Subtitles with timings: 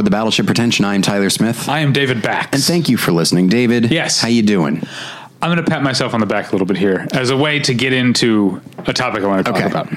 [0.00, 0.86] aboard the Battleship Pretension.
[0.86, 1.68] I am Tyler Smith.
[1.68, 2.48] I am David Bax.
[2.54, 3.90] and thank you for listening, David.
[3.90, 4.18] Yes.
[4.20, 4.82] How you doing?
[5.42, 7.58] I'm going to pat myself on the back a little bit here as a way
[7.60, 9.70] to get into a topic I want to talk Okay.
[9.70, 9.88] about.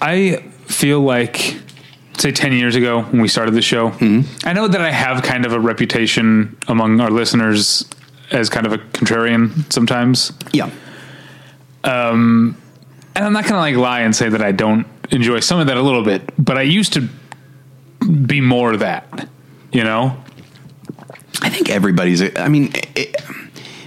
[0.00, 0.36] I
[0.66, 1.58] feel like,
[2.18, 4.48] say, 10 years ago when we started the show, Mm-hmm.
[4.48, 7.84] I know that I have kind of a reputation among our listeners
[8.30, 10.32] as kind of a contrarian sometimes.
[10.52, 10.70] Yeah.
[11.84, 12.56] Um
[13.14, 15.66] and I'm not going to like lie and say that I don't enjoy some of
[15.68, 17.08] that a little bit, but I used to
[18.06, 19.28] be more of that,
[19.72, 20.16] you know?
[21.42, 22.22] I think everybody's.
[22.36, 23.14] I mean, it,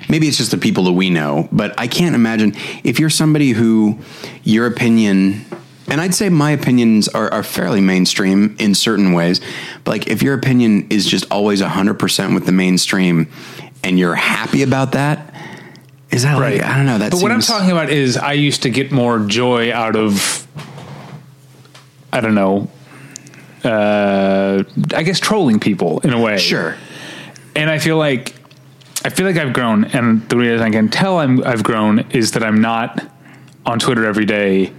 [0.08, 3.52] maybe it's just the people that we know, but I can't imagine if you're somebody
[3.52, 4.00] who
[4.44, 5.46] your opinion,
[5.88, 9.42] and I'd say my opinions are, are fairly mainstream in certain ways,
[9.84, 13.32] but like if your opinion is just always 100% with the mainstream
[13.84, 15.34] and you're happy about that,
[16.12, 16.98] is that like, I don't know.
[16.98, 20.48] That but what I'm talking about is I used to get more joy out of
[22.12, 22.70] I don't know
[23.64, 26.38] uh I guess trolling people in a way.
[26.38, 26.76] Sure.
[27.56, 28.36] And I feel like
[29.04, 32.32] I feel like I've grown and the reason I can tell I'm I've grown is
[32.32, 33.06] that I'm not
[33.66, 34.74] on Twitter every day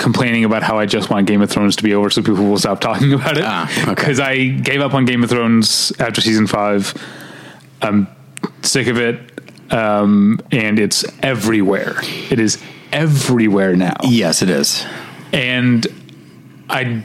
[0.00, 2.58] complaining about how I just want Game of Thrones to be over so people will
[2.58, 3.44] stop talking about it.
[3.46, 3.94] Ah, okay.
[3.94, 6.94] Because I gave up on Game of Thrones after season five.
[7.82, 8.08] I'm
[8.62, 9.20] sick of it.
[9.72, 11.96] Um, and it's everywhere.
[12.30, 12.60] It is
[12.92, 13.96] everywhere now.
[14.02, 14.84] Yes, it is.
[15.32, 15.86] And
[16.68, 17.02] I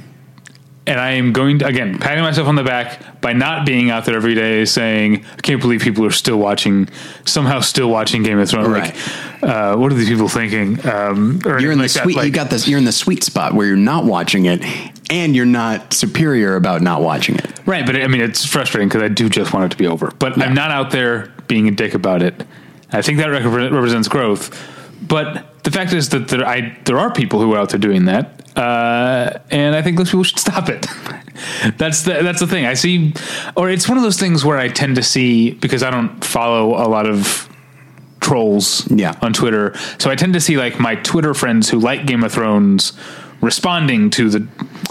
[0.87, 4.05] and I am going to again patting myself on the back by not being out
[4.05, 6.89] there every day saying I can't believe people are still watching
[7.25, 8.67] somehow still watching Game of Thrones.
[8.67, 8.93] Right.
[8.93, 10.85] Like, uh, what are these people thinking?
[10.87, 12.15] Um, or You're in anything the like sweet.
[12.17, 12.67] Like, you got this.
[12.67, 14.63] You're in the sweet spot where you're not watching it,
[15.09, 17.67] and you're not superior about not watching it.
[17.67, 20.11] Right, but I mean, it's frustrating because I do just want it to be over.
[20.19, 22.45] But I'm not out there being a dick about it.
[22.91, 24.71] I think that repre- represents growth.
[25.01, 28.05] But the fact is that there, I, there are people who are out there doing
[28.05, 30.85] that, uh, and I think those people should stop it.
[31.77, 32.65] that's the that's the thing.
[32.65, 33.13] I see,
[33.55, 36.69] or it's one of those things where I tend to see because I don't follow
[36.75, 37.49] a lot of
[38.21, 39.13] trolls Yeah.
[39.21, 39.75] on Twitter.
[39.99, 42.93] So I tend to see like my Twitter friends who like Game of Thrones
[43.41, 44.47] responding to the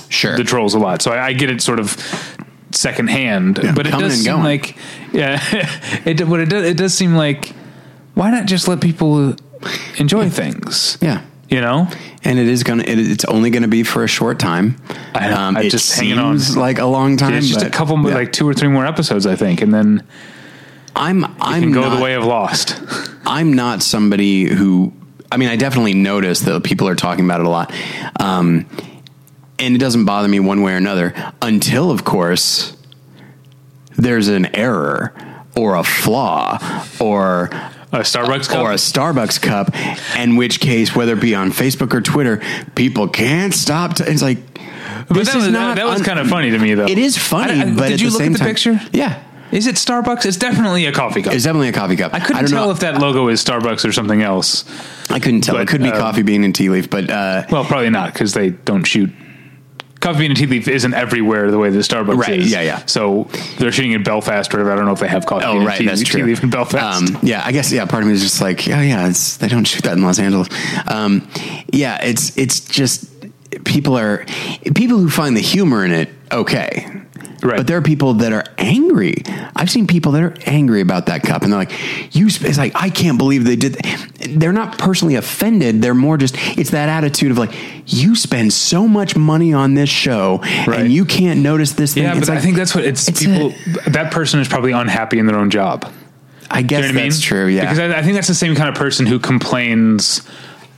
[0.09, 0.37] Sure.
[0.37, 1.03] the trolls a lot.
[1.03, 1.97] So I, I get it sort of
[2.71, 3.55] secondhand.
[3.75, 4.45] but it does seem going.
[4.45, 4.77] like
[5.13, 5.41] yeah,
[6.05, 7.53] it what it does it does seem like
[8.15, 9.35] why not just let people
[9.97, 10.99] enjoy things?
[11.01, 11.23] Yeah.
[11.49, 11.89] You know?
[12.25, 12.83] And it is gonna.
[12.83, 14.81] It, it's only gonna be for a short time.
[15.15, 16.39] I know, I'm it just hanging on.
[16.39, 17.35] seems like a long time.
[17.35, 18.17] it's just a couple more yeah.
[18.17, 20.07] like two or three more episodes I think and then
[20.97, 21.25] I'm.
[21.41, 22.81] I'm can go not, the way of Lost.
[23.27, 24.93] I'm not somebody who.
[25.31, 27.73] I mean, I definitely notice that people are talking about it a lot,
[28.21, 28.67] um,
[29.59, 32.77] and it doesn't bother me one way or another until, of course,
[33.97, 35.13] there's an error
[35.57, 36.59] or a flaw
[37.01, 37.51] or
[37.95, 38.63] A Starbucks cup?
[38.65, 39.71] or a Starbucks cup,
[40.19, 42.43] in which case, whether it be on Facebook or Twitter,
[42.75, 43.95] people can't stop.
[43.97, 44.39] To, it's like,
[45.09, 46.87] but this that was, is not that was un- kind of funny to me though.
[46.87, 48.81] It is funny, I- I- but did you look at the time- picture?
[48.93, 49.23] Yeah,
[49.53, 50.27] Is it Starbucks?
[50.27, 51.33] It's definitely a coffee cup.
[51.35, 52.13] it's definitely a coffee cup.
[52.13, 52.73] I couldn't don't tell know.
[52.73, 54.65] if that logo is Starbucks or something else.
[55.11, 55.57] I couldn't tell.
[55.59, 58.33] it could be um, coffee bean and tea leaf, but uh, Well, probably not because
[58.35, 59.11] they don't shoot.
[60.05, 62.53] Coffee bean and tea leaf isn't everywhere the way the Starbucks Right, is.
[62.53, 62.85] yeah, yeah.
[62.85, 63.27] So
[63.59, 64.73] they're shooting in Belfast or whatever.
[64.73, 66.25] I don't know if they have coffee bean oh and tea, that's tea true.
[66.25, 67.11] leaf in Belfast.
[67.15, 67.87] Um, yeah, I guess yeah.
[67.87, 70.19] Part of me is just like, oh yeah, it's they don't shoot that in Los
[70.19, 70.49] Angeles.
[70.87, 71.27] Um,
[71.73, 73.14] yeah, it's it's just
[73.65, 74.25] people are
[74.75, 77.01] people who find the humor in it okay.
[77.43, 77.59] Right.
[77.59, 79.17] But there are people that are angry.
[79.55, 82.73] I've seen people that are angry about that cup, and they're like, "You." It's like
[82.75, 83.75] I can't believe they did.
[84.21, 85.83] They're not personally offended.
[85.83, 86.37] They're more just.
[86.57, 87.53] It's that attitude of like,
[87.87, 90.81] you spend so much money on this show, Right.
[90.81, 92.05] and you can't notice this thing.
[92.05, 93.53] yeah, It's but I think that's what it's, it's people.
[93.89, 95.85] that person is probably unhappy in their own job.
[96.51, 97.11] I guess You know what I mean?
[97.11, 97.47] that's true.
[97.47, 100.23] Yeah, Because I, I think that's the same kind of person who complains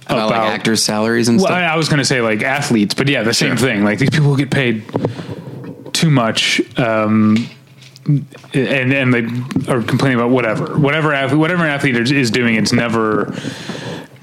[0.06, 1.56] about, about, like actors' salaries and Well, stuff.
[1.58, 3.68] I, I was going to say like athletes, but yeah, the same Sure.
[3.68, 3.84] thing.
[3.84, 4.84] Like these people get paid
[5.92, 7.48] too much, um,
[8.06, 12.54] and and they are complaining about whatever, whatever athlete, whatever an athlete is, is doing.
[12.54, 13.34] It's never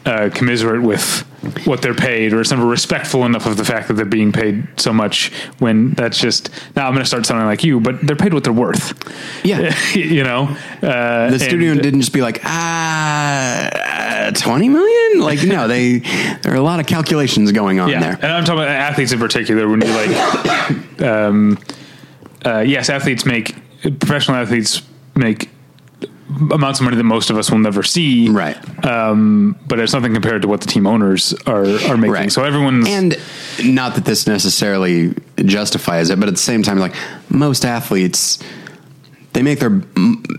[0.05, 1.25] uh, commiserate with
[1.65, 4.65] what they're paid, or it's never respectful enough of the fact that they're being paid
[4.77, 5.31] so much.
[5.59, 8.43] When that's just now, I'm going to start sounding like you, but they're paid what
[8.43, 8.93] they're worth.
[9.43, 9.75] Yeah.
[9.93, 13.69] you know, uh, the studio and- didn't just be like ah
[14.27, 15.99] uh, 20 million like no they
[16.41, 19.11] there are a lot of calculations going on Yeah, there and I'm talking about athletes
[19.11, 19.67] in particular.
[19.67, 21.57] When you like, um,
[22.45, 23.55] uh, yes, athletes make
[23.99, 24.81] professional athletes
[25.15, 25.49] make
[26.51, 28.85] amounts of money that most of us will never see, right.
[28.85, 32.11] Um, but it's nothing compared to what the team owners are are making.
[32.11, 32.31] right.
[32.31, 33.17] So everyone's and
[33.63, 36.93] not that this necessarily justifies it but at the same time like
[37.29, 38.39] most athletes
[39.33, 39.81] they make their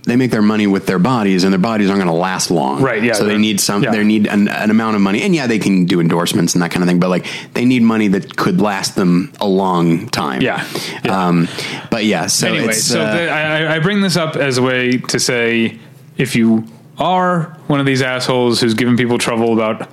[0.07, 2.83] they make their money with their bodies, and their bodies aren't going to last long.
[2.83, 3.83] Right, yeah, So they need some.
[3.83, 3.91] yeah.
[3.91, 6.71] They need an, an amount of money, and yeah, they can do endorsements and that
[6.71, 7.01] kind of thing.
[7.01, 10.43] But like, they need money that could last them a long time.
[10.43, 10.67] Yeah,
[11.05, 11.27] yeah.
[11.27, 11.49] Um.
[11.91, 12.27] But yeah.
[12.27, 15.79] So anyway, so uh, the, I, I bring this up as a way to say
[16.17, 16.65] if you
[16.99, 19.89] are one of these assholes who's giving people trouble about,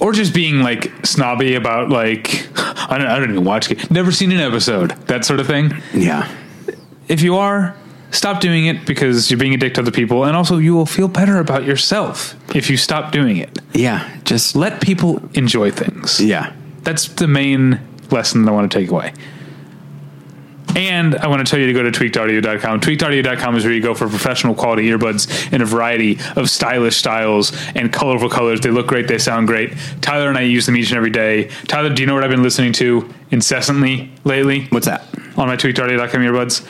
[0.00, 2.48] or just being like snobby about like
[2.90, 5.76] I don't, I don't even watch it, never seen an episode, that sort of thing.
[5.92, 6.26] yeah.
[7.08, 7.74] If you are,
[8.10, 10.86] stop doing it because you're being a dick to other people, and also you will
[10.86, 13.58] feel better about yourself if you stop doing it.
[13.74, 14.08] Yeah.
[14.24, 16.20] Just Let people enjoy things.
[16.20, 16.52] yeah.
[16.82, 19.12] That's the main lesson that I want to take away.
[20.76, 22.80] And I want to tell you to go to tweakedaudio.com.
[22.80, 27.52] Tweakedaudio.com is where you go for professional quality earbuds in a variety of stylish styles
[27.74, 28.60] and colorful colors.
[28.60, 29.72] They look great, they sound great.
[30.02, 31.48] Tyler and I use them each and every day.
[31.66, 35.02] Tyler, do you know what I've been listening to incessantly lately What's that?
[35.36, 36.66] on my tweakedaudio.com earbuds?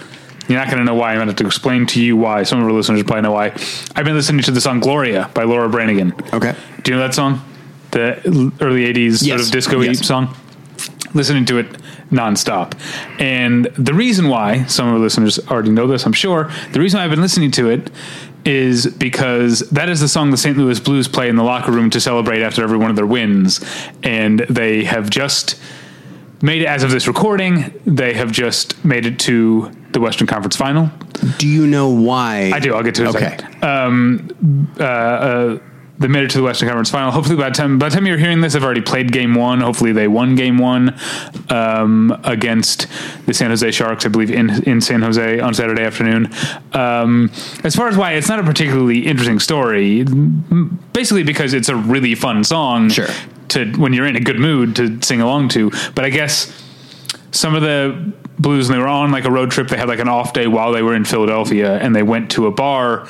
[0.48, 1.10] You're not going to know why.
[1.12, 2.42] I'm going to have to explain to you why.
[2.42, 3.46] Some of our listeners probably know why.
[3.94, 6.12] I've been listening to the song Gloria by Laura Branigan.
[6.32, 6.54] Okay.
[6.82, 7.44] Do you know that song?
[7.90, 10.06] The early 80s sort of disco Yes.
[10.06, 10.34] song?
[11.14, 11.66] Listening to it
[12.10, 12.72] nonstop.
[13.20, 17.00] And the reason why, some of our listeners already know this, I'm sure, the reason
[17.00, 17.90] I've been listening to it
[18.44, 20.56] is because that is the song the St.
[20.56, 23.60] Louis Blues play in the locker room to celebrate after every one of their wins.
[24.02, 25.60] And they have just
[26.40, 30.56] made it, as of this recording, they have just made it to the Western Conference
[30.56, 30.90] final.
[31.38, 32.50] Do you know why?
[32.54, 32.74] I do.
[32.74, 33.16] I'll get to it.
[33.16, 33.36] Okay.
[33.60, 35.58] Um, uh, uh,
[35.98, 37.10] they made it to the Western Conference Final.
[37.10, 39.60] Hopefully, by the time by the time you're hearing this, I've already played Game One.
[39.60, 40.96] Hopefully, they won Game One
[41.50, 42.86] um, against
[43.26, 46.32] the San Jose Sharks, I believe, in in San Jose on Saturday afternoon.
[46.72, 47.30] Um,
[47.64, 50.04] as far as why, it's not a particularly interesting story.
[50.92, 52.90] Basically, because it's a really fun song.
[52.90, 53.08] Sure.
[53.48, 56.52] To when you're in a good mood to sing along to, but I guess
[57.32, 59.68] some of the blues and they were on like a road trip.
[59.68, 62.46] They had like an off day while they were in philadelphia and they went to
[62.46, 63.08] a bar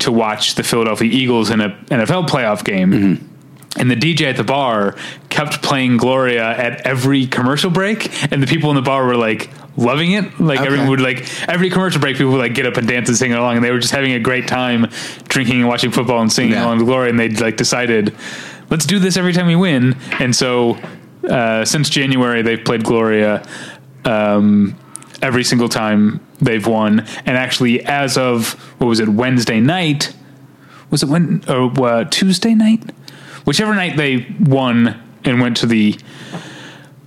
[0.00, 3.28] to watch the philadelphia eagles in a nfl playoff game.
[3.76, 4.96] And the dj at the bar
[5.30, 9.50] kept playing gloria at every commercial break and the people in the bar were like
[9.76, 10.38] loving it.
[10.38, 10.66] Like Okay.
[10.66, 13.32] everyone would like every commercial break people would like get up and dance and sing
[13.32, 14.88] along and they were just having a great time
[15.28, 16.64] drinking and watching football and singing Yeah.
[16.66, 18.14] along to gloria and they like decided
[18.70, 19.96] let's do this every time we win.
[20.18, 20.78] And so
[21.28, 23.46] uh, since January, they've played Gloria
[24.04, 24.78] um,
[25.20, 27.00] every single time they've won.
[27.24, 30.14] And actually, as of what was it, Wednesday night?
[30.90, 32.82] Was it when or uh, Tuesday night?
[33.44, 35.98] Whichever night they won and went to the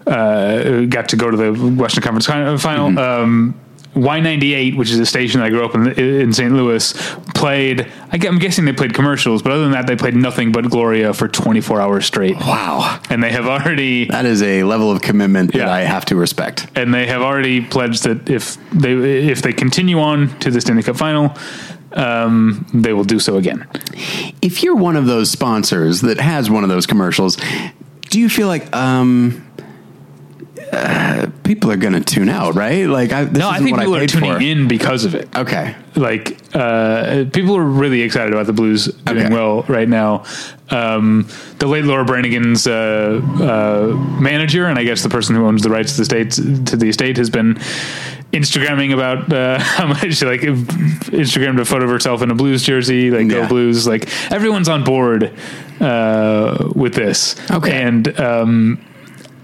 [0.07, 2.97] uh, got to go to the Western Conference fin- final.
[2.99, 3.59] Um,
[3.95, 6.53] Y98, which is a station that I grew up in, in St.
[6.53, 6.93] Louis,
[7.33, 7.91] played.
[8.11, 11.27] I'm guessing they played commercials, but other than that, they played nothing but Gloria for
[11.27, 12.35] 24 hours straight.
[12.35, 13.01] Wow.
[13.09, 16.67] And they have already That is a level of commitment that I have to respect.
[16.75, 18.93] and they have already pledged that if they
[19.29, 21.35] if they continue on to the Stanley Cup final,
[21.93, 23.65] um, they will do so again.
[24.41, 27.37] If you're one of those sponsors that has one of those commercials,
[28.09, 29.45] do you feel like um,
[30.71, 32.85] uh, people are going to tune out, right?
[32.87, 34.41] Like, I, this No, I think what people are paid tuning for.
[34.41, 35.33] in because of it.
[35.35, 35.75] Okay.
[35.95, 39.33] Like uh, people are really excited about the Blues doing Okay.
[39.33, 40.23] well right now.
[40.69, 41.27] Um,
[41.59, 45.69] the late Laura Branigan's uh, uh, manager, and I guess the person who owns the
[45.69, 47.55] rights to the states to the estate, has been
[48.33, 53.11] Instagramming about uh, how much like Instagrammed a photo of herself in a Blues jersey,
[53.11, 53.41] like Yeah.
[53.43, 53.87] go Blues.
[53.87, 55.31] Like everyone's on board
[55.79, 57.35] uh, with this.
[57.51, 57.71] Okay.
[57.83, 58.85] and um,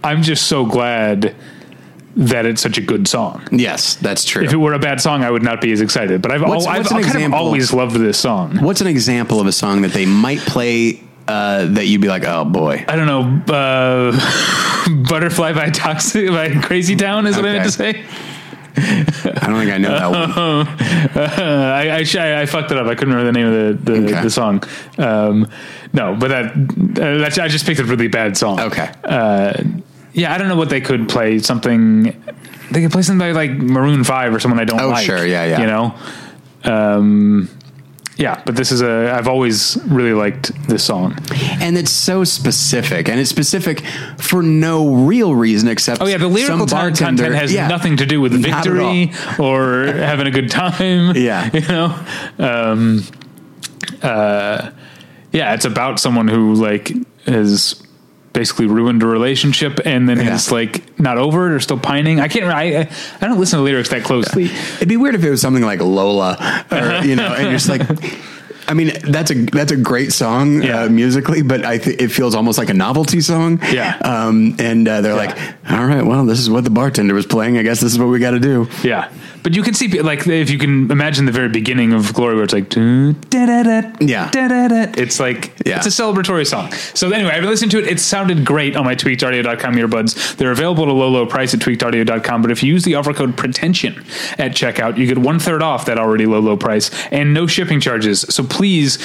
[0.04, 1.36] I'm just so glad
[2.16, 3.48] that it's such a good song.
[3.52, 4.44] Yes, that's true.
[4.44, 6.22] If it were a bad song, I would not be as excited.
[6.22, 8.58] But I've, What's- al- what's I've kind of always loved this song.
[8.62, 12.24] What's an example of a song that they might play uh, that you'd be like,
[12.26, 12.84] oh boy?
[12.88, 13.54] I don't know.
[13.54, 14.12] Uh,
[15.10, 18.04] Butterfly by Toxic by Crazy Town is what I meant to say.
[18.76, 20.32] I don't think I know that one.
[20.32, 22.88] Uh, I, I, sh- I fucked it up.
[22.88, 24.22] I couldn't remember the name of the the, Okay.
[24.24, 24.64] the song.
[24.98, 25.50] Um,
[25.94, 26.46] no, but that
[27.02, 28.60] uh, that's, I just picked a really bad song.
[28.60, 28.90] Okay.
[29.04, 29.62] Uh,
[30.14, 31.40] yeah, I don't know what they could play.
[31.40, 32.04] Something
[32.72, 35.06] they could play something like Maroon Five or someone I don't Oh, like.
[35.06, 35.26] sure.
[35.26, 35.60] Yeah, yeah.
[35.62, 35.96] You know.
[36.64, 37.50] Um,
[38.18, 39.12] yeah, but this is a.
[39.18, 41.18] I've always really liked this song.
[41.60, 43.82] and it's so specific, and it's specific
[44.20, 47.68] for no real reason except Oh yeah, the lyrical content has yeah.
[47.68, 48.94] nothing to do with Not at all.
[48.94, 49.12] victory
[49.44, 51.16] or having a good time.
[51.22, 51.50] Yeah.
[51.54, 52.06] you know.
[52.38, 53.04] Um,
[54.04, 54.70] uh,
[55.32, 56.92] yeah, it's about someone who like
[57.26, 57.81] has
[58.42, 60.40] basically ruined a relationship and then Yeah.
[60.50, 62.20] like not over it or still pining.
[62.20, 62.46] I can't.
[62.46, 62.90] I
[63.22, 64.46] I don't listen to lyrics that closely.
[64.78, 67.70] It'd be weird if it was something like Lola, or you know, and you're just
[67.70, 67.82] like.
[68.68, 70.84] I mean, that's a that's a great song Yeah.
[70.84, 73.60] uh, musically, but I th- it feels almost like a novelty song.
[73.72, 73.98] Yeah.
[73.98, 75.36] Um, and uh, they're like,
[75.70, 77.58] all right, well, this is what the bartender was playing.
[77.58, 78.68] I guess this is what we got to do.
[78.84, 79.10] Yeah,
[79.44, 82.44] but you can see like if you can imagine the very beginning of Gloria, where
[82.44, 82.74] it's like
[84.00, 84.30] Yeah.
[84.98, 85.78] it's like Yeah.
[85.78, 86.72] it's a celebratory song.
[86.94, 87.88] So anyway, I've listened to it.
[87.88, 90.36] It sounded great on my tweakedaudio.com earbuds.
[90.38, 92.42] They're available at a low low price at tweakedaudio.com.
[92.42, 94.04] But if you use the offer code pretension
[94.38, 97.80] at checkout, you get one third off that already low low price and no shipping
[97.80, 98.22] charges.
[98.30, 98.98] So please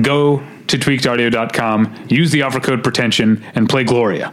[0.00, 4.32] go to tweakedaudio.com, use the offer code pretension, and play Gloria.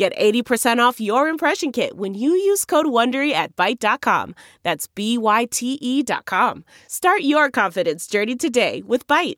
[0.00, 4.34] Get 80% off your impression kit when you use code WONDERY at Byte.com.
[4.62, 6.64] That's B-Y-T-E dot com.
[6.88, 9.36] Start your confidence journey today with Byte.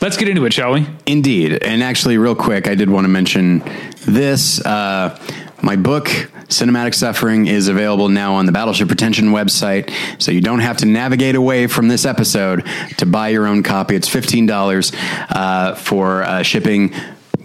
[0.00, 0.86] Let's get into it, shall we?
[1.04, 1.62] Indeed.
[1.62, 3.62] And actually, real quick, I did want to mention
[4.06, 4.64] this.
[4.64, 5.20] Uh,
[5.62, 6.06] my book,
[6.48, 9.92] Cinematic Suffering, is available now on the Battleship Pretension website.
[10.18, 12.66] So you don't have to navigate away from this episode
[12.96, 13.96] to buy your own copy.
[13.96, 14.94] It's $15
[15.28, 16.94] uh, for uh, shipping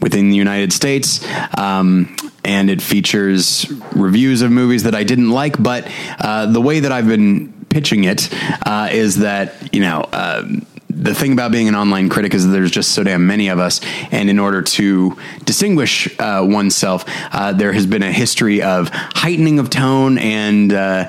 [0.01, 1.25] within the United States.
[1.57, 5.89] Um, and it features reviews of movies that I didn't like, but
[6.19, 8.29] uh, the way that I've been pitching it
[8.65, 12.51] uh, is that, you know, um, the thing about being an online critic is that
[12.51, 17.53] there's just so damn many of us, and in order to distinguish uh, oneself, uh,
[17.53, 21.07] there has been a history of heightening of tone, and uh,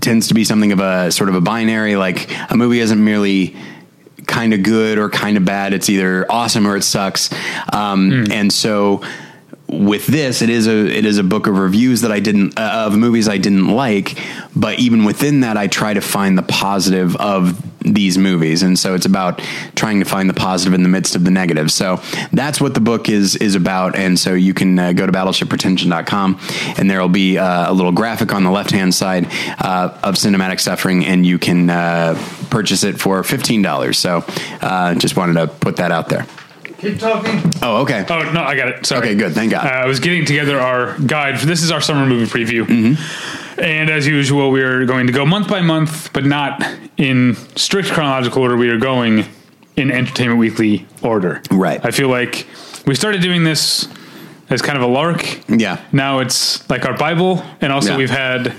[0.00, 1.96] tends to be something of a sort of a binary.
[1.96, 3.56] Like a movie isn't merely
[4.26, 7.30] kind of good or kind of bad; it's either awesome or it sucks.
[7.72, 9.02] Um, And so
[9.68, 12.86] with this, it is a it is a book of reviews that I didn't uh,
[12.86, 14.18] of movies I didn't like,
[14.54, 17.60] but even within that, I try to find the positive of
[17.94, 19.40] these movies, and so it's about
[19.74, 21.70] trying to find the positive in the midst of the negative.
[21.70, 22.00] So
[22.32, 26.40] that's what the book is is about, and so you can uh, go to battleshippretension.com,
[26.78, 29.26] and there will be uh, a little graphic on the left hand side
[29.58, 32.14] uh, of cinematic suffering, and you can uh,
[32.50, 33.98] purchase it for fifteen dollars.
[33.98, 34.24] So
[34.60, 36.26] uh, just wanted to put that out there.
[36.78, 37.40] Keep talking.
[37.62, 38.04] Oh, okay.
[38.08, 38.84] Oh no, I got it.
[38.86, 39.00] Sorry.
[39.00, 39.32] Okay, good.
[39.32, 39.64] Thank God.
[39.66, 41.40] Uh, I was getting together our guide.
[41.40, 43.45] For, this is our summer movie preview, Mm-hmm.
[43.58, 46.62] And as usual, we are going to go month by month, but not
[46.96, 48.56] in strict chronological order.
[48.56, 49.24] We are going
[49.76, 51.42] in Entertainment Weekly order.
[51.50, 51.80] Right.
[51.84, 52.46] I feel like
[52.86, 53.88] we started doing this
[54.48, 55.40] as kind of a lark.
[55.48, 55.80] Yeah.
[55.92, 57.96] Now it's like our Bible, and also Yeah.
[57.98, 58.54] we've had.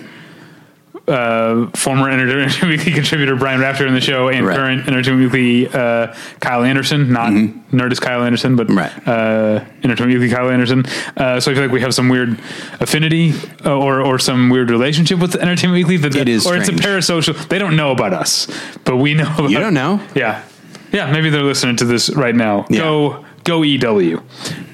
[1.07, 4.57] Uh, former Entertainment Weekly contributor Brian Raftery in the show, and Right.
[4.57, 7.31] current Entertainment Weekly uh, Kyle Anderson, not
[7.71, 8.77] Nerdist Kyle Anderson, but Mm-hmm.
[8.77, 9.07] Right.
[9.07, 10.83] uh, Entertainment Weekly Kyle Anderson.
[11.15, 12.37] Uh, so I feel like we have some weird
[12.81, 13.31] affinity
[13.65, 15.95] uh, or or some weird relationship with Entertainment Weekly.
[15.95, 17.47] That, It is or it's a parasocial.
[17.47, 18.47] They don't know about us,
[18.83, 19.31] but we know.
[19.33, 20.01] About, You don't know?
[20.13, 20.43] Yeah,
[20.91, 21.09] yeah.
[21.09, 22.65] Maybe they're listening to this right now.
[22.69, 22.79] Yeah.
[22.81, 24.21] Go go EW.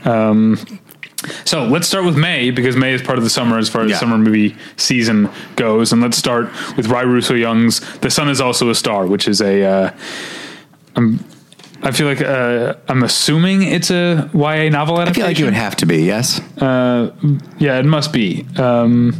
[0.03, 0.57] Um,
[1.45, 3.91] so let's start with May because May is part of the summer as far as
[3.91, 3.97] Yeah.
[3.97, 8.69] summer movie season goes, and let's start with Ry Russo Young's "The Sun Is Also
[8.69, 9.63] a Star," which is a.
[9.63, 9.91] Uh,
[10.95, 11.23] I'm,
[11.81, 15.09] I feel like uh, I'm assuming it's a YA novel adaptation.
[15.09, 16.39] I feel like it would have to be, yes.
[16.61, 18.45] Yeah, it must be.
[18.57, 19.13] Um,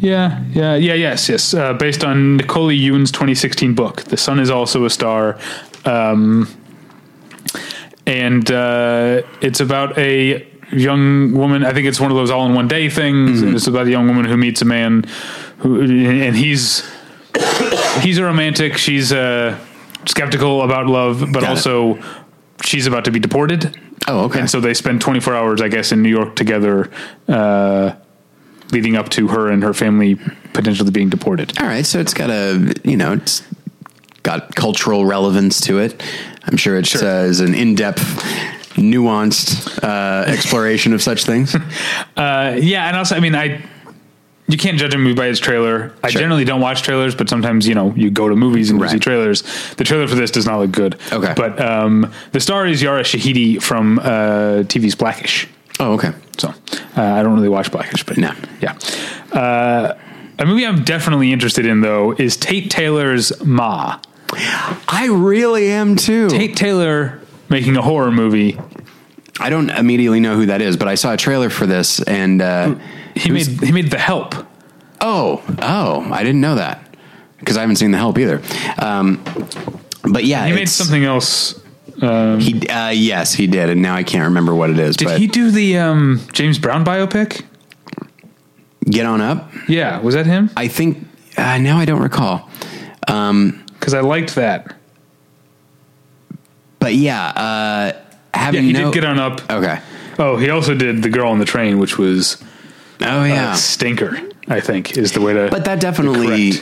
[0.00, 1.52] yeah, yeah, yeah, yes, yes.
[1.52, 5.36] Uh, based on Nicole Yoon's 2016 book, "The Sun Is Also a Star,"
[5.84, 6.48] um,
[8.06, 11.64] and uh, it's about a young woman.
[11.64, 13.42] I think it's one of those all-in-one day things.
[13.42, 15.04] And it's about a young woman who meets a man
[15.58, 16.88] who, and he's
[18.00, 18.76] he's a romantic.
[18.76, 19.58] She's uh,
[20.06, 21.48] skeptical about love, but Got it.
[21.48, 21.98] also
[22.64, 23.76] she's about to be deported.
[24.06, 24.40] Oh, okay.
[24.40, 26.90] And so they spend 24 hours, I guess, in New York together,
[27.28, 27.92] uh,
[28.72, 30.14] leading up to her and her family
[30.54, 31.58] potentially being deported.
[31.60, 33.42] All right, so it's got a, you know, it's
[34.22, 36.02] got cultural relevance to it.
[36.44, 37.02] I'm sure it Sure.
[37.04, 38.00] uh, is an in-depth,
[38.78, 41.54] nuanced uh, exploration of such things.
[42.16, 43.62] Uh, yeah, and also, I mean, I
[44.48, 45.92] you can't judge a movie by its trailer.
[46.02, 46.20] I Sure.
[46.20, 48.98] generally don't watch trailers, but sometimes you know you go to movies and you see
[48.98, 49.42] trailers.
[49.76, 50.96] The trailer for this does not look good.
[51.12, 51.32] Okay.
[51.36, 55.46] but um, the star is Yara Shahidi from uh, TV's Blackish.
[55.78, 56.10] Oh, okay.
[56.38, 58.32] So uh, I don't really watch Blackish, but No.
[58.60, 58.76] yeah.
[59.32, 59.94] Uh,
[60.40, 64.00] a movie I'm definitely interested in though is Tate Taylor's Ma.
[64.88, 66.28] I really am too.
[66.30, 68.58] Tate Taylor making a horror movie.
[69.40, 72.42] I don't immediately know who that is, but I saw a trailer for this, and
[72.42, 72.74] uh,
[73.14, 74.34] He made he made The Help.
[75.00, 76.96] oh, oh, I didn't know that
[77.38, 78.42] because I haven't seen The Help either.
[78.78, 79.22] Um,
[80.10, 81.54] but yeah, He made something else
[82.02, 84.96] Um, He, uh, yes, he did, and now I can't remember what it is.
[84.96, 87.44] did but he do the um, James Brown biopic?
[88.90, 89.50] get on up?
[89.68, 90.50] Yeah, was that him?
[90.56, 92.48] I think uh, now I don't recall.
[93.06, 94.74] Um, Because I liked that.
[96.78, 99.40] But yeah, uh, Yeah, having he no, did get on up.
[99.50, 99.80] okay.
[100.18, 102.42] Oh, he also did the girl on the train, which was
[103.00, 104.20] Oh yeah, stinker.
[104.50, 105.48] I think is the way to.
[105.50, 106.52] but that definitely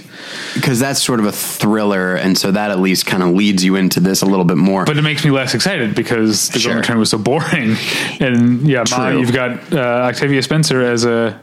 [0.54, 3.76] because that's sort of a thriller, and so that at least kind of leads you
[3.76, 4.84] into this a little bit more.
[4.84, 6.70] But it makes me less excited because the Sure.
[6.72, 7.76] girl on the train was so boring.
[8.20, 11.40] And yeah, Ma, you've got uh, Octavia Spencer as a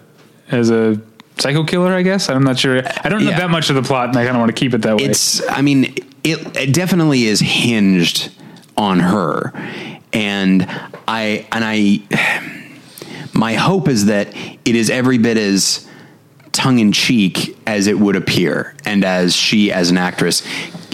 [0.51, 1.00] as a
[1.38, 1.94] psycho killer.
[1.94, 2.84] I guess I'm not sure.
[3.03, 3.38] I don't know Yeah.
[3.39, 5.06] that much of the plot, and I kind of want to keep it that way.
[5.06, 8.32] it's i mean it, it definitely is hinged
[8.77, 9.51] on her.
[10.12, 10.68] And
[11.08, 12.00] i and i
[13.34, 14.27] my hope is that
[14.65, 15.88] it is every bit as
[16.51, 20.44] tongue-in-cheek as it would appear and as she as an actress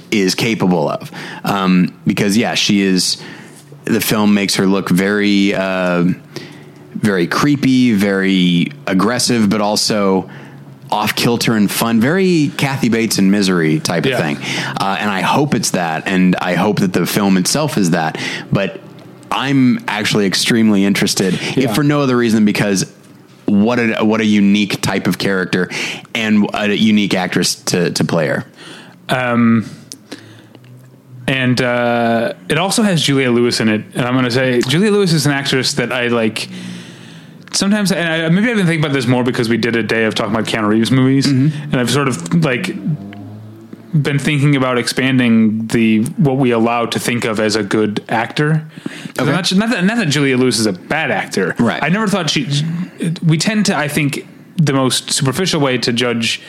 [0.10, 1.12] is capable of.
[1.44, 3.22] Um, because yeah she is
[3.84, 6.06] the film makes her look very uh,
[7.00, 10.30] very creepy, very aggressive, but also
[10.92, 12.00] off kilter and fun.
[12.02, 14.18] Very Kathy Bates and Misery type of Yeah.
[14.22, 14.38] thing.
[14.80, 18.18] Uh, and I hope it's that, and I hope that the film itself is that.
[18.52, 18.80] But
[19.32, 21.66] I'm actually extremely interested, Yeah.
[21.70, 22.86] if for no other reason because.
[23.46, 25.72] What a what a unique type of character,
[26.14, 28.46] and a unique actress to to play her.
[31.28, 33.82] and uh, it also has Juliette Lewis in it.
[33.96, 36.48] And I'm going to say Juliette Lewis is an actress that I like.
[37.52, 40.06] Sometimes, and I, maybe I've been thinking about this more because we did a day
[40.06, 42.68] of talking about Keanu Reeves movies, and I've sort of like
[43.92, 48.68] been thinking about expanding the what we allow to think of as a good actor.
[49.20, 49.32] Okay.
[49.32, 51.56] Not, not that not that Juliette Lewis is a bad actor.
[51.60, 51.82] Right.
[51.82, 52.48] I never thought she.
[53.26, 54.28] We tend to, I think,
[54.58, 56.42] the most superficial way to judge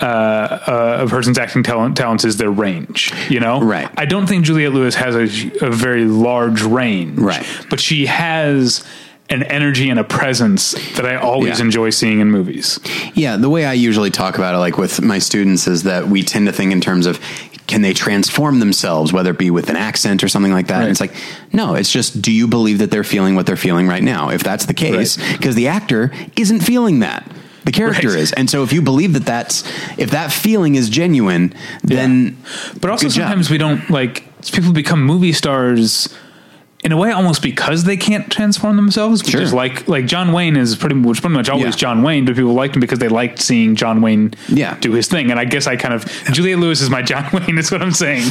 [0.00, 3.12] uh, a person's acting talent talents is their range.
[3.30, 3.88] You know, Right.
[3.96, 7.46] I don't think Juliette Lewis has a, a very large range, Right.
[7.70, 8.84] But she has
[9.30, 11.64] an energy and a presence that I always Yeah.
[11.64, 12.78] enjoy seeing in movies.
[13.14, 16.22] Yeah, the way I usually talk about it, like with my students, is that we
[16.22, 17.18] tend to think in terms of
[17.66, 20.82] can they transform themselves, whether it be with an accent or something like that.
[20.82, 21.14] And it's like,
[21.52, 24.28] no, it's just do you believe that they're feeling what they're feeling right now?
[24.28, 25.32] If that's the case, Right.
[25.38, 27.24] because the actor isn't feeling that.
[27.64, 28.18] The character Right.
[28.18, 28.32] is.
[28.32, 29.64] And so if you believe that that's,
[29.96, 32.36] if that feeling is genuine, then.
[32.82, 33.22] But also good job.
[33.28, 36.10] sometimes we don't like people become movie stars
[36.84, 39.22] in a way almost because they can't transform themselves.
[39.22, 39.40] Which Sure.
[39.42, 41.70] is like like John Wayne is pretty much pretty much always Yeah.
[41.72, 44.76] John Wayne, but people liked him because they liked seeing John Wayne Yeah.
[44.80, 45.30] do his thing.
[45.30, 47.58] And I guess I kind of Juliette Lewis is my John Wayne.
[47.58, 48.30] Is what I'm saying.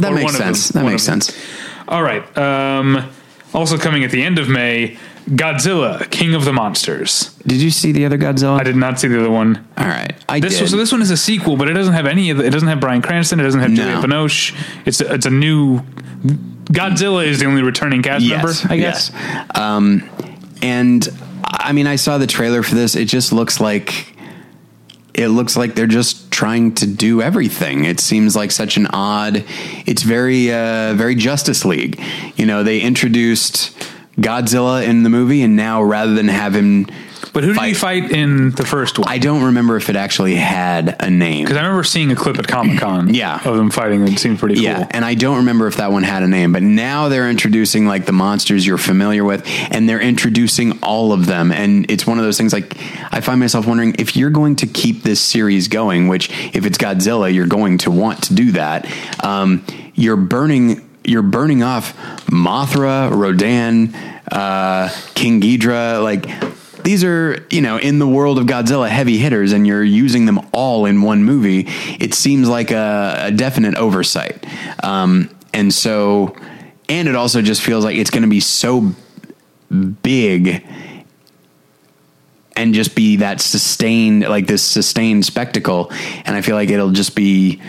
[0.00, 0.54] That Or makes of them.
[0.54, 0.68] sense.
[0.68, 1.30] That makes sense.
[1.88, 2.22] All right.
[2.36, 3.04] Um,
[3.54, 4.96] also coming at the end of May,
[5.30, 7.30] Godzilla, King of the Monsters.
[7.46, 8.58] Did you see the other Godzilla?
[8.58, 9.64] I did not see the other one.
[9.78, 10.12] All right.
[10.28, 10.68] I This did.
[10.68, 12.66] so this one is a sequel, but it doesn't have any of the, it doesn't
[12.68, 13.76] have Bryan Cranston, it doesn't have No.
[13.76, 14.54] Juliette Binoche.
[14.86, 15.80] It's a, it's a new
[16.64, 19.10] Godzilla is the only returning cast member, I guess.
[19.12, 19.46] Yes.
[19.56, 20.08] Um,
[20.62, 21.08] and
[21.44, 22.94] I mean, I saw the trailer for this.
[22.94, 24.14] It just looks like
[25.14, 27.84] it looks like they're just trying to do everything.
[27.84, 29.44] It seems like such an odd.
[29.86, 32.00] It's very uh, very Justice League.
[32.36, 33.76] You know, they introduced
[34.16, 36.86] Godzilla in the movie, and now rather than have him.
[37.32, 39.08] But who did he fight in the first one?
[39.08, 41.44] I don't remember if it actually had a name.
[41.44, 43.36] Because I remember seeing a clip at Comic Con, Yeah.
[43.44, 44.06] of them fighting.
[44.06, 44.64] It seemed pretty cool.
[44.64, 47.86] Yeah, and I don't remember if that one had a name, but now they're introducing
[47.86, 51.52] like the monsters you're familiar with, and they're introducing all of them.
[51.52, 52.76] And it's one of those things like
[53.12, 56.78] I find myself wondering if you're going to keep this series going, which if it's
[56.78, 58.86] Godzilla, you're going to want to do that.
[59.24, 60.88] Um, you're burning.
[61.04, 63.92] You're burning off Mothra, Rodan,
[64.30, 66.26] uh, King Ghidorah, like
[66.84, 70.40] these are you know in the world of Godzilla heavy hitters, and you're using them
[70.52, 71.66] all in one movie.
[72.00, 74.44] It seems like a, a definite oversight,
[74.82, 76.36] um, and so,
[76.88, 78.94] and it also just feels like it's going to be so
[80.02, 80.64] big
[82.54, 85.90] and just be that sustained like this sustained spectacle
[86.26, 87.62] and i feel like it'll just be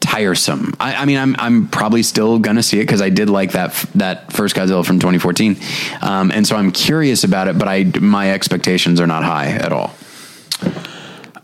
[0.00, 3.52] tiresome i, I mean i'm i'm probably still gonna see it because i did like
[3.52, 5.56] that f- that first godzilla from 2014
[6.02, 9.72] um, and so i'm curious about it but i my expectations are not high at
[9.72, 9.94] all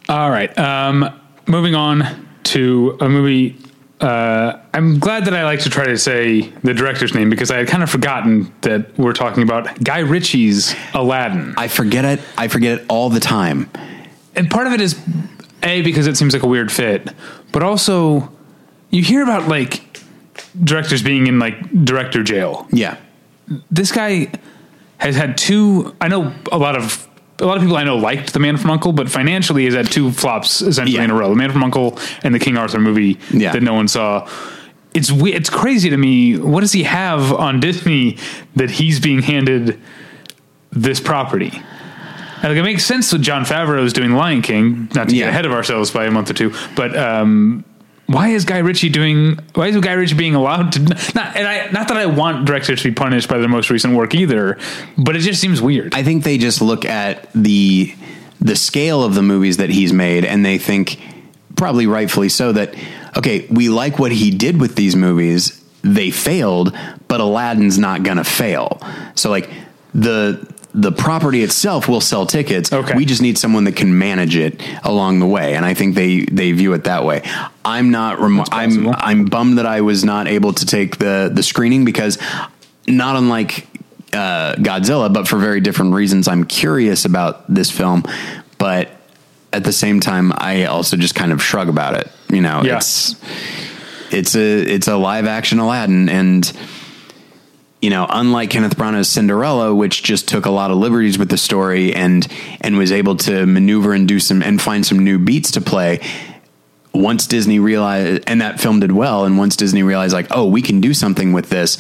[0.08, 0.56] All right.
[0.58, 3.56] Um, moving on to a movie.
[4.00, 7.58] Uh, I'm glad that I like to try to say the director's name because I
[7.58, 11.54] had kind of forgotten that we're talking about Guy Ritchie's Aladdin.
[11.56, 13.70] i forget it i forget it all the time
[14.34, 14.98] and part of it is
[15.62, 17.08] a because it seems like a weird fit,
[17.52, 18.28] but also
[18.92, 19.82] you hear about like
[20.62, 22.66] directors being in like director jail.
[22.70, 22.96] yeah
[23.70, 24.30] This guy
[24.98, 25.94] has had two.
[26.00, 27.08] I know a lot of
[27.40, 29.90] a lot of people I know liked The Man from Uncle, but financially has had
[29.90, 31.04] two flops essentially Yeah.
[31.04, 33.50] in a row: The Man from Uncle and the King Arthur movie Yeah.
[33.52, 34.28] that no one saw.
[34.94, 36.36] it's it's crazy to me.
[36.38, 38.16] What does he have on Disney
[38.56, 39.80] that he's being handed
[40.70, 41.50] this property?
[42.42, 44.88] Like it makes sense that Jon Favreau is doing Lion King.
[44.94, 45.24] Not to Yeah.
[45.24, 47.64] get ahead of ourselves by a month or two, but um,
[48.12, 49.38] why is Guy Ritchie doing?
[49.54, 50.80] Why is Guy Ritchie being allowed to?
[51.14, 53.94] Not and I not that I want directors to be punished by their most recent
[53.94, 54.58] work either,
[54.98, 55.94] but it just seems weird.
[55.94, 57.94] I think they just look at the
[58.40, 61.00] the scale of the movies that he's made and they think
[61.56, 62.74] probably rightfully so that
[63.16, 65.62] okay, we like what he did with these movies.
[65.82, 66.76] They failed,
[67.08, 68.80] but Aladdin's not to fail.
[69.14, 69.50] So like
[69.94, 72.72] the the property itself will sell tickets.
[72.72, 72.94] Okay.
[72.96, 76.20] We just need someone that can manage it along the way, and I think they
[76.24, 77.22] they view it that way.
[77.64, 78.18] I'm not.
[78.20, 78.88] Rem- I'm.
[78.88, 82.18] I'm bummed that I was not able to take the the screening because
[82.88, 83.66] not unlike
[84.14, 86.26] uh, Godzilla, but for very different reasons.
[86.26, 88.04] I'm curious about this film,
[88.58, 88.90] but
[89.52, 92.10] at the same time, I also just kind of shrug about it.
[92.30, 92.76] You know, Yeah.
[92.78, 93.14] it's
[94.10, 96.50] it's a it's a live action Aladdin, and
[97.82, 101.36] you know, unlike Kenneth Branagh's Cinderella, which just took a lot of liberties with the
[101.36, 102.26] story and
[102.60, 106.00] and was able to maneuver and do some and find some new beats to play.
[106.94, 110.62] Once Disney realized, and that film did well, and once Disney realized, like, oh, we
[110.62, 111.78] can do something with this,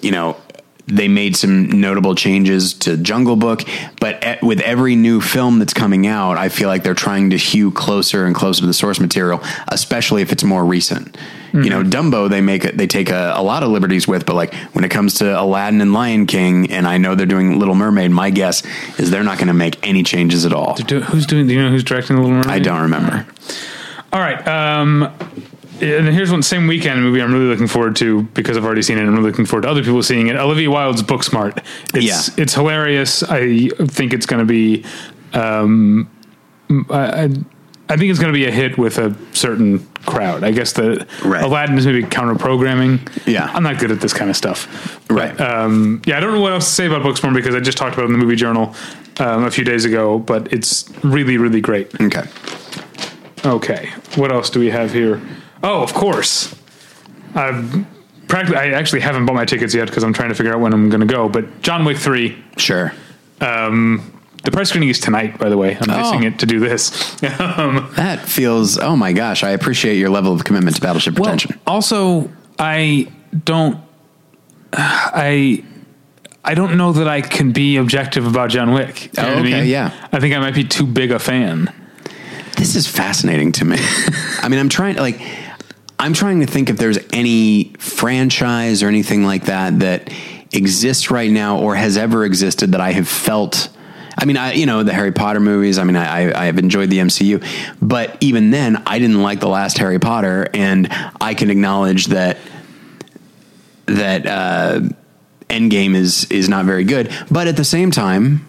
[0.00, 0.36] you know,
[0.90, 3.62] they made some notable changes to Jungle Book.
[4.00, 7.36] But at, with every new film that's coming out, I feel like they're trying to
[7.36, 11.16] hew closer and closer to the source material, especially if it's more recent.
[11.52, 14.34] You know, Dumbo, they make it, they take a, a lot of liberties with, but
[14.34, 17.74] like when it comes to Aladdin and Lion King, and I know they're doing Little
[17.74, 18.62] Mermaid, my guess
[19.00, 20.76] is they're not going to make any changes at all.
[20.76, 21.48] Do- who's doing?
[21.48, 22.46] Do you know who's directing Little Mermaid?
[22.46, 23.26] I don't remember.
[24.12, 24.46] All right.
[24.46, 25.12] Um,
[25.82, 28.98] and here's one same weekend movie I'm really looking forward to because I've already seen
[28.98, 29.02] it.
[29.02, 30.36] And I'm really looking forward to other people seeing it.
[30.36, 31.58] Olivia Wilde's Booksmart.
[31.94, 32.42] It's, Yeah.
[32.42, 33.22] it's hilarious.
[33.22, 34.84] I think it's going to be.
[35.32, 36.08] Um,
[36.90, 37.30] I,
[37.88, 40.44] I think it's going to be a hit with a certain crowd.
[40.44, 41.42] I guess the Right.
[41.42, 43.00] Aladdin is maybe counter programming.
[43.26, 43.50] Yeah.
[43.52, 45.00] I'm not good at this kind of stuff.
[45.10, 45.38] Right.
[45.40, 47.94] Um, yeah, I don't know what else to say about Booksmart because I just talked
[47.94, 48.74] about it in the movie journal
[49.18, 51.92] um, a few days ago, but it's really, really great.
[52.00, 52.22] Okay.
[53.44, 53.90] Okay.
[54.14, 55.20] What else do we have here?
[55.62, 56.54] Oh, of course.
[57.34, 57.86] I've
[58.28, 60.72] practically, I actually haven't bought my tickets yet because I'm trying to figure out when
[60.72, 61.28] I'm going to go.
[61.28, 62.92] But John Wick 3, Sure.
[63.38, 65.76] the press screening is tonight, by the way.
[65.80, 66.20] I'm Oh.
[66.26, 67.22] it to do this.
[67.40, 71.36] um, That feels, oh my gosh, I appreciate your level of commitment to Battleship well,
[71.66, 73.08] also, I
[73.44, 73.78] don't,
[74.72, 75.62] I,
[76.44, 79.04] I don't know that I can be objective about John Wick.
[79.16, 79.68] You know Oh, what I okay, mean?
[79.68, 80.08] yeah.
[80.12, 81.72] I think I might be too big a fan.
[82.56, 83.76] This is fascinating to me.
[84.42, 85.20] I mean, I'm trying to like,
[86.00, 90.10] I'm trying to think if there's any franchise or anything like that that
[90.50, 93.68] exists right now or has ever existed that I have felt.
[94.16, 95.78] I mean, I you know the Harry Potter movies.
[95.78, 97.42] I mean, I I- have enjoyed the MCU,
[97.82, 100.88] but even then, I didn't like the last Harry Potter, and
[101.20, 102.38] I can acknowledge that
[103.86, 104.80] that uh,
[105.50, 107.14] Endgame is is not very good.
[107.30, 108.46] But at the same time,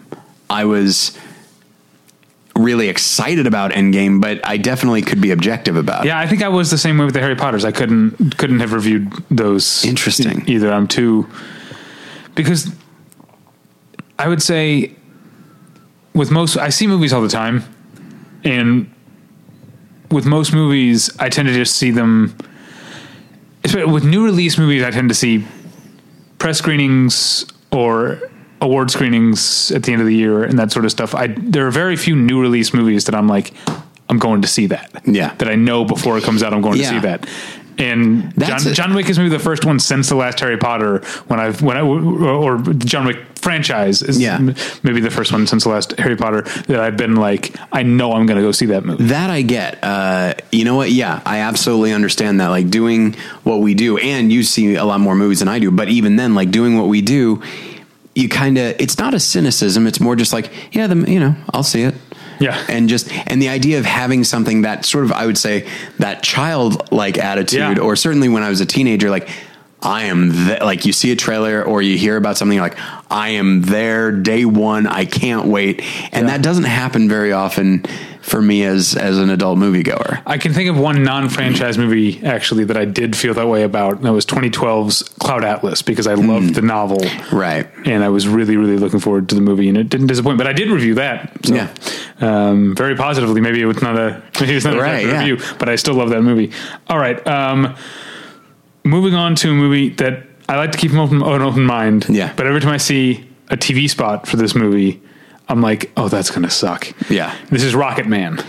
[0.48, 1.16] I was
[2.56, 6.08] really excited about Endgame, but I definitely could be objective about it.
[6.08, 7.64] Yeah, I think I was the same way with the Harry Potters.
[7.64, 9.84] I couldn't couldn't have reviewed those.
[9.84, 10.42] Interesting.
[10.42, 10.72] e- either.
[10.72, 11.28] I'm too
[12.34, 12.70] because
[14.18, 14.94] I would say
[16.14, 17.64] with most I see movies all the time,
[18.44, 18.92] and
[20.10, 22.36] with most movies I tend to just see them.
[23.64, 25.46] With new release movies, I tend to see
[26.38, 28.20] press screenings or
[28.62, 31.14] award screenings at the end of the year and that sort of stuff.
[31.14, 33.52] I there are very few new release movies that I'm like
[34.08, 34.90] I'm going to see that.
[35.06, 35.34] Yeah.
[35.36, 36.90] that I know before it comes out I'm going Yeah.
[36.90, 37.26] to see that.
[37.78, 40.58] And That's John, a- John Wick is maybe the first one since the last Harry
[40.58, 40.98] Potter
[41.28, 44.36] when I've when I or the John Wick franchise is Yeah.
[44.36, 47.82] m- maybe the first one since the last Harry Potter that I've been like I
[47.82, 49.04] know I'm going to go see that movie.
[49.04, 49.78] That I get.
[49.82, 50.90] Uh, you know what?
[50.92, 52.48] Yeah, I absolutely understand that.
[52.48, 55.70] Like doing what we do, and you see a lot more movies than I do.
[55.70, 57.42] But even then, like doing what we do,
[58.14, 59.86] you kind of it's not a cynicism.
[59.86, 61.94] It's more just like, yeah, the you know, I'll see it.
[62.40, 62.60] Yeah.
[62.68, 66.22] and just and the idea of having something that sort of I would say that
[66.24, 67.82] childlike attitude, Yeah.
[67.82, 69.28] or certainly when I was a teenager, like.
[69.84, 72.78] I am th- like you see a trailer or you hear about something like
[73.10, 76.36] I am there day one I can't wait and Yeah.
[76.36, 77.84] that doesn't happen very often
[78.22, 80.22] for me as as an adult moviegoer.
[80.26, 83.96] I can think of one non-franchise movie actually that I did feel that way about.
[83.96, 86.98] And that was 2012's Cloud Atlas because I loved the novel,
[87.32, 87.66] Right.
[87.84, 90.38] and I was really, really looking forward to the movie, and it didn't disappoint.
[90.38, 91.68] But I did review that, so, Yeah.
[92.20, 93.40] um, very positively.
[93.40, 95.18] Maybe it was not a maybe it's not Right, a yeah.
[95.18, 96.52] review, but I still love that movie.
[96.88, 97.74] All right, um,
[98.84, 102.06] moving on to a movie that I like to keep an open, an open mind.
[102.08, 102.32] Yeah.
[102.36, 105.00] but every time I see a TV spot for this movie,
[105.52, 106.88] I'm like, oh, that's gonna suck.
[107.10, 107.34] Yeah.
[107.50, 108.42] This is Rocket Man.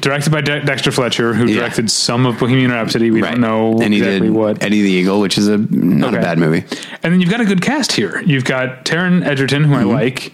[0.00, 1.56] directed by De- Dexter Fletcher, who Yeah.
[1.60, 3.10] directed some of Bohemian Rhapsody.
[3.12, 4.62] We don't know and he exactly did what.
[4.62, 6.18] Eddie the Eagle, which is a not Okay.
[6.18, 6.64] a bad movie.
[7.02, 8.20] And then you've got a good cast here.
[8.26, 9.88] You've got Taron Egerton, who Mm-hmm.
[9.90, 10.32] I like.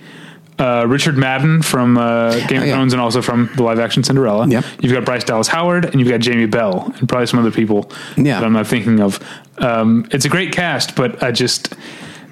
[0.58, 2.74] Uh, Richard Madden from uh, Game Oh, of yeah.
[2.74, 4.46] Thrones and also from the live action Cinderella.
[4.46, 4.64] Yep.
[4.82, 7.90] You've got Bryce Dallas Howard and you've got Jamie Bell and probably some other people
[8.18, 8.40] Yeah.
[8.40, 9.18] that I'm not thinking of.
[9.58, 11.74] Um, it's a great cast, but I just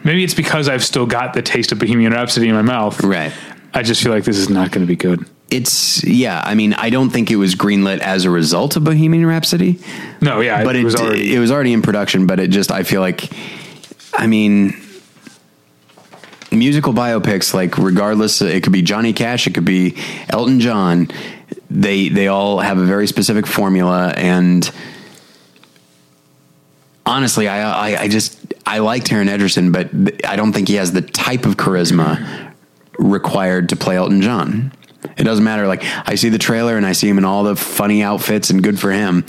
[0.09, 3.03] maybe it's because I've still got the taste of Bohemian Rhapsody in my mouth.
[3.05, 3.31] Right.
[3.75, 5.29] I just feel like this is not going to be good.
[5.51, 6.42] It's yeah.
[6.42, 9.79] I mean, I don't think it was greenlit as a result of Bohemian Rhapsody,
[10.23, 11.35] No, yeah, but it, was already.
[11.35, 12.27] it was already in production.
[12.27, 13.31] But it just I feel like,
[14.14, 14.75] I mean,
[16.51, 19.97] musical biopics like regardless, it could be Johnny Cash, it could be
[20.31, 21.09] Elton John.
[21.71, 24.71] They they all have a very specific formula, and
[27.05, 28.38] honestly, I I, I just
[28.68, 32.52] I like Taron Egerton, but th- I don't think he has the type of charisma
[32.98, 34.72] required to play Elton John.
[35.16, 35.66] It doesn't matter.
[35.66, 38.62] Like I see the trailer and I see him in all the funny outfits and
[38.62, 39.24] good for him.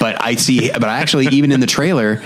[0.00, 2.22] But I see, but actually, even in the trailer,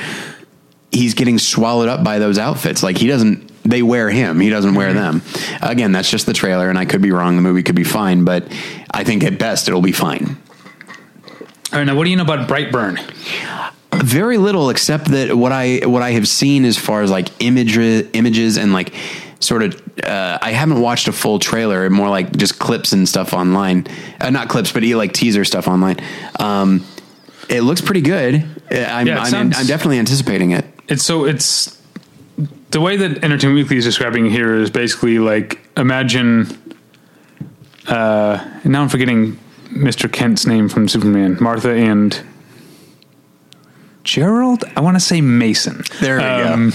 [0.92, 2.84] he's getting swallowed up by those outfits.
[2.84, 4.38] Like he doesn't, they wear him.
[4.38, 5.18] He doesn't wear mm-hmm.
[5.18, 5.60] them.
[5.60, 7.34] Again, that's just the trailer, and I could be wrong.
[7.34, 8.46] The movie could be fine, but
[8.92, 10.36] I think at best it'll be fine.
[11.72, 13.74] All right, now what do you know about Brightburn?
[14.02, 18.08] Very little, except that what I what I have seen as far as like images,
[18.12, 18.94] images and like
[19.40, 21.88] sort of, uh, I haven't watched a full trailer.
[21.90, 23.86] More like just clips and stuff online.
[24.20, 25.96] Uh, not clips, but like teaser stuff online.
[26.38, 26.84] Um,
[27.48, 28.36] it looks pretty good.
[28.70, 30.64] Uh, I'm Yeah, I'm, sounds- I'm definitely anticipating it.
[30.88, 31.76] It's so it's
[32.70, 36.46] the way that Entertainment Weekly is describing here is basically like imagine.
[37.86, 39.38] Uh, and now I'm forgetting
[39.70, 40.12] Mr.
[40.12, 41.38] Kent's name from Superman.
[41.40, 42.20] Martha and
[44.12, 44.64] Gerald.
[44.74, 45.82] I want to say Mason.
[46.00, 46.70] There we go.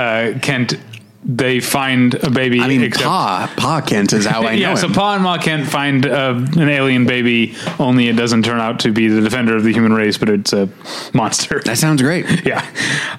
[0.00, 0.74] Uh, Kent.
[1.22, 2.60] They find a baby.
[2.60, 4.58] I mean, except- Pa Pa Kent is how I know it.
[4.58, 4.88] yeah, so.
[4.88, 8.90] Pa and Ma Kent find uh, an alien baby, only it doesn't turn out to
[8.90, 10.66] be the defender of the human race, but it's a
[11.12, 11.60] monster.
[11.66, 12.24] that sounds great.
[12.46, 12.64] yeah.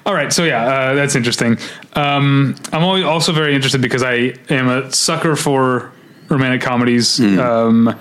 [0.04, 0.32] All right.
[0.32, 1.56] So yeah, uh, that's interesting.
[1.94, 5.92] Um, I'm always also very interested because I am a sucker for
[6.28, 7.18] romantic comedies.
[7.18, 7.38] Hmm.
[7.38, 8.00] Um,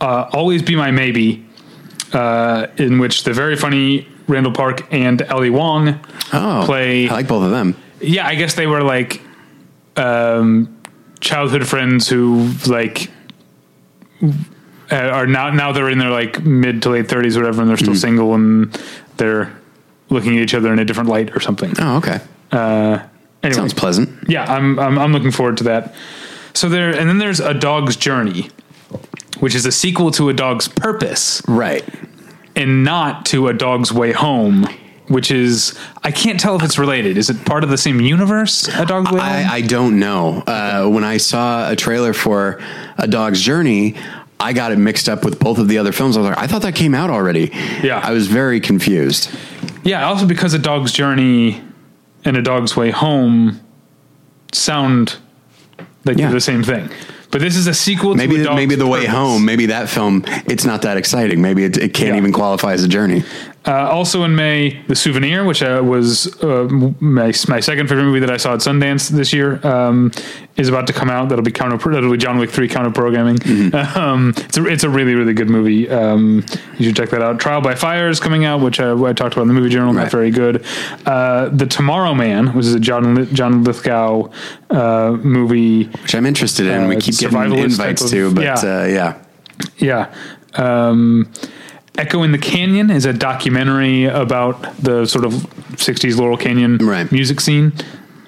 [0.00, 1.44] uh, Always be my maybe,
[2.12, 5.98] uh, in which the very funny Randall Park and Ellie Wong
[6.32, 7.08] Oh, play.
[7.08, 7.74] I like both of them.
[8.00, 9.20] yeah, I guess they were like
[9.96, 10.76] um,
[11.20, 13.10] childhood friends who like
[14.22, 17.70] uh, are now now they're in their like mid to late thirties, or whatever, and
[17.70, 18.72] they're still single and
[19.16, 19.54] they're
[20.10, 21.72] looking at each other in a different light or something.
[21.78, 22.20] Oh, okay.
[22.50, 23.00] Uh,
[23.42, 24.28] anyway, Sounds pleasant.
[24.28, 25.94] yeah, I'm, I'm I'm looking forward to that.
[26.54, 28.50] So there, and then there's a dog's journey,
[29.40, 31.84] which is a sequel to a dog's purpose, Right.
[32.58, 34.66] And not to a dog's way home.
[35.08, 37.16] Which is, I can't tell if it's related.
[37.16, 38.68] Is it part of the same universe?
[38.68, 39.26] A dog's way home.
[39.30, 40.42] I, I don't know.
[40.46, 42.60] Uh, when I saw a trailer for
[42.98, 43.96] A Dog's Journey,
[44.38, 46.18] I got it mixed up with both of the other films.
[46.18, 47.50] I was like, I thought that came out already.
[47.82, 48.02] Yeah.
[48.04, 49.34] I was very confused.
[49.82, 51.62] Yeah, also because a dog's journey
[52.26, 53.58] and a dog's way home
[54.52, 55.16] sound
[56.04, 56.30] like Yeah.
[56.30, 56.90] the same thing.
[57.30, 60.82] But this is a sequel Maybe maybe the way home, maybe that film, it's not
[60.82, 61.42] that exciting.
[61.42, 62.16] Maybe it, it can't Yeah.
[62.16, 63.22] even qualify as a journey.
[63.68, 66.66] Uh, also in May, The Souvenir, which uh, was uh,
[67.00, 70.10] my, my second favorite movie that I saw at Sundance this year, um,
[70.56, 71.28] is about to come out.
[71.28, 71.76] That'll be counter.
[71.76, 73.36] That'll be John Wick three counter programming.
[73.36, 73.98] Mm-hmm.
[73.98, 75.88] Um, it's a it's a really really good movie.
[75.90, 76.44] Um,
[76.78, 77.38] you should check that out.
[77.40, 79.92] Trial by Fire is coming out, which I, I talked about in the movie journal.
[79.92, 80.64] Not very good.
[81.04, 84.30] Uh, the Tomorrow Man, which is a John John Lithgow
[84.70, 85.84] uh, movie.
[85.88, 86.88] Which I'm interested in.
[86.88, 88.54] we Uh, keep getting invites of- to, but yeah.
[88.54, 89.18] uh, yeah.
[89.78, 90.14] Yeah.
[90.54, 91.30] Um,
[91.98, 95.32] Echo in the Canyon is a documentary about the sort of
[95.74, 97.10] 60s Laurel Canyon Right.
[97.10, 97.72] music scene.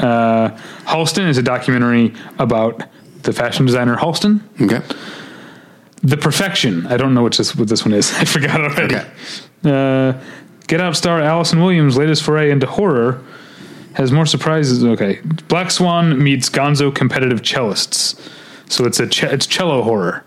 [0.01, 0.51] Uh,
[0.87, 2.83] Halston is a documentary about
[3.23, 4.41] the fashion designer Halston.
[4.61, 4.81] Okay.
[6.03, 6.87] The Perfection.
[6.89, 8.13] I don't know what this, what this one is.
[8.19, 8.97] I forgot already.
[8.97, 9.07] Okay.
[9.65, 10.21] Uh,
[10.67, 13.23] Get Out star Allison Williams' latest foray into horror
[13.95, 14.83] has more surprises.
[14.85, 15.21] Okay.
[15.49, 18.19] Black Swan meets Gonzo competitive cellists.
[18.69, 20.25] So it's a ch- it's cello horror.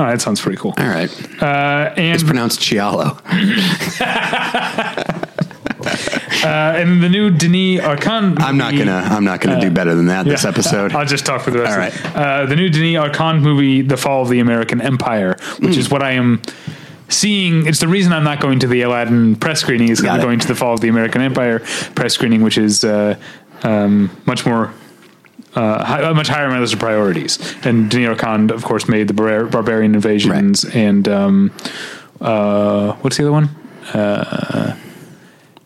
[0.00, 0.74] Oh, that sounds pretty cool.
[0.78, 1.10] All right.
[1.42, 3.18] Uh, and It's pronounced Cialo.
[6.44, 8.40] Uh, and the new Denys Arcand.
[8.40, 8.92] I'm not gonna.
[9.10, 10.92] I'm not gonna do better than that this episode.
[10.92, 11.76] I'll just talk for the rest.
[12.04, 12.16] All of it.
[12.16, 15.80] Uh, the new Denys Arcand movie, The Fall of the American Empire, which Hmm.
[15.80, 16.40] is what I am
[17.08, 17.66] seeing.
[17.66, 19.88] It's the reason I'm not going to the Aladdin press screening.
[19.88, 21.60] Is I'm going to the Fall of the American Empire
[21.96, 23.16] press screening, which is uh,
[23.64, 24.72] um, much more.
[25.54, 28.86] Uh, high, uh, much higher on my list of priorities, and Denys Arcand, of course,
[28.88, 31.50] made the Bar- Barbarian Invasions, and um,
[32.20, 33.48] uh, what's the other one?
[33.94, 34.76] Uh,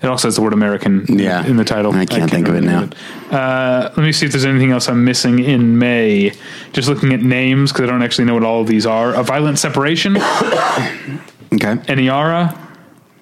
[0.01, 1.47] It also has the word American Yeah.
[1.47, 1.93] in the title.
[1.95, 2.83] I can't think of it remember the name
[3.29, 3.35] of it.
[3.39, 6.33] Uh, let me see if there's anything else I'm missing in May.
[6.73, 9.15] Just looking at names because I don't actually know what all of these are.
[9.15, 10.17] A Violent Separation,
[11.53, 11.77] Okay.
[11.87, 12.57] Aniara,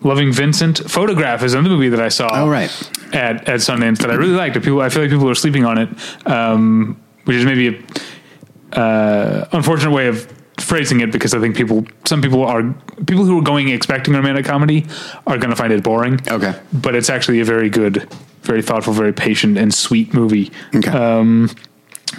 [0.03, 0.79] Loving Vincent.
[0.91, 2.29] Photograph is another movie that I saw.
[2.33, 2.71] Oh, right.
[3.13, 4.55] At, at Sundance that I really liked.
[4.63, 5.89] People, I feel like people are sleeping on it,
[6.27, 7.85] um, which is maybe
[8.73, 12.63] a uh, unfortunate way of phrasing it because I think people, some people are
[13.07, 14.87] people who are going expecting a romantic comedy
[15.27, 16.21] are going to find it boring.
[16.29, 16.55] Okay.
[16.73, 18.09] but it's actually a very good,
[18.43, 20.53] very thoughtful, very patient and sweet movie.
[20.75, 20.91] Okay.
[20.91, 21.51] Um,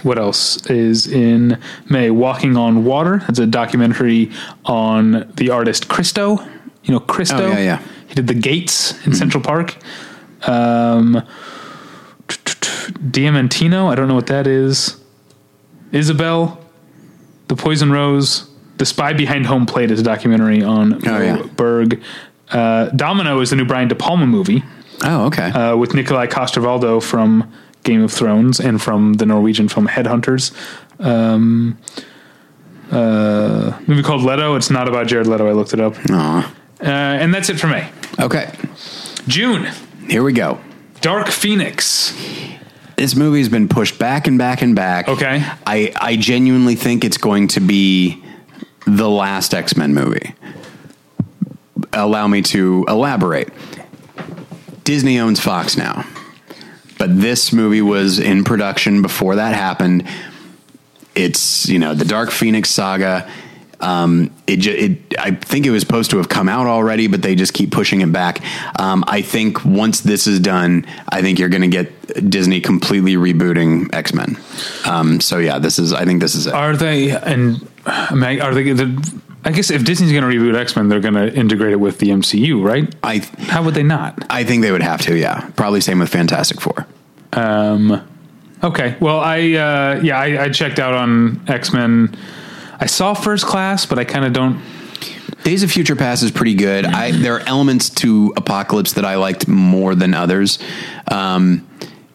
[0.02, 2.10] what else is in May?
[2.10, 3.18] Walking on Water.
[3.18, 4.30] That's a documentary
[4.64, 6.42] on the artist Christo.
[6.84, 7.36] You know Christo.
[7.36, 7.82] Oh, yeah, yeah.
[8.08, 9.76] He did the Gates in Central Park.
[10.46, 11.22] Um,
[12.28, 13.90] Diamantino.
[13.90, 14.96] I don't know what that is.
[15.92, 16.58] Isabel,
[17.48, 21.42] The Poison Rose, The Spy Behind Home Plate is a documentary on Oh, yeah.
[21.56, 22.02] Berg.
[22.50, 24.62] Uh, Domino is the new Brian De Palma movie
[25.04, 25.50] Oh, okay.
[25.50, 27.50] uh, with Nikolaj Coster-Waldau from
[27.82, 30.52] Game of Thrones and from the Norwegian film Headhunters.
[31.00, 31.78] Um,
[32.90, 34.54] uh, movie called Leto.
[34.54, 35.48] It's not about Jared Leto.
[35.48, 35.96] I looked it up.
[36.10, 36.54] Aw.
[36.80, 37.84] Uh, and that's it for me.
[38.20, 38.52] Okay.
[39.26, 39.68] June,
[40.08, 40.60] Here we go.
[41.00, 42.16] Dark Phoenix.
[42.96, 45.08] This movie's been pushed back and back and back.
[45.08, 45.42] Okay.
[45.66, 48.22] I, I genuinely think it's going to be
[48.86, 50.34] the last X Men movie.
[51.92, 53.48] Allow me to elaborate.
[54.84, 56.06] Disney owns Fox now,
[56.98, 60.06] but this movie was in production before that happened.
[61.14, 63.30] It's you know the Dark Phoenix saga.
[63.82, 67.20] Um, it, ju- it I think it was supposed to have come out already, but
[67.22, 68.40] they just keep pushing it back.
[68.80, 73.16] Um, I think once this is done, I think you're going to get Disney completely
[73.16, 74.38] rebooting X Men.
[74.86, 76.54] Um, so yeah, this is I think this is it.
[76.54, 78.72] Are they and I mean, are they?
[78.72, 81.80] The, I guess if Disney's going to reboot X Men, they're going to integrate it
[81.80, 82.94] with the MCU, right?
[83.02, 83.18] I
[83.48, 84.24] How would they not?
[84.30, 85.16] I think they would have to.
[85.16, 86.86] Yeah, probably same with Fantastic Four.
[87.32, 88.08] Um,
[88.62, 88.96] okay.
[89.00, 92.16] Well, I uh, yeah, I, I checked out on X Men.
[92.82, 94.60] I saw First Class, but I kind of don't.
[95.44, 96.84] Days of Future Past is pretty good.
[96.84, 100.58] I there are elements to Apocalypse that I liked more than others.
[101.08, 101.68] Um,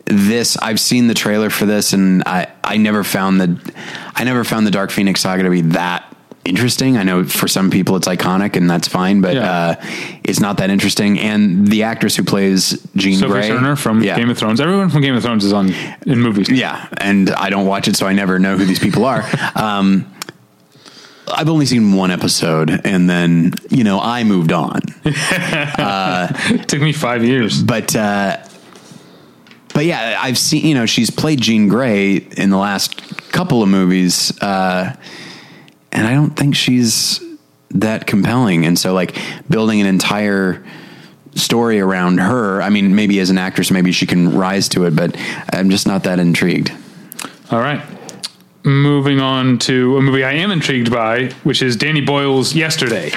[0.06, 3.73] this I've seen the trailer for this, and I I never found the
[4.13, 6.97] I never found the Dark Phoenix saga to be that interesting.
[6.97, 9.51] I know for some people it's iconic, and that's fine, but Yeah.
[9.51, 9.75] uh,
[10.23, 11.17] it's not that interesting.
[11.17, 14.17] And the actress who plays Jean Sophie Grey, Turner from yeah.
[14.17, 14.60] Game of Thrones.
[14.60, 15.73] Everyone from Game of Thrones is on
[16.06, 16.49] in movies.
[16.49, 19.23] Yeah, and I don't watch it, so I never know who these people are.
[19.56, 20.06] Um,
[21.27, 24.81] I've only seen one episode, and then you know I moved on.
[25.03, 27.61] It took me five years.
[27.61, 28.37] But uh,
[29.73, 33.69] but yeah, I've seen you know she's played Jean Grey in the last couple of
[33.69, 34.95] movies, uh,
[35.91, 37.21] and I don't think she's
[37.71, 38.65] that compelling.
[38.65, 39.17] And so like
[39.49, 40.65] building an entire
[41.35, 42.61] story around her.
[42.61, 45.15] I mean, maybe as an actress, maybe she can rise to it, but
[45.53, 46.71] I'm just not that intrigued.
[47.51, 47.81] All right.
[48.67, 53.12] Moving on to a movie I am intrigued by, which is Danny Boyle's Yesterday.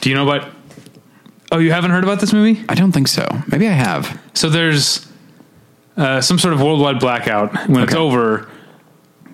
[0.00, 0.50] Do you know about?
[1.52, 2.64] Oh, you haven't heard about this movie?
[2.66, 3.28] I don't think so.
[3.46, 4.18] Maybe I have.
[4.32, 5.06] So there's
[5.98, 7.68] uh, some sort of worldwide blackout.
[7.68, 8.48] When it's over,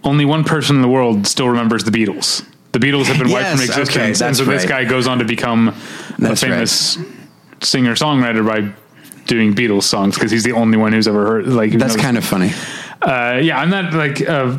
[0.02, 2.44] only one person in the world still remembers the Beatles.
[2.72, 5.06] The Beatles have been wiped from Yes, okay, existence, and that's so this guy goes
[5.06, 5.72] on to become
[6.18, 6.98] That's a famous
[7.62, 8.74] singer songwriter by
[9.26, 11.46] doing Beatles songs because he's the only one who's ever heard.
[11.46, 12.50] Like That's knows- kind of funny.
[13.00, 14.28] uh, yeah, I'm not like.
[14.28, 14.58] Uh,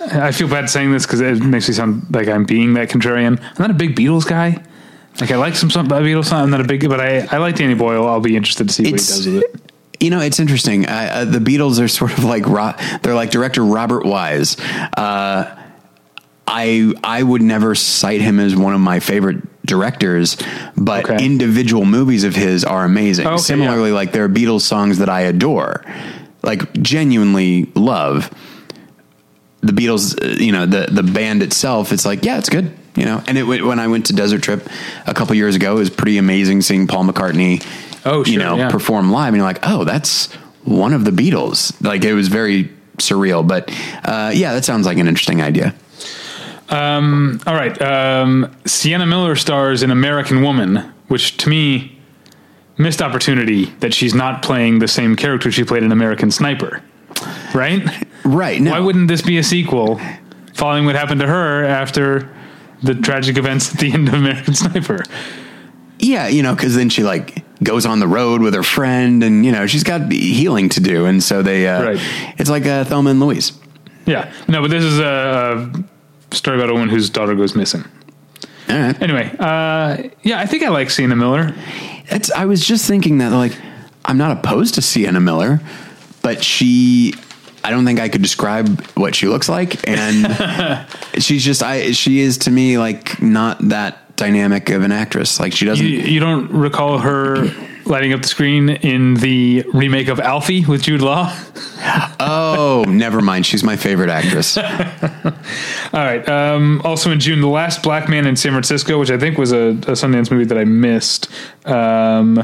[0.00, 3.40] I feel bad saying this because it makes me sound like I'm being that contrarian.
[3.40, 4.62] I'm not a big Beatles guy.
[5.20, 6.42] Like I like some some Beatles songs.
[6.44, 8.06] I'm not a big, but I, I like Danny Boyle.
[8.06, 9.60] I'll be interested to see what he does with it.
[9.98, 10.86] You know, it's interesting.
[10.86, 14.58] Uh, uh, the Beatles are sort of like Ro- they're like director Robert Wise.
[14.60, 15.56] Uh,
[16.46, 20.36] I I would never cite him as one of my favorite directors,
[20.76, 21.24] but Okay.
[21.24, 23.26] individual movies of his are amazing.
[23.26, 23.94] Okay, Similarly, yeah.
[23.96, 25.84] like there are Beatles songs that I adore,
[26.42, 28.30] like genuinely love.
[29.66, 33.04] The Beatles, uh, you know, the the band itself, it's like yeah, it's good, you
[33.04, 33.22] know.
[33.26, 34.66] And it when I went to Desert Trip
[35.06, 37.64] a couple years ago, it was pretty amazing seeing Paul McCartney,
[38.04, 38.70] Oh, you know, yeah.
[38.70, 40.32] perform live, and you're like, oh, that's
[40.64, 41.74] one of the Beatles.
[41.82, 43.70] Like it was very surreal, but
[44.04, 45.74] uh, yeah, that sounds like an interesting idea.
[46.68, 47.80] Um, all right.
[47.80, 50.78] Um, Sienna Miller stars in American Woman,
[51.08, 51.98] which to me,
[52.76, 56.82] missed opportunity that she's not playing the same character she played in American Sniper.
[57.54, 57.82] Right?
[58.24, 58.60] Right?
[58.60, 60.00] No, Why wouldn't this be a sequel
[60.54, 62.28] following what happened to her after
[62.82, 65.02] the tragic events at the end of American Sniper?
[65.98, 69.46] Yeah, you know, because then she like goes on the road with her friend, and
[69.46, 71.66] you know she's got healing to do, and so they.
[71.66, 72.00] Uh, Right.
[72.38, 73.52] It's like uh, Thelma and Louise.
[74.04, 74.32] Yeah.
[74.48, 75.70] No, but this is a,
[76.32, 77.84] a story about a woman whose daughter goes missing.
[78.68, 79.00] All right.
[79.02, 81.54] Anyway, uh, yeah, I think I like Sienna Miller.
[82.08, 83.52] It's, I was just thinking that like
[84.04, 85.60] I'm not opposed to Sienna Miller,
[86.26, 87.14] but she
[87.62, 90.88] I don't think I could describe what she looks like and
[91.22, 95.38] she's just I she is to me like not that dynamic of an actress.
[95.38, 97.48] Like she doesn't You, you don't recall her
[97.86, 101.32] lighting up the screen in the remake of Alfie with Jude Law?
[102.18, 103.46] Oh, never mind.
[103.46, 104.56] She's my favorite actress.
[104.58, 104.64] All
[105.92, 106.28] right.
[106.28, 109.52] Um, also in June, The Last Black Man in San Francisco, which I think was
[109.52, 111.30] a, a Sundance movie that I missed.
[111.64, 112.34] Um,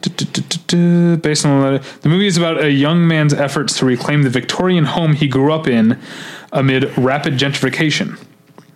[0.00, 4.84] based on the, the movie is about a young man's efforts to reclaim the Victorian
[4.84, 5.98] home he grew up in
[6.52, 8.18] amid rapid gentrification.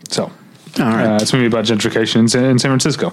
[0.09, 0.31] So, All
[0.79, 1.07] right.
[1.07, 3.12] uh, it's a movie about gentrification in San Francisco.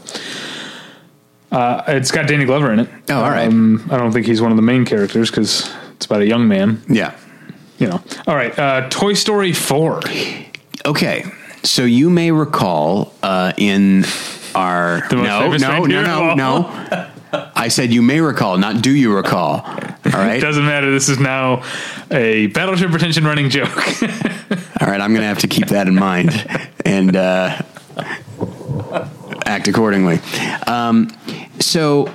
[1.52, 2.90] Uh, it's got Danny Glover in it.
[3.10, 3.48] Oh, all right.
[3.48, 6.48] Um, I don't think he's one of the main characters because it's about a young
[6.48, 6.82] man.
[6.88, 7.16] yeah.
[7.78, 8.04] You know.
[8.28, 8.58] All right.
[8.58, 10.02] Uh, Toy Story Four.
[10.86, 11.26] Okay.
[11.64, 14.06] So you may recall uh, in
[14.54, 17.08] our no no no no no.
[17.34, 19.62] I said you may recall, not do you recall.
[19.66, 20.40] All right.
[20.40, 20.92] Doesn't matter.
[20.92, 21.64] This is now
[22.12, 23.76] a Battleship Pretension running joke.
[24.82, 26.32] All right, I'm going to have to keep that in mind
[26.86, 27.62] and uh,
[29.52, 30.20] act accordingly.
[30.68, 31.10] Um,
[31.60, 32.10] so,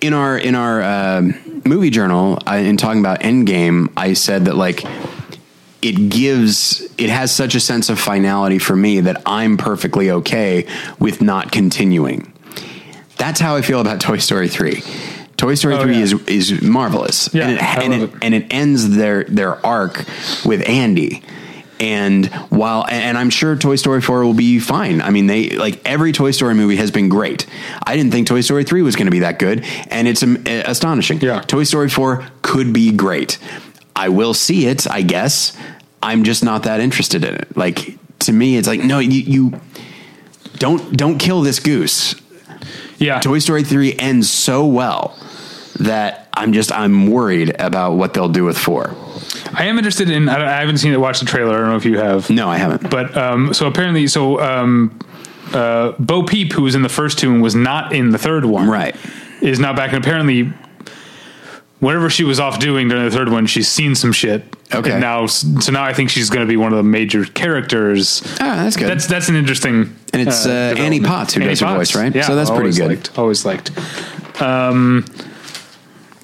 [0.00, 1.34] in our in our um
[1.66, 4.84] movie journal, I, in talking about Endgame, I said that like
[5.82, 10.66] it gives it has such a sense of finality for me that I'm perfectly okay
[10.98, 12.32] with not continuing.
[13.18, 14.82] That's how I feel about Toy Story three.
[15.36, 16.02] Toy Story Oh, three yeah.
[16.02, 18.10] is is marvelous, Yeah, and it, and it, it.
[18.22, 20.04] and it ends their their arc
[20.44, 21.22] with Andy.
[21.80, 25.00] And while and I'm sure Toy Story 4 will be fine.
[25.00, 27.46] I mean, they like every Toy Story movie has been great.
[27.84, 30.44] I didn't think Toy Story 3 was going to be that good, and it's um,
[30.46, 31.20] astonishing.
[31.20, 31.40] Yeah.
[31.40, 33.38] Toy Story 4 could be great.
[33.96, 35.56] I will see it, I guess.
[36.02, 37.56] I'm just not that interested in it.
[37.56, 39.60] Like to me, it's like no, you, you
[40.58, 42.14] don't don't kill this goose.
[42.98, 43.20] yeah.
[43.20, 45.16] Toy Story 3 ends so well
[45.80, 48.94] that I'm just I'm worried about what they'll do with 4.
[49.52, 50.28] I am interested in.
[50.28, 51.00] I, don't- I haven't seen it.
[51.00, 51.54] Watch the trailer.
[51.56, 52.30] I don't know if you have.
[52.30, 52.90] No, I haven't.
[52.90, 54.98] But um, so apparently, so um,
[55.52, 58.44] uh, Bo Peep, who was in the first two and was not in the third
[58.44, 58.94] one, Right.
[59.42, 59.92] is now back.
[59.92, 60.52] And apparently,
[61.80, 64.44] whatever she was off doing during the third one, she's seen some shit.
[64.74, 64.92] Okay.
[64.92, 68.22] And now, so now I think she's going to be one of the major characters.
[68.40, 68.88] Ah, that's good.
[68.88, 69.96] That's that's an interesting.
[70.12, 71.00] And it's, uh, Annie.
[71.00, 72.14] Potts who does her voice, right?
[72.14, 72.88] Yeah, So that's pretty good.
[72.88, 73.70] Liked, always liked.
[74.40, 75.04] Um,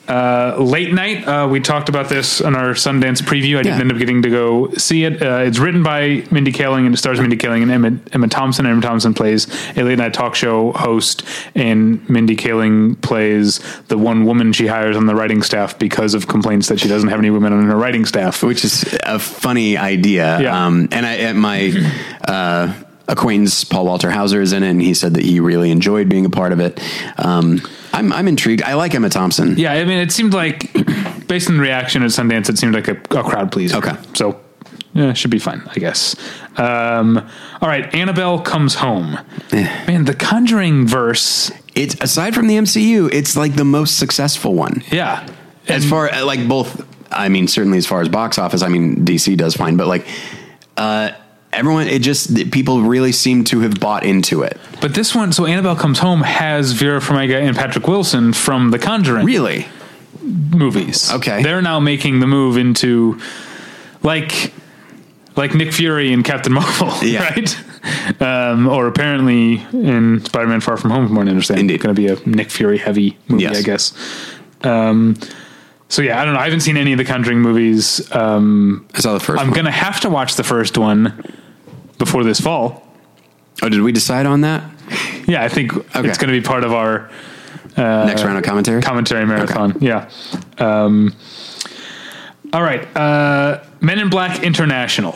[0.09, 1.27] uh, late night.
[1.27, 3.59] Uh, we talked about this on our Sundance preview.
[3.59, 3.81] I didn't Yeah.
[3.81, 5.21] end up getting to go see it.
[5.23, 8.67] Uh, it's written by Mindy Kaling and it stars Mindy Kaling and Emma, Emma Thompson.
[8.67, 9.47] Emma Thompson plays
[9.77, 14.97] a late night talk show host, and Mindy Kaling plays the one woman she hires
[14.97, 17.77] on the writing staff because of complaints that she doesn't have any women on her
[17.77, 18.43] writing staff.
[18.43, 20.41] which is a funny idea.
[20.41, 20.67] Yeah.
[20.67, 21.73] Um, and I, at my
[22.29, 22.73] uh,
[23.09, 26.27] acquaintance Paul Walter Hauser is in it, and he said that he really enjoyed being
[26.27, 26.81] a part of it.
[27.19, 27.61] Um,
[27.93, 28.63] I'm I'm intrigued.
[28.63, 29.57] I like Emma Thompson.
[29.59, 30.73] Yeah, I mean, it seemed like,
[31.29, 33.77] based on the reaction at Sundance, it seemed like a, a crowd pleaser.
[33.79, 33.97] Okay.
[34.15, 34.41] So,
[34.95, 36.17] yeah, should be fine, I guess.
[36.59, 37.19] Um,
[37.61, 39.19] all right, Annabelle comes home.
[39.53, 44.83] Man, the Conjuring verse, It's aside from the MCU, it's like the most successful one
[44.91, 45.29] yeah.
[45.69, 46.87] as far like both.
[47.11, 50.07] I mean, certainly as far as box office, I mean DC does fine, but like
[50.77, 51.13] uh,
[51.57, 54.59] everyone, it just people really seem to have bought into it.
[54.81, 58.79] But this one, so Annabelle comes home has Vera Farmiga and Patrick Wilson from the
[58.79, 59.67] Conjuring Really,
[60.23, 61.13] movies.
[61.13, 61.43] Okay.
[61.43, 63.21] they're now making the move into
[64.03, 64.53] like
[65.37, 67.25] like Nick Fury and Captain Marvel, Yeah.
[67.31, 67.57] right?
[68.21, 71.81] Um, or apparently in Spider-Man: Far From Home, from what I understand, Indeed.
[71.81, 73.59] going to be a Nick Fury heavy movie, Yes.
[73.59, 73.93] I guess.
[74.63, 75.17] Um,
[75.89, 76.41] so yeah, I don't know.
[76.41, 78.11] I haven't seen any of the Conjuring movies.
[78.13, 79.51] Um, I saw the 1st I'm one.
[79.55, 81.23] going to have to watch the first one
[81.99, 82.83] before this fall.
[83.63, 84.63] oh, did we decide on that
[85.27, 86.09] Yeah, I think Okay.
[86.09, 87.11] it's going to be part of our
[87.77, 88.81] next round of commentary?
[88.83, 89.77] commentary marathon.
[89.81, 90.09] Yeah.
[90.59, 91.15] Um,
[92.53, 92.87] all right.
[92.97, 95.15] Uh, Men in Black International.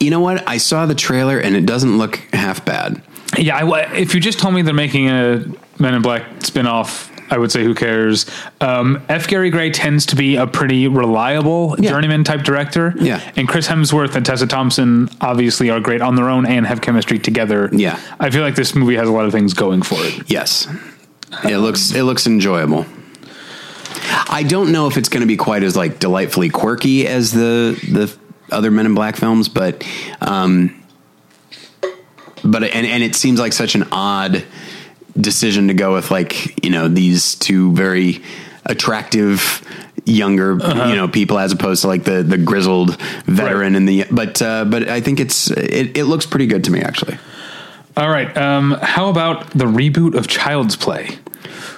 [0.00, 0.46] you know what?
[0.48, 3.02] I saw the trailer and it doesn't look half bad.
[3.38, 3.56] Yeah.
[3.64, 5.44] I, if you just told me they're making a
[5.78, 8.26] Men in Black spinoff, I would say who cares.
[8.60, 9.26] Um, F.
[9.26, 11.90] Gary Gray tends to be a pretty reliable Yeah.
[11.90, 12.94] journeyman type director.
[12.98, 13.20] Yeah.
[13.36, 17.18] And Chris Hemsworth and Tessa Thompson obviously are great on their own and have chemistry
[17.18, 17.70] together.
[17.72, 17.98] Yeah.
[18.20, 20.30] I feel like this movie has a lot of things going for it.
[20.30, 20.68] Yes.
[21.44, 22.84] It looks it looks enjoyable.
[24.28, 27.78] I don't know if it's going to be quite as like delightfully quirky as the
[27.90, 28.14] the
[28.54, 29.82] other Men in Black films, but
[30.20, 30.74] um
[32.44, 34.44] but and and it seems like such an odd
[35.20, 38.22] decision to go with like, you know, these two very
[38.64, 39.62] attractive
[40.04, 44.42] younger you know people as opposed to like the the grizzled veteran and the but
[44.42, 47.18] uh but I think it's it, it looks pretty good to me actually.
[47.96, 48.34] All right.
[48.36, 51.18] Um, how about the reboot of Child's Play?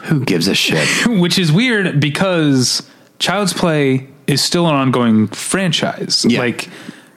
[0.05, 0.89] Who gives a shit?
[1.07, 6.25] Which is weird because Child's Play is still an ongoing franchise.
[6.29, 6.39] Yeah.
[6.39, 6.69] Like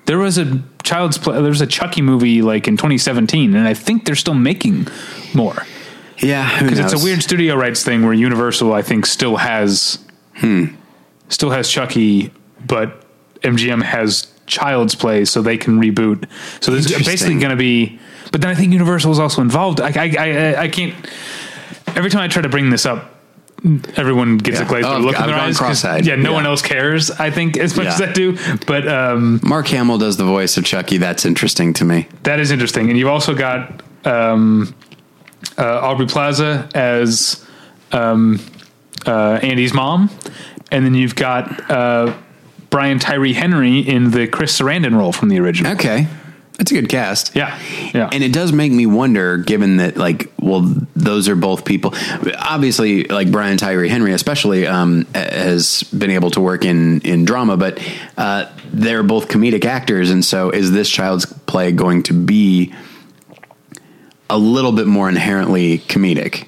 [0.06, 3.74] there was a Child's Play, there was a Chucky movie like in 2017, and I
[3.74, 4.88] think they're still making
[5.34, 5.64] more
[6.20, 10.00] Yeah, because it's a weird studio rights thing where Universal, I think, still has
[11.30, 12.32] still has Chucky,
[12.66, 13.04] but
[13.42, 16.28] MGM has Child's Play, so they can reboot.
[16.62, 17.12] So there's Interesting.
[17.12, 18.00] basically going to be.
[18.32, 19.80] But then I think Universal is also involved.
[19.82, 20.94] I, I, I, I can't.
[21.96, 23.14] Every time I try to bring this up,
[23.96, 24.66] everyone gets Yeah.
[24.66, 25.58] a glazed Oh, look in I've their eyes.
[25.58, 26.06] cross-eyed.
[26.06, 26.36] Yeah, no Yeah.
[26.36, 27.10] one else cares.
[27.12, 27.94] I think as much Yeah.
[27.96, 28.38] as I do,
[28.68, 30.98] but um, Mark Hamill does the voice of Chucky.
[30.98, 32.08] That's interesting to me.
[32.24, 32.90] that is interesting.
[32.90, 34.74] And you've also got um,
[35.58, 37.46] uh, Aubrey Plaza as
[37.92, 38.40] um,
[39.06, 40.10] uh, Andy's mom,
[40.72, 42.14] and then you've got uh,
[42.70, 45.74] Brian Tyree Henry in the Chris Sarandon role from the original.
[45.74, 46.08] Okay,
[46.58, 47.36] that's a good cast.
[47.36, 47.58] Yeah,
[47.94, 48.10] yeah.
[48.12, 51.94] And it does make me wonder, given that, like, well, those are both people.
[52.40, 57.58] Obviously, like Brian Tyree Henry, especially, um, has been able to work in in drama,
[57.58, 57.80] but
[58.18, 62.74] uh, they're both comedic actors, and so is this child's play going to be
[64.30, 66.48] a little bit more inherently comedic?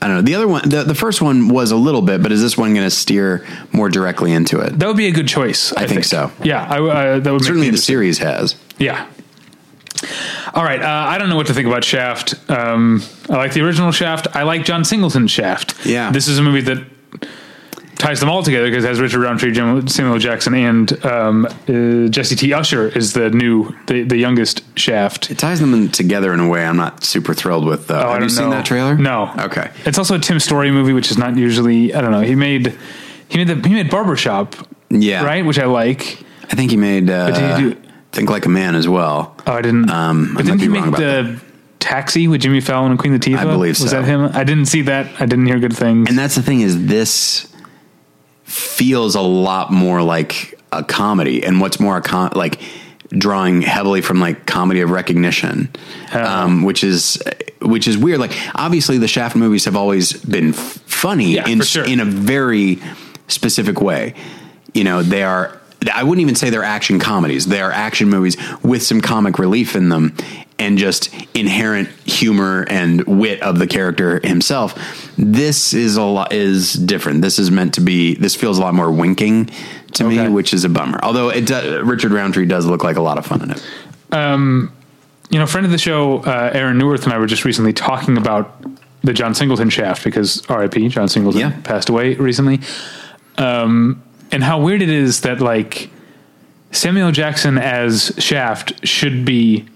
[0.00, 0.22] I don't know.
[0.22, 2.72] The other one, the, the first one was a little bit, but is this one
[2.72, 4.78] going to steer more directly into it?
[4.78, 5.72] that would be a good choice.
[5.72, 6.30] I, think so.
[6.42, 8.54] Yeah, I, uh, that would Certainly, the series has.
[8.78, 9.08] Yeah.
[10.54, 10.80] All right.
[10.80, 12.34] Uh, I don't know what to think about Shaft.
[12.48, 14.28] Um, I like the original Shaft.
[14.36, 15.84] I like John Singleton's Shaft.
[15.84, 16.12] Yeah.
[16.12, 16.86] This is a movie that
[17.98, 22.08] ties them all together because it has Richard Roundtree, Jim, Samuel Jackson, and um, uh,
[22.08, 22.52] Jesse T.
[22.52, 25.30] Usher is the new, the, the youngest Shaft.
[25.30, 28.00] It ties them in together in a way I'm not super thrilled with, though.
[28.00, 28.56] Oh, Have you seen know.
[28.56, 28.96] that trailer?
[28.96, 29.32] No.
[29.38, 29.70] Okay.
[29.84, 31.92] It's also a Tim Story movie, which is not usually.
[31.92, 32.20] I don't know.
[32.20, 32.76] He made
[33.28, 34.54] he made the he made Barbershop.
[34.90, 35.24] Yeah.
[35.24, 36.22] Right, which I like.
[36.50, 39.36] I think he made uh, did he do- Think Like a Man as well.
[39.46, 39.90] Oh, I didn't.
[39.90, 41.38] Um, but I didn't he make the
[41.78, 43.36] Taxi with Jimmy Fallon and Queen Latifah?
[43.36, 44.30] I believe Was that him?
[44.32, 45.20] I didn't see that.
[45.20, 46.08] I didn't hear good things.
[46.08, 47.52] And that's the thing is this
[48.48, 52.60] feels a lot more like a comedy and what's more a com- like
[53.10, 55.70] drawing heavily from like comedy of recognition
[56.12, 57.22] um, which is
[57.62, 58.20] which is weird.
[58.20, 61.84] Like obviously the shaft movies have always been f- funny Yeah, in sure.
[61.84, 62.78] in a very
[63.28, 64.14] specific way.
[64.74, 65.58] You know they are
[65.92, 67.46] I wouldn't even say they're action comedies.
[67.46, 70.14] They are action movies with some comic relief in them
[70.58, 74.74] and just inherent humor and wit of the character himself.
[75.16, 77.22] This is a lot is different.
[77.22, 78.14] This is meant to be.
[78.14, 79.50] This feels a lot more winking
[79.92, 80.24] to Okay.
[80.24, 80.98] me, which is a bummer.
[81.02, 83.62] Although it does, Richard Roundtree does look like a lot of fun in it.
[85.30, 88.16] you know, friend of the show, uh, Aaron Neuwirth and I were just recently talking
[88.16, 88.62] about
[89.04, 90.88] the John Singleton shaft because R.I.P.
[90.88, 91.52] John Singleton Yeah.
[91.64, 92.60] passed away recently,
[93.36, 94.02] um,
[94.32, 95.90] and how weird it is that like
[96.72, 99.66] Samuel Jackson as Shaft should be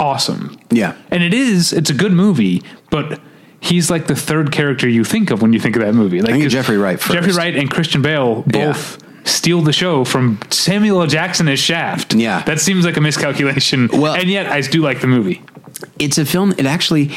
[0.00, 1.72] awesome, Yeah, and it is.
[1.72, 3.20] It's a good movie, but.
[3.62, 6.22] He's like the third character you think of when you think of that movie.
[6.22, 7.12] Like Jeffrey Wright first.
[7.12, 8.68] Jeffrey Wright and Christian Bale Yeah.
[8.72, 8.96] both
[9.28, 11.06] steal the show from Samuel L.
[11.06, 12.14] Jackson as Shaft.
[12.14, 12.40] Yeah.
[12.44, 13.88] that seems like a miscalculation.
[13.92, 15.42] Well- and yet I do like the movie.
[15.98, 16.54] it's a film.
[16.56, 17.10] It actually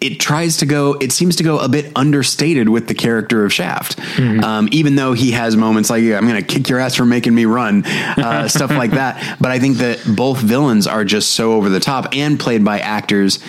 [0.00, 0.94] it tries to go.
[0.94, 3.98] It seems to go a bit understated with the character of Shaft,
[4.44, 7.34] um, even though he has moments like "I'm going to kick your ass for making
[7.34, 9.38] me run," uh, stuff like that.
[9.40, 12.78] But I think that both villains are just so over the top and played by
[12.80, 13.40] actors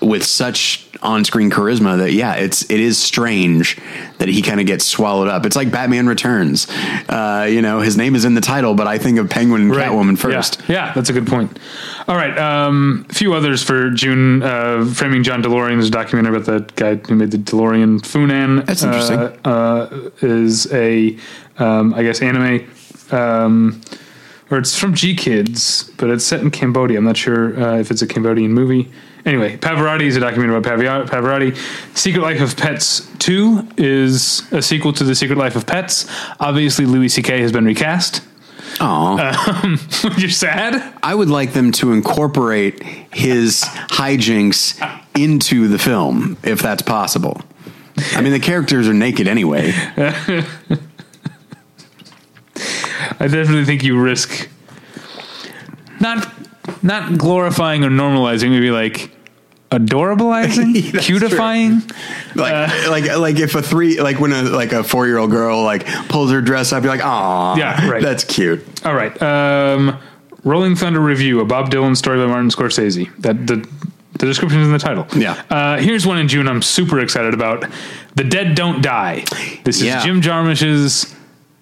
[0.00, 3.78] with such on-screen charisma that yeah, it's it is strange
[4.18, 5.46] that he kind of gets swallowed up.
[5.46, 6.66] It's like Batman Returns.
[7.08, 9.72] Uh, you know, his name is in the title, but I think of Penguin and
[9.72, 10.60] Catwoman first.
[10.68, 11.58] Yeah, yeah, that's a good point.
[12.06, 14.42] All right, um, a few others for June.
[14.42, 18.00] Uh, Framing John DeLorean is a documentary about the guy who made the DeLorean.
[18.00, 18.66] Funan.
[18.66, 19.18] That's interesting.
[19.18, 21.16] Uh, uh, is a,
[21.58, 22.70] um, I guess, anime.
[23.10, 23.80] Um,
[24.50, 26.98] or it's from GKIDS, but it's set in Cambodia.
[26.98, 28.90] I'm not sure uh, if it's a Cambodian movie.
[29.24, 31.56] Anyway, Pavarotti is a documentary about Pavarotti.
[31.96, 36.06] Secret Life of Pets 2 is a sequel to The Secret Life of Pets.
[36.40, 37.40] Obviously, Louis C.K.
[37.40, 38.22] has been recast.
[38.80, 39.60] Aw.
[39.62, 39.78] Um,
[40.16, 40.94] You're sad?
[41.02, 44.80] I would like them to incorporate his hijinks
[45.14, 47.42] into the film, if that's possible.
[48.12, 49.72] I mean, the characters are naked anyway.
[53.18, 54.48] I definitely think you risk
[56.00, 56.32] not
[56.82, 59.10] not glorifying or normalizing, maybe like
[59.72, 61.88] adorabilizing, That's cutifying.
[62.34, 65.62] Like, like, like if a three, like when a like a four year old girl
[65.62, 68.02] like pulls her dress up, you're like, "Aw, Yeah, right.
[68.02, 69.20] that's cute." All right.
[69.22, 69.98] Um,
[70.44, 73.14] Rolling Thunder Revue, a Bob Dylan story by Martin Scorsese.
[73.18, 73.56] That the
[74.18, 75.06] the description is in the title.
[75.16, 75.40] Yeah.
[75.48, 76.46] Uh, here's one in June.
[76.48, 77.64] I'm super excited about.
[78.16, 79.24] The Dead Don't Die.
[79.64, 80.02] This is Yeah.
[80.04, 81.14] Jim Jarmusch's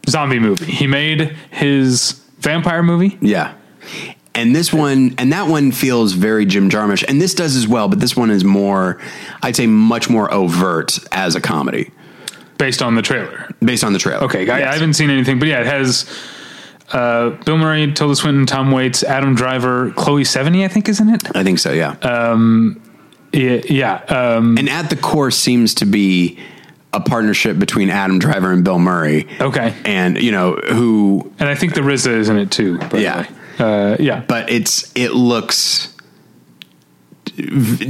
[0.08, 0.64] zombie movie.
[0.72, 3.18] He made his vampire movie.
[3.20, 3.52] Yeah,
[4.38, 7.88] And this one, and that one feels very Jim Jarmusch, and this does as well.
[7.88, 8.98] But this one is more,
[9.42, 11.90] I'd say, much more overt as a comedy
[12.56, 13.50] based on the trailer.
[13.64, 14.24] based on the trailer.
[14.24, 16.08] Okay, I, I haven't seen anything, but yeah, it has
[16.92, 21.36] uh, Bill Murray, Tilda Swinton, Tom Waits, Adam Driver, Chloe Sevigny, I think isn't it.
[21.36, 21.72] I think so.
[21.72, 21.96] Yeah.
[23.32, 23.94] Yeah, yeah.
[24.08, 26.38] Um, and at the core seems to be
[26.94, 29.26] a partnership between Adam Driver and Bill Murray.
[29.40, 32.78] okay, And you know who and I think the RZA is in it too.
[32.78, 33.26] by the Yeah.
[33.58, 34.24] Uh, yeah.
[34.28, 35.94] but it's it looks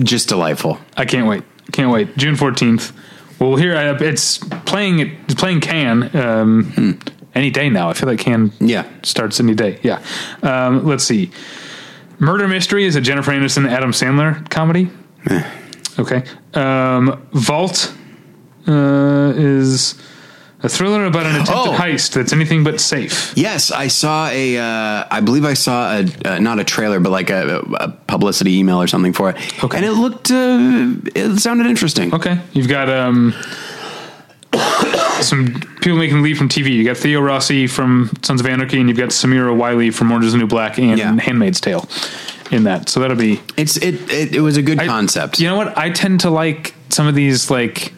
[0.03, 0.79] just delightful.
[0.97, 1.43] I can't wait.
[1.73, 2.17] Can't wait.
[2.17, 2.93] June fourteenth.
[3.39, 5.01] Well, here uh, it's playing.
[5.01, 6.99] It's playing Cannes um,
[7.35, 7.89] any day now.
[7.89, 8.85] I feel like Cannes Yeah.
[9.03, 9.79] starts any day.
[9.83, 10.03] Yeah.
[10.43, 11.31] Um, let's see.
[12.19, 14.91] Murder Mystery is a Jennifer Aniston Adam Sandler comedy.
[15.99, 16.25] Okay.
[16.55, 17.95] Um, Vault
[18.67, 19.95] uh, is
[20.63, 21.73] a thriller about an attempted Oh.
[21.77, 23.33] heist that's anything but safe.
[23.37, 24.59] Yes, I saw a.
[24.59, 28.59] Uh, I believe I saw a uh, not a trailer, but like a, a publicity
[28.59, 29.37] email or something for it.
[29.65, 29.77] Okay.
[29.79, 30.31] and it looked.
[30.31, 32.13] Uh, it sounded interesting.
[32.15, 32.41] Okay.
[32.55, 33.35] You've got um,
[35.21, 36.71] some people making the leap from TV.
[36.71, 40.27] You got Theo Rossi from Sons of Anarchy, and you've got Samira Wiley from Orange
[40.27, 41.19] is the New Black and Yeah.
[41.21, 41.89] Handmaid's Tale
[42.51, 42.89] in that.
[42.89, 44.35] So that'll be It's it, it.
[44.35, 45.39] It was a good I- concept.
[45.41, 45.77] You know what?
[45.77, 47.93] I tend to like some of these like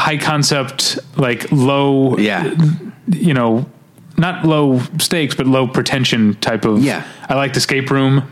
[0.00, 2.54] high concept, like low, Yeah.
[3.10, 3.66] you know,
[4.16, 6.82] not low stakes, but low pretension type of.
[6.82, 7.04] Yeah.
[7.28, 8.22] I liked Escape Room.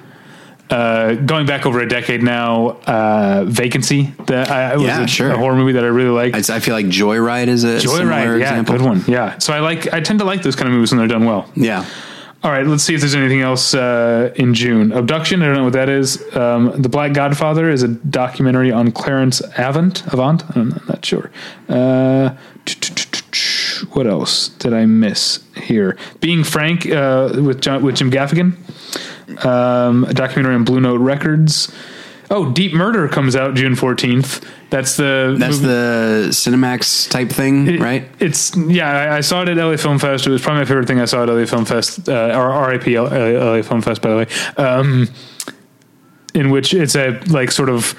[0.70, 4.12] Uh, going back over a decade now, uh, Vacancy.
[4.26, 5.30] That I, was Yeah, a, sure.
[5.30, 6.50] a horror movie that I really liked.
[6.50, 8.76] I, I feel like Joyride is a similar Joyride, yeah, example.
[8.76, 9.02] good one.
[9.08, 9.90] Yeah, so I like.
[9.94, 11.50] I tend to like those kind of movies when they're done well.
[11.54, 11.86] Yeah.
[12.40, 14.92] All right, let's see if there's anything else uh, in June.
[14.92, 16.22] Abduction, I don't know what that is.
[16.36, 20.06] Um, the Black Godfather is a documentary on Clarence Avant.
[20.12, 20.44] Avant?
[20.56, 21.32] I'm not- sure.
[21.68, 22.30] Uh,
[23.92, 25.96] what else did I miss here?
[26.20, 28.56] Being Frank uh, with with Jim Gaffigan.
[29.44, 31.72] Um, a documentary on Blue Note Records.
[32.30, 34.44] Oh, Deep Murder comes out June 14th.
[34.70, 38.06] That's the That's movie- the Cinemax type thing, it- right?
[38.20, 38.90] It's yeah.
[38.90, 40.26] I, I saw it at LA Film Fest.
[40.26, 42.06] It was probably my favorite thing I saw at LA Film Fest.
[42.08, 44.26] Uh, or RIP LA, LA Film Fest, by the way.
[44.62, 45.08] Um,
[46.34, 47.98] in which it's a like sort of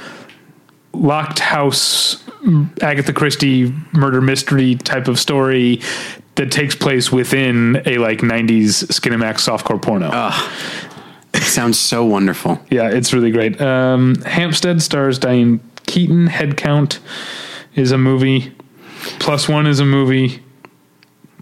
[0.94, 2.24] locked house
[2.82, 5.82] Agatha Christie murder mystery type of story
[6.36, 10.08] that takes place within a like '90s Skinemax softcore porno.
[10.08, 10.89] It
[11.42, 12.60] sounds so wonderful.
[12.70, 13.60] Yeah, it's really great.
[13.62, 16.28] Um, Hampstead stars Diane Keaton.
[16.28, 17.00] Headcount
[17.76, 18.54] is a movie.
[19.20, 20.44] Plus One is a movie.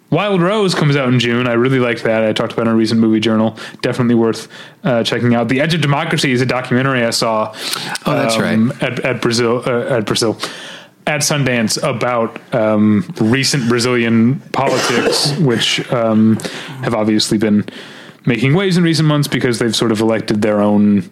[0.09, 1.47] Wild Rose comes out in June.
[1.47, 2.23] I really liked that.
[2.23, 3.57] I talked about it in a recent movie journal.
[3.81, 4.47] Definitely worth
[4.83, 5.49] uh, checking out.
[5.49, 7.53] The Edge of Democracy is a documentary I saw.
[8.05, 8.57] Oh, that's right.
[8.81, 10.37] At, at Brazil, uh, at Brazil,
[11.05, 16.37] at Sundance about um, recent Brazilian politics, which um,
[16.83, 17.65] have obviously been
[18.27, 21.09] making waves in recent months because they've sort of elected their own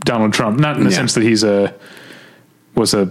[0.00, 0.58] Donald Trump.
[0.58, 0.96] Not in the Yeah.
[0.96, 1.74] sense that he's a
[2.74, 3.10] was a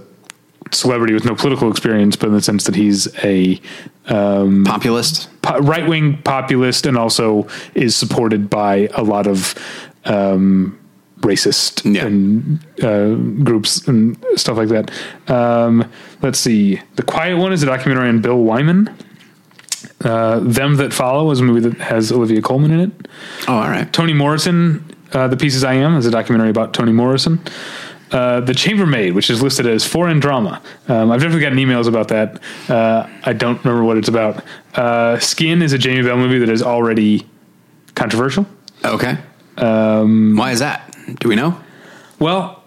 [0.71, 3.61] celebrity with no political experience, but in the sense that he's a
[4.07, 5.29] Populist.
[5.41, 9.55] po- right wing populist and also is supported by a lot of
[10.05, 10.77] um,
[11.21, 12.05] racist Yeah.
[12.05, 13.13] and uh,
[13.43, 14.91] groups and stuff like that.
[15.31, 15.85] Um,
[16.21, 16.81] let's see.
[16.95, 18.89] The Quiet One is a documentary on Bill Wyman.
[20.03, 22.91] Uh, Them That Follow is a movie that has Olivia Colman in it.
[23.47, 23.91] Oh, all right.
[23.93, 24.83] Toni Morrison,
[25.13, 27.39] uh, The Pieces I Am, is a documentary about Toni Morrison.
[28.11, 30.61] Uh, the Chambermaid, which is listed as foreign drama.
[30.87, 32.39] Um, I've definitely gotten emails about that.
[32.69, 34.43] Uh, I don't remember what it's about.
[34.75, 37.25] Uh, Skin is a Jamie Bell movie that is already
[37.95, 38.45] controversial.
[38.85, 39.17] Okay.
[39.57, 40.95] Um, Why is that?
[41.21, 41.59] Do we know?
[42.19, 42.63] Well,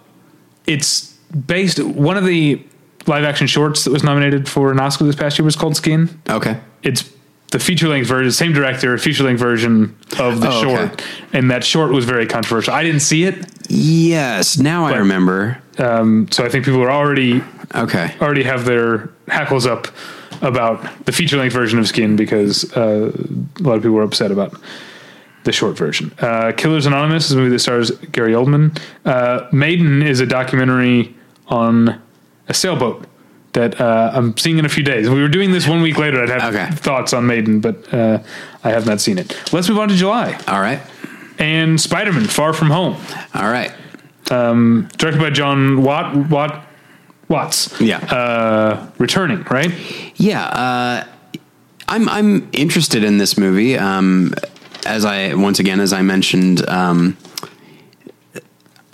[0.67, 1.13] it's
[1.47, 1.81] based.
[1.81, 2.61] One of the
[3.07, 6.21] live action shorts that was nominated for an Oscar this past year was called Skin.
[6.29, 6.59] Okay.
[6.83, 7.09] it's
[7.57, 10.77] the feature length version, same director, feature length version of the Oh, okay.
[10.89, 12.75] short, and that short was very controversial.
[12.75, 14.59] I didn't see it, Yes.
[14.59, 15.57] Now I remember.
[15.79, 17.43] um, so I think people are already
[17.75, 18.15] Okay.
[18.21, 19.89] already have their hackles up
[20.43, 23.11] about the feature length version of Skin because uh,
[23.59, 24.55] a lot of people were upset about
[25.45, 26.13] the short version.
[26.21, 28.79] Uh, Killers Anonymous is a movie that stars Gary Oldman.
[29.07, 31.15] Uh, Maiden is a documentary
[31.49, 31.99] on
[32.49, 33.07] a sailboat
[33.57, 35.09] that uh, I'm seeing in a few days.
[35.09, 36.23] We were doing this one week later.
[36.23, 36.71] I'd have Okay.
[36.77, 38.19] thoughts on Maiden, but uh,
[38.63, 39.35] I have not seen it.
[39.53, 40.81] Let's move on to July All right.
[41.39, 42.97] and Spider-Man: Far From Home,
[43.35, 43.73] All right.
[44.29, 46.15] directed by John Watt.
[46.31, 46.65] Watt
[47.29, 47.81] Watts.
[47.81, 47.99] Yeah.
[47.99, 49.73] Uh, returning, right?
[50.17, 51.05] Yeah, uh,
[51.89, 53.77] I'm I'm interested in this movie.
[53.79, 54.33] Um,
[54.85, 57.17] as I once again, as I mentioned, um,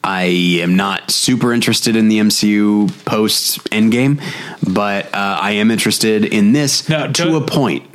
[0.05, 0.25] I
[0.63, 4.21] am not super interested in the MCU post Endgame,
[4.75, 7.89] but uh, I am interested in this Now, to do- a point.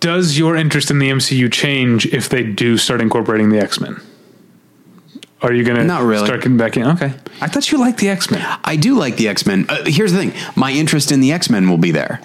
[0.00, 4.00] Does your interest in the MCU change if they do start incorporating the X Men?
[5.40, 6.26] Are you going to Not really.
[6.26, 6.84] start getting back in?
[6.84, 7.12] Okay.
[7.40, 8.42] I thought you liked the X Men.
[8.64, 9.66] I do like the X Men.
[9.68, 12.20] Uh, here's the thing: my interest in the X Men will be there.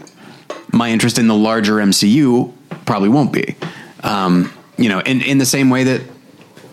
[0.73, 2.53] My interest in the larger MCU
[2.85, 3.55] probably won't be.
[4.03, 6.01] Um, you know, in in the same way that,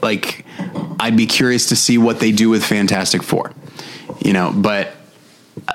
[0.03, 0.45] like,
[0.99, 3.53] I'd be curious to see what they do with Fantastic Four.
[4.25, 4.95] You know, but
[5.69, 5.73] uh,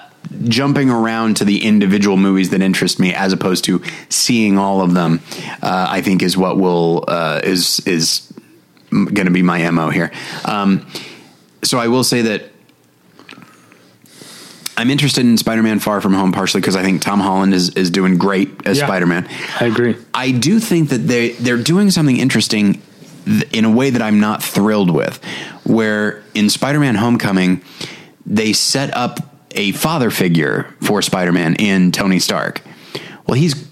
[0.47, 4.93] jumping around to the individual movies that interest me as opposed to seeing all of
[4.93, 5.21] them,
[5.61, 8.31] uh, I think is what will uh, is is
[8.89, 10.11] going to be my mo here.
[10.45, 10.85] Um,
[11.63, 12.45] so I will say that
[14.77, 17.91] I'm interested in Spider-Man: Far From Home partially because I think Tom Holland is is
[17.91, 18.87] doing great as Yeah.
[18.87, 19.27] Spider-Man.
[19.59, 19.95] I agree.
[20.13, 22.81] I do think that they they're doing something interesting
[23.51, 25.23] in a way that I'm not thrilled with.
[25.63, 27.61] Where in Spider-Man: Homecoming,
[28.25, 29.19] they set up
[29.51, 32.61] a father figure for Spider-Man in Tony Stark.
[33.27, 33.67] Well, he's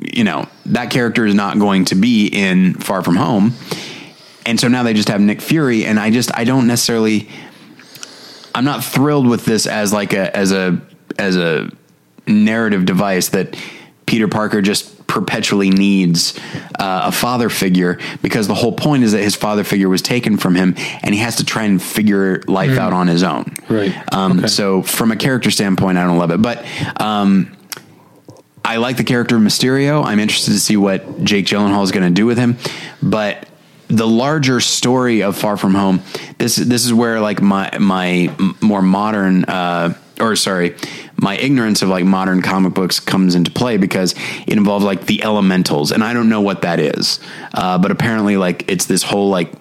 [0.00, 3.54] you know that character is not going to be in Far From Home,
[4.46, 7.28] and so now they just have Nick Fury, and I just I don't necessarily.
[8.56, 10.80] I'm not thrilled with this as like a as a
[11.18, 11.70] as a
[12.26, 13.56] narrative device that
[14.14, 16.38] Peter Parker just perpetually needs
[16.78, 20.36] uh, a father figure because the whole point is that his father figure was taken
[20.36, 23.52] from him and he has to try and figure life out on his own.
[23.68, 23.92] Right.
[24.14, 24.46] Um, Okay.
[24.46, 26.64] So from a character standpoint, I don't love it, but
[27.00, 27.56] um,
[28.64, 30.04] I like the character of Mysterio.
[30.04, 32.56] I'm interested to see what Jake Gyllenhaal is going to do with him,
[33.02, 33.48] but
[33.88, 36.02] the larger story of Far From Home,
[36.38, 40.76] this this is where like my my m- more modern uh, or sorry,
[41.16, 44.14] my ignorance of like modern comic books comes into play because
[44.46, 47.20] it involves like the elementals, and I don't know what that is,
[47.52, 49.52] uh, but apparently like it's this whole like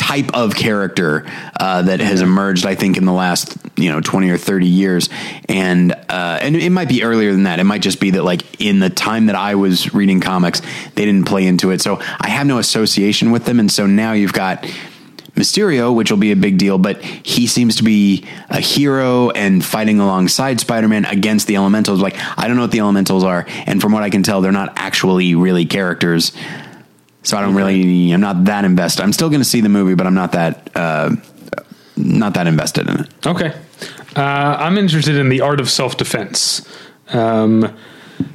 [0.00, 1.24] type of character
[1.60, 5.08] uh, that has emerged, I think, in the last you know twenty or thirty years,
[5.48, 7.60] and uh, and it might be earlier than that.
[7.60, 10.62] It might just be that like in the time that I was reading comics,
[10.94, 14.12] they didn't play into it, so I have no association with them, and so now
[14.12, 14.66] you've got.
[15.40, 19.64] Mysterio, which will be a big deal, but he seems to be a hero and
[19.64, 22.00] fighting alongside Spider-Man against the Elementals.
[22.00, 24.52] Like I don't know what the Elementals are, and from what I can tell, they're
[24.52, 26.32] not actually really characters.
[27.22, 29.02] So I don't really, I'm not that invested.
[29.02, 31.14] I'm still going to see the movie, but I'm not that, uh,
[31.96, 33.26] not that invested in it.
[33.26, 33.54] Okay.
[34.16, 36.66] Uh, I'm interested in the art of self defense.
[37.08, 37.76] Um,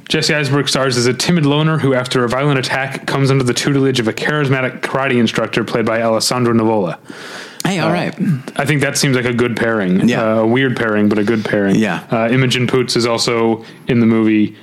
[0.08, 3.54] Jesse Eisenberg stars as a timid loner who, after a violent attack, comes under the
[3.54, 6.98] tutelage of a charismatic karate instructor played by Alessandro Nivola.
[7.64, 8.14] Hey, all right.
[8.56, 10.08] I think that seems like a good pairing.
[10.08, 10.22] Yeah.
[10.22, 11.74] Uh, a weird pairing, but a good pairing.
[11.76, 12.06] Yeah.
[12.10, 14.56] Uh, Imogen Poots is also in the movie.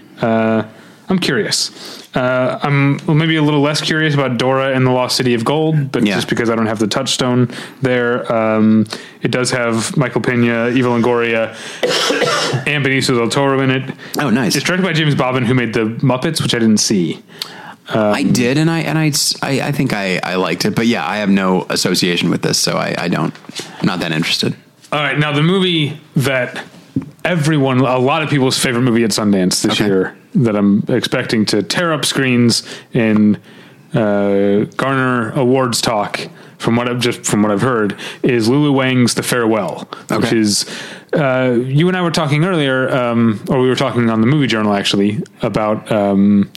[1.10, 1.70] I'm curious.
[2.16, 5.44] Uh, I'm well, maybe a little less curious about Dora and the Lost City of
[5.44, 6.16] Gold, but Yeah.
[6.16, 7.50] just because I don't have the touchstone
[7.82, 8.32] there.
[8.32, 8.86] Um,
[9.22, 11.50] it does have Michael Pena, Eva Longoria,
[12.68, 13.94] and Benicio del Toro in it.
[14.20, 14.56] Oh, nice.
[14.56, 17.22] It's directed by James Bobin, who made the Muppets, which I didn't see.
[17.90, 21.06] I did, and I and I, I, I think I, I liked it, but yeah,
[21.08, 23.34] I have no association with this, so I, I don't,
[23.82, 24.56] I'm not that interested.
[24.92, 26.64] All right, now the movie that
[27.26, 29.86] everyone, a lot of people's favorite movie at Sundance this Okay.
[29.86, 32.64] year, that I'm expecting to tear up screens
[32.94, 33.40] and
[33.94, 36.20] uh, garner awards talk.
[36.58, 40.66] From what I've just from what I've heard, is Lulu Wang's The Farewell, which is
[41.12, 44.48] uh, you and I were talking earlier, um, or we were talking on the Movie
[44.48, 46.50] Journal actually about um,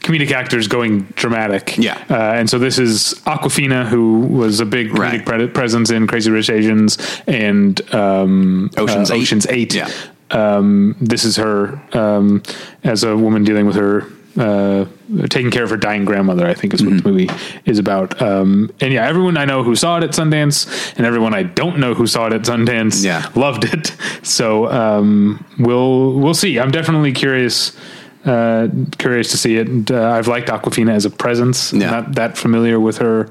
[0.00, 1.76] comedic actors going dramatic.
[1.78, 2.02] Yeah.
[2.10, 5.26] Uh, and so this is Awkwafina, who was a big comedic Right.
[5.26, 9.20] pre- presence in Crazy Rich Asians and um, Ocean's uh, Eight.
[9.22, 9.74] Ocean's Eight.
[9.74, 9.90] Yeah.
[10.30, 12.42] Um, this is her um,
[12.84, 14.06] as a woman dealing with her.
[14.38, 14.84] Uh,
[15.28, 17.02] taking care of her dying grandmother, I think is what Mm-hmm.
[17.02, 17.28] the movie
[17.66, 18.22] is about.
[18.22, 21.78] Um, and yeah, everyone I know who saw it at Sundance, and everyone I don't
[21.80, 23.28] know who saw it at Sundance, Yeah.
[23.34, 23.92] loved it.
[24.22, 26.60] So um, we'll we'll see.
[26.60, 27.76] I'm definitely curious
[28.24, 28.68] uh,
[28.98, 29.68] curious to see it.
[29.68, 31.72] And, uh, I've liked Awkwafina as a presence.
[31.72, 31.90] Yeah.
[31.90, 33.30] Not that familiar with her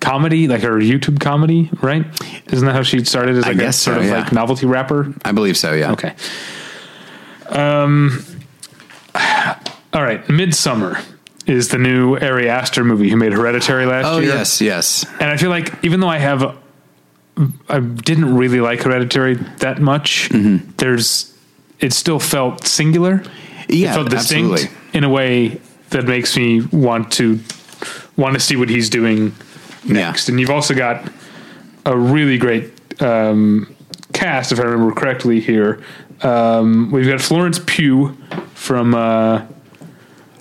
[0.00, 2.04] comedy, like her YouTube comedy, right?
[2.52, 4.20] Isn't that how she started as I like a sort so, of yeah.
[4.20, 5.12] like novelty rapper?
[5.24, 5.72] I believe so.
[5.72, 5.92] Yeah.
[5.92, 6.14] Okay.
[7.48, 8.24] Um.
[9.92, 10.24] All right.
[10.26, 11.02] Midsommar
[11.46, 14.34] is the new Ari Aster movie who made Hereditary last Oh year.
[14.34, 15.06] yes, yes.
[15.20, 16.58] And I feel like even though I have,
[17.68, 20.28] I didn't really like Hereditary that much.
[20.30, 20.72] Mm-hmm.
[20.76, 21.32] There's,
[21.78, 23.22] it still felt singular.
[23.68, 24.98] Yeah, it felt distinct absolutely.
[24.98, 25.60] in a way
[25.90, 27.40] that makes me want to
[28.16, 29.34] want to see what he's doing
[29.84, 30.28] next.
[30.28, 31.10] And you've also got
[31.84, 33.74] a really great um,
[34.12, 35.40] cast, if I remember correctly.
[35.40, 35.82] Here,
[36.22, 38.16] um, we've got Florence Pugh
[38.54, 39.44] from uh,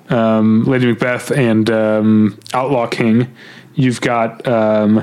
[0.09, 3.33] um, Lady Macbeth and um, Outlaw King.
[3.75, 4.99] You've got um,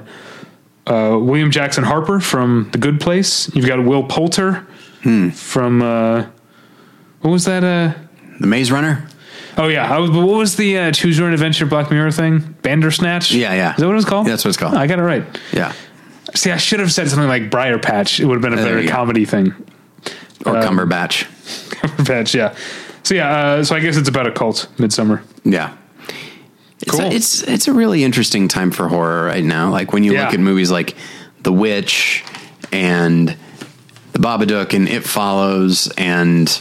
[0.87, 3.55] uh, William Jackson Harper from The Good Place.
[3.55, 4.67] You've got Will Poulter
[5.03, 5.31] Hmm.
[5.31, 6.27] from uh,
[7.23, 7.97] what was that?
[8.33, 9.07] Uh, The Maze Runner.
[9.59, 12.39] Oh yeah, I was, what was the uh, Choose Your Own Adventure Black Mirror thing?
[12.63, 13.33] Bandersnatch.
[13.33, 13.73] Yeah, yeah.
[13.73, 14.27] Is that what it was called?
[14.27, 14.75] That's what it's called.
[14.75, 15.25] Oh, I got it right.
[15.53, 15.73] Yeah.
[16.35, 18.19] See, I should have said something like Briar Patch.
[18.19, 18.91] It would have been a There better go.
[18.93, 19.53] comedy thing.
[20.47, 21.27] Or Um, Cumberbatch.
[22.07, 22.55] Patch, yeah.
[23.03, 24.69] So yeah, uh, so I guess it's about a cult.
[24.79, 25.23] Midsommar.
[25.45, 25.77] Yeah.
[26.81, 27.01] It's, Cool.
[27.03, 29.71] a, it's it's a really interesting time for horror right now.
[29.71, 30.25] Like when you Yeah.
[30.25, 30.97] look at movies like
[31.43, 32.25] The Witch
[32.73, 33.37] and
[34.13, 36.61] The Babadook and It Follows and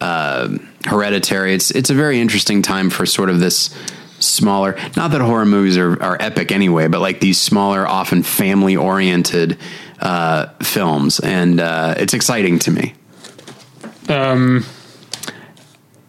[0.00, 0.48] uh,
[0.86, 1.54] Hereditary.
[1.54, 3.74] It's it's a very interesting time for sort of this
[4.18, 4.76] smaller.
[4.96, 9.58] Not that horror movies are, are epic anyway, but like these smaller, often family oriented
[10.00, 12.94] uh, films, and uh, it's exciting to me.
[14.08, 14.64] Um,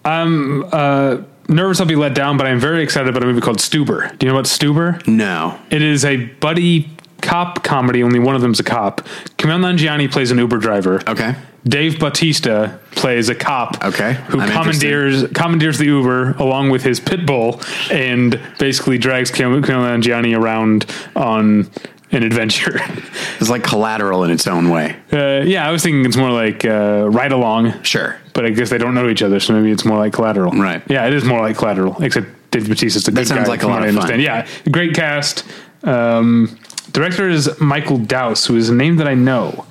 [0.06, 1.18] I'm uh,
[1.48, 4.18] nervous I'll be let down, but I'm very excited about a movie called Stuber.
[4.18, 5.06] Do you know about Stuber?
[5.08, 6.90] No, It is a buddy
[7.22, 8.04] cop comedy.
[8.04, 9.02] Only one of them's a cop.
[9.38, 11.02] Kumail Nanjiani plays an Uber driver.
[11.08, 13.84] okay, Dave Bautista plays a cop.
[13.84, 19.32] Okay, Who I'm commandeers commandeers the Uber along with his pit bull and basically drags
[19.32, 20.86] Camille and Gianni around
[21.16, 21.70] on
[22.12, 22.80] an adventure.
[23.40, 24.96] it's like Collateral in its own way.
[25.14, 27.82] uh, yeah, I was thinking it's more like uh, ride along.
[27.84, 28.18] Sure.
[28.34, 30.52] But I guess they don't know each other, so maybe it's more like collateral.
[30.52, 30.82] Right.
[30.90, 33.22] Yeah, it is more like collateral, except Dave Bautista's a good guy.
[33.22, 34.12] That sounds guy, like a lot of I fun.
[34.12, 34.22] understand.
[34.22, 35.44] Yeah, great cast.
[35.84, 36.58] Um,
[36.92, 39.66] director is Michael Dowse, who is a name that I know.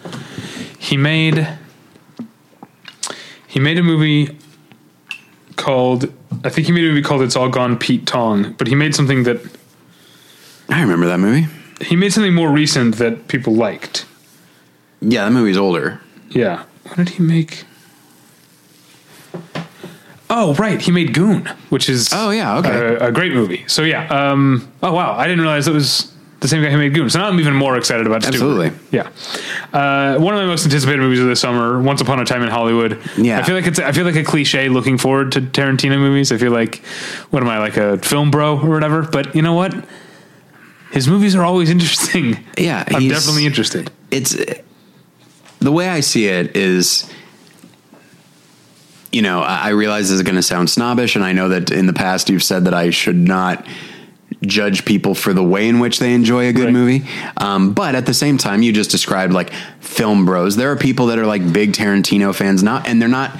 [0.79, 1.47] He made
[3.53, 4.37] he made a movie
[5.57, 6.13] called
[6.45, 8.95] I think he made a movie called It's All Gone Pete Tong, but he made
[8.95, 9.41] something that
[10.69, 11.47] I remember that movie.
[11.83, 14.07] he made something more recent that people liked.
[15.01, 16.01] Yeah, that movie's older.
[16.31, 16.65] Yeah.
[16.85, 17.65] What did he make?
[20.31, 20.81] Oh, right.
[20.81, 22.71] He made Goon, which is Oh, yeah, okay.
[22.71, 23.65] a, a great movie.
[23.67, 24.07] So yeah.
[24.09, 26.11] Um, oh wow, I didn't realize it was
[26.43, 27.09] the same guy who made Goon.
[27.09, 28.29] So now I'm even more excited about Stuber.
[28.29, 28.73] Absolutely.
[28.91, 29.09] Yeah.
[29.73, 32.49] Uh, one of my most anticipated movies of the summer, Once Upon a Time in
[32.51, 33.01] Hollywood.
[33.17, 33.39] Yeah.
[33.39, 36.33] I feel like it's I feel like a cliche looking forward to Tarantino movies.
[36.33, 36.85] I feel like
[37.31, 39.03] what am I like a film bro or whatever?
[39.03, 39.73] But you know what?
[40.91, 42.45] His movies are always interesting.
[42.59, 43.91] Yeah, I'm definitely interested.
[44.11, 44.37] It's
[45.61, 47.09] the way I see it is.
[49.13, 51.71] You know, I I realize this is going to sound snobbish, and I know that
[51.71, 53.65] in the past you've said that I should not
[54.47, 56.73] judge people for the way in which they enjoy a good Right.
[56.73, 57.05] movie.
[57.37, 60.57] Um, but at the same time, you just described like film bros.
[60.57, 63.39] There are people that are like big Tarantino fans, not and they're not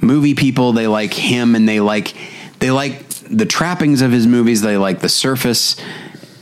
[0.00, 0.72] movie people.
[0.72, 2.14] They like him, and they like
[2.58, 4.60] they like the trappings of his movies.
[4.62, 5.76] They like the surface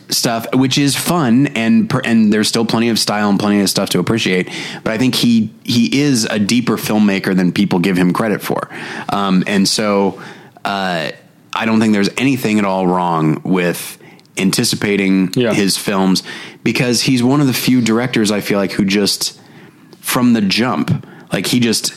[0.08, 3.90] stuff, which is fun, and and there's still plenty of style and plenty of stuff
[3.90, 4.48] to appreciate.
[4.82, 8.68] But I think he he is a deeper filmmaker than people give him credit for,
[9.10, 10.20] um, and so
[10.64, 11.12] uh,
[11.54, 13.98] I don't think there's anything at all wrong with
[14.40, 15.52] anticipating Yeah.
[15.54, 16.22] his films
[16.64, 19.38] because he's one of the few directors I feel like who just
[20.00, 21.94] from the jump, like he just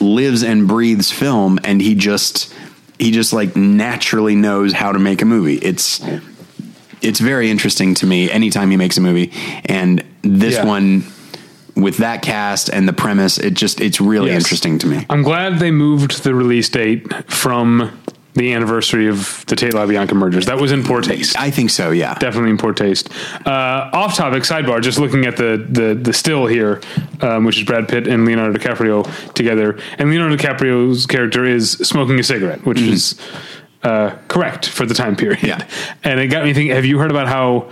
[0.00, 2.52] lives and breathes film, and he just
[2.98, 5.56] he just like naturally knows how to make a movie.
[5.56, 6.00] It's
[7.00, 9.30] it's very interesting to me anytime he makes a movie
[9.66, 10.64] and this Yeah.
[10.64, 11.04] one
[11.76, 14.42] with that cast and the premise it just it's really Yes.
[14.42, 17.92] interesting to me I'm glad they moved the release date from
[18.38, 20.46] the anniversary of the Tate LaBianca mergers.
[20.46, 21.36] That was in poor taste.
[21.38, 23.10] i think so yeah Definitely in poor taste.
[23.46, 24.80] Uh, off topic, sidebar.
[24.80, 26.80] Just looking at the the the still here,
[27.20, 32.18] um, which is Brad Pitt and Leonardo DiCaprio together, and Leonardo DiCaprio's character is smoking
[32.18, 33.20] a cigarette, which is
[33.82, 35.42] uh, correct for the time period.
[35.42, 35.66] Yeah.
[36.04, 36.74] and it got me thinking.
[36.74, 37.70] Have you heard about how?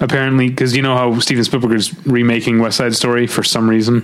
[0.00, 4.02] Apparently, because you know how Steven Spielberg is remaking West Side Story for some reason,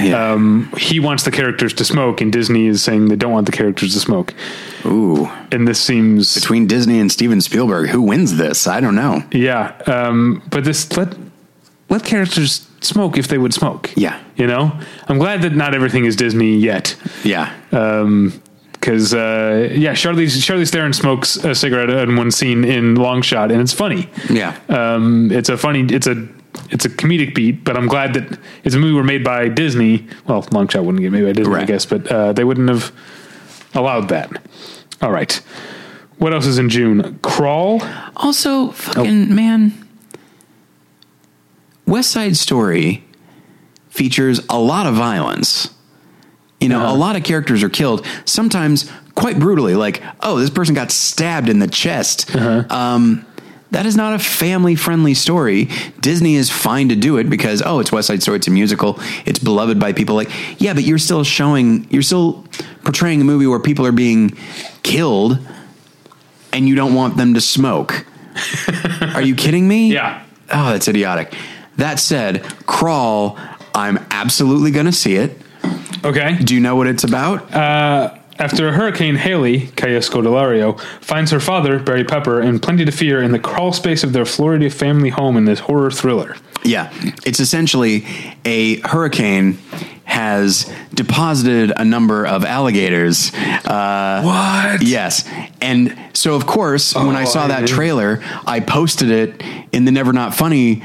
[0.00, 0.32] yeah.
[0.32, 3.52] um, he wants the characters to smoke, and Disney is saying they don't want the
[3.52, 4.32] characters to smoke.
[4.84, 9.22] ooh And this seems between disney and steven spielberg who wins this i don't know
[9.32, 11.16] Yeah, um, but this let
[11.88, 13.90] let characters smoke if they would smoke.
[13.96, 14.20] Yeah.
[14.36, 14.70] you know,
[15.08, 16.94] I'm glad that not everything is Disney yet.
[17.24, 17.52] yeah
[18.86, 23.50] Because uh, yeah, Charlize Charlize Theron smokes a cigarette in one scene in Long Shot,
[23.50, 24.08] and it's funny.
[24.30, 25.80] yeah Um, it's a funny.
[25.92, 26.28] It's a
[26.70, 30.06] it's a comedic beat, but I'm glad that it's a movie were made by Disney.
[30.28, 32.92] Well, Long Shot wouldn't get made by Disney, I guess, but uh, they wouldn't have
[33.74, 34.30] allowed that.
[35.02, 35.32] All right.
[36.18, 37.18] What else is in June?
[37.22, 37.82] Crawl.
[38.14, 39.72] also fucking man
[41.86, 43.02] west side story
[43.88, 45.74] features a lot of violence
[46.60, 46.94] you know Uh-huh.
[46.94, 51.48] a lot of characters are killed sometimes quite brutally like oh this person got stabbed
[51.48, 52.34] in the chest.
[52.36, 53.24] Um,
[53.72, 55.68] that is not a family friendly story.
[56.00, 58.98] Disney is fine to do it because oh it's west side story it's a musical
[59.26, 60.30] it's beloved by people like
[60.60, 62.44] yeah but you're still showing you're still
[62.84, 64.30] portraying a movie where people are being
[64.82, 65.38] killed
[66.52, 68.06] and you don't want them to smoke.
[69.14, 69.92] Are you kidding me?
[69.96, 70.22] Yeah.
[70.52, 71.34] oh that's idiotic.
[71.76, 73.38] That said crawl
[73.74, 75.36] i'm absolutely gonna see it
[76.04, 76.36] Okay.
[76.42, 77.50] do you know what it's about?
[78.38, 83.22] after a hurricane, Haley, Kaya Scodelario, finds her father, Barry Pepper, in plenty to fear
[83.22, 86.36] in the crawl space of their Florida family home in this horror thriller.
[86.62, 86.92] Yeah,
[87.24, 88.04] it's essentially
[88.44, 89.56] a hurricane
[90.04, 93.32] has deposited a number of alligators.
[93.34, 94.82] Uh, What?
[94.82, 95.24] Yes,
[95.62, 97.68] and so of course, when I Oh, saw I that did.
[97.70, 99.42] trailer, I posted it
[99.72, 100.82] in the Never Not Funny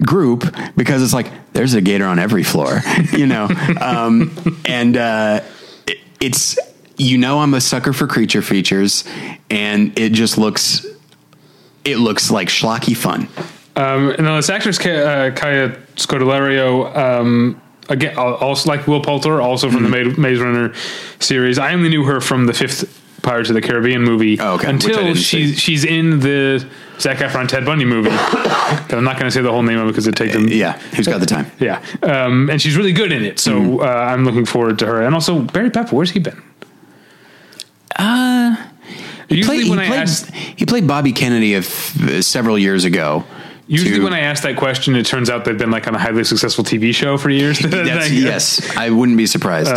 [0.00, 0.44] group
[0.76, 2.80] because it's like there's a gator on every floor,
[3.12, 3.48] you know,
[3.80, 5.40] um, and uh,
[5.86, 6.58] it, it's
[6.96, 9.04] you know I'm a sucker for creature features,
[9.50, 10.86] and it just looks
[11.84, 13.28] it looks like schlocky fun.
[13.76, 19.68] Um, and now this actress, uh, Kaya Scodelario, um, again, also like Will Poulter, also
[19.70, 20.20] from the Mm-hmm.
[20.22, 20.72] Ma- Maze Runner
[21.18, 21.58] series.
[21.58, 24.68] I only knew her from the fifth Pirates of the Caribbean movie Oh, okay.
[24.70, 25.54] Until she's see.
[25.56, 26.64] she's in the
[27.00, 28.10] Zac Efron Ted Bundy movie.
[28.12, 30.48] I'm not going to say the whole name of it because it takes them.
[30.48, 31.50] Yeah, who's got the time?
[31.58, 33.80] Yeah, um, and she's really good in it, so Mm-hmm.
[33.80, 35.02] uh, I'm looking forward to her.
[35.02, 36.40] And also Barry Pepper, where's he been?
[37.96, 38.56] Uh,
[39.28, 42.84] Usually Played- when he, I played, ask, he played Bobby Kennedy a f- several years
[42.84, 43.24] ago.
[43.66, 45.98] usually to- when I ask that question, it turns out they've been like on a
[45.98, 47.58] highly successful TV show for years.
[47.64, 49.72] That's, yes, I wouldn't be surprised.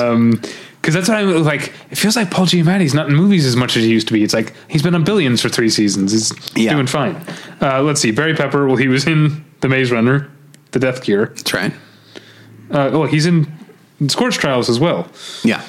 [0.82, 1.74] Because that's what I'm like.
[1.92, 4.24] It feels like Paul Giamatti's not in movies as much as he used to be.
[4.24, 6.12] It's like he's been on Billions for three seasons.
[6.12, 6.74] He's Yeah.
[6.74, 7.16] doing fine.
[7.62, 8.68] Uh, let's see, Barry Pepper.
[8.68, 10.30] Well, he was in The Maze Runner,
[10.72, 11.28] The Death Cure.
[11.28, 11.74] That's right.
[12.72, 13.48] Uh, well, he's in
[14.08, 15.08] Scorch Trials as well.
[15.44, 15.62] Yeah.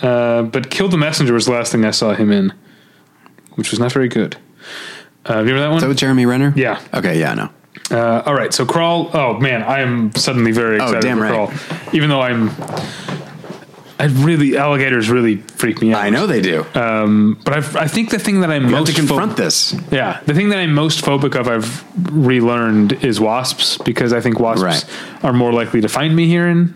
[0.00, 2.52] Uh, but Kill the Messenger was the last thing I saw him in,
[3.54, 4.36] which was not very good.
[5.28, 5.76] Uh, you remember that one?
[5.76, 6.52] Is that with Jeremy Renner?
[6.56, 6.80] Yeah.
[6.92, 7.18] Okay.
[7.20, 7.34] Yeah.
[7.34, 7.50] No.
[7.90, 9.10] Uh, all right, so crawl.
[9.14, 11.30] Oh man, I am suddenly very Oh, excited damn for right.
[11.32, 11.52] crawl.
[11.92, 12.48] Even though I'm,
[14.02, 16.02] I really alligators really freak me out.
[16.02, 16.66] I know they do.
[16.74, 19.74] Um, but I've, I think the thing that I'm you most to confront pho- this.
[19.92, 24.40] yeah, the thing that I'm most phobic of, I've relearned is wasps because I think
[24.40, 24.84] wasps Right.
[25.24, 26.74] are more likely to find me here in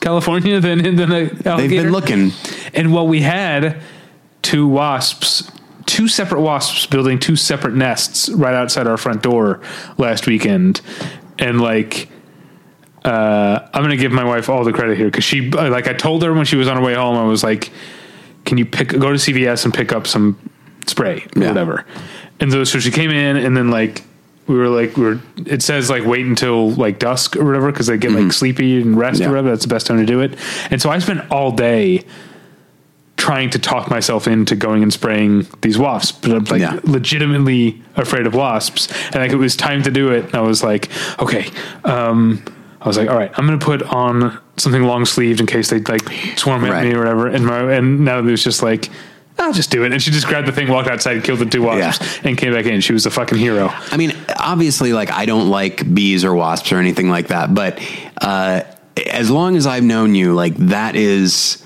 [0.00, 1.56] California than than a alligator.
[1.56, 2.30] They've been looking.
[2.74, 3.80] And while we had
[4.42, 5.50] two wasps,
[5.86, 9.60] two separate wasps building two separate nests right outside our front door
[9.96, 10.80] last weekend,
[11.40, 12.08] and like.
[13.08, 15.94] Uh, I'm gonna give my wife all the credit here because she, uh, like, I
[15.94, 17.70] told her when she was on her way home, I was like,
[18.44, 20.36] "Can you pick, go to CVS and pick up some
[20.86, 21.48] spray or Yeah.
[21.48, 21.84] whatever?"
[22.40, 24.02] And so, so she came in, and then like
[24.46, 25.20] we were like, we were.
[25.46, 28.96] It says like wait until like dusk or whatever because they get like sleepy and
[28.96, 29.22] rest Mm-hmm.
[29.22, 29.28] Yeah.
[29.28, 29.50] or whatever.
[29.50, 30.34] That's the best time to do it.
[30.70, 32.04] And so I spent all day
[33.16, 36.78] trying to talk myself into going and spraying these wasps, but I'm like Yeah.
[36.84, 38.88] legitimately afraid of wasps.
[39.12, 40.26] And like it was time to do it.
[40.26, 40.88] And I was like,
[41.20, 41.46] okay,
[41.84, 42.42] um,
[42.80, 45.70] I was like, all right, I'm going to put on something long sleeved in case
[45.70, 46.02] they like
[46.36, 46.84] swarm at Right.
[46.88, 47.26] me or whatever.
[47.26, 48.88] And my, and now it was just like,
[49.38, 49.92] I'll just do it.
[49.92, 52.28] And she just grabbed the thing, walked outside, killed the two wasps, Yeah.
[52.28, 52.80] and came back in.
[52.80, 53.68] She was a fucking hero.
[53.90, 57.54] I mean, obviously, like I don't like bees or wasps or anything like that.
[57.54, 57.80] But
[58.20, 58.62] uh,
[59.08, 61.62] as long as I've known you, like that is.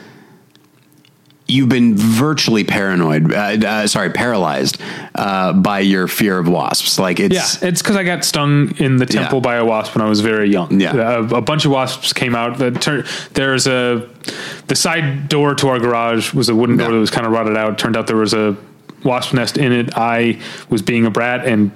[1.49, 4.79] You've been virtually paranoid, uh, uh, sorry, paralyzed
[5.15, 6.99] uh, by your fear of wasps.
[6.99, 9.43] Like it's Yeah, it's because I got stung in the temple Yeah.
[9.43, 10.81] by a wasp when I was very young.
[10.81, 10.95] Yeah.
[11.19, 12.59] a, a bunch of wasps came out.
[12.59, 14.09] The tur- there's a
[14.69, 16.95] the side door to our garage was a wooden door Yeah.
[16.95, 17.77] that was kind of rotted out.
[17.77, 18.57] Turned out there was a
[19.05, 19.91] wasp nest in it.
[19.97, 20.39] I
[20.71, 21.73] was being a brat and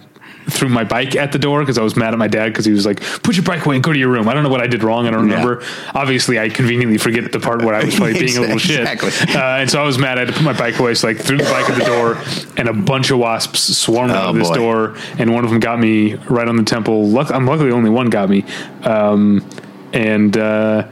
[0.48, 2.72] threw my bike at the door because I was mad at my dad because he
[2.72, 4.60] was like, "Put your bike away and go to your room." I don't know what
[4.60, 5.06] I did wrong.
[5.06, 5.34] I don't Yeah.
[5.36, 5.62] remember.
[5.94, 8.86] Obviously, I conveniently forget the part where I was probably being a little shit.
[8.86, 10.18] Uh, and so I was mad.
[10.18, 10.94] I had to put my bike away.
[10.94, 12.18] So like threw the bike at the door,
[12.56, 14.54] and a bunch of wasps swarmed out Oh, of this boy.
[14.56, 17.08] door, and one of them got me right on the temple.
[17.08, 18.44] Luck, I'm luckily only one got me,
[18.84, 19.44] um,
[19.92, 20.86] and uh,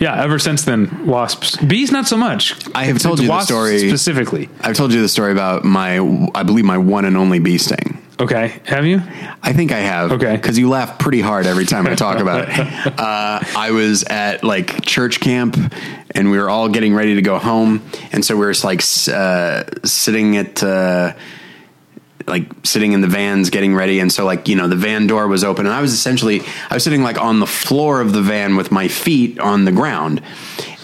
[0.00, 1.56] yeah, ever since then, wasps.
[1.58, 2.54] Bees, not so much.
[2.74, 4.48] I have told it's you the story- specifically.
[4.60, 5.98] I've told you the story about my,
[6.34, 7.98] I believe my one and only bee sting.
[8.20, 9.02] Okay, have you?
[9.42, 10.12] I think I have.
[10.12, 10.36] Okay.
[10.36, 12.94] Because you laugh pretty hard every time I talk about it.
[13.04, 15.56] Uh, I was at like church camp
[16.14, 17.82] and we were all getting ready to go home.
[18.12, 18.80] And so we were just, like
[19.12, 21.14] uh, sitting at, uh,
[22.26, 24.00] like sitting in the vans getting ready.
[24.00, 26.74] And so like, you know, the van door was open and I was essentially, I
[26.74, 30.22] was sitting like on the floor of the van with my feet on the ground,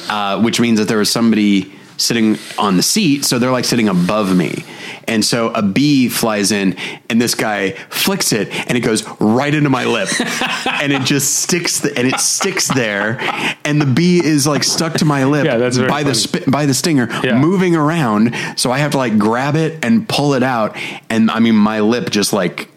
[0.09, 3.25] uh, which means that there was somebody sitting on the seat.
[3.25, 4.65] So they're like sitting above me.
[5.07, 6.77] And so a bee flies in
[7.09, 10.09] and this guy flicks it and it goes right into my lip
[10.81, 13.19] and it just sticks the, and it sticks there
[13.65, 16.67] and the bee is like stuck to my lip Yeah, that's by the sp- by
[16.67, 17.39] the stinger Yeah.
[17.41, 20.77] moving around so I have to like grab it and pull it out
[21.09, 22.69] and I mean my lip just like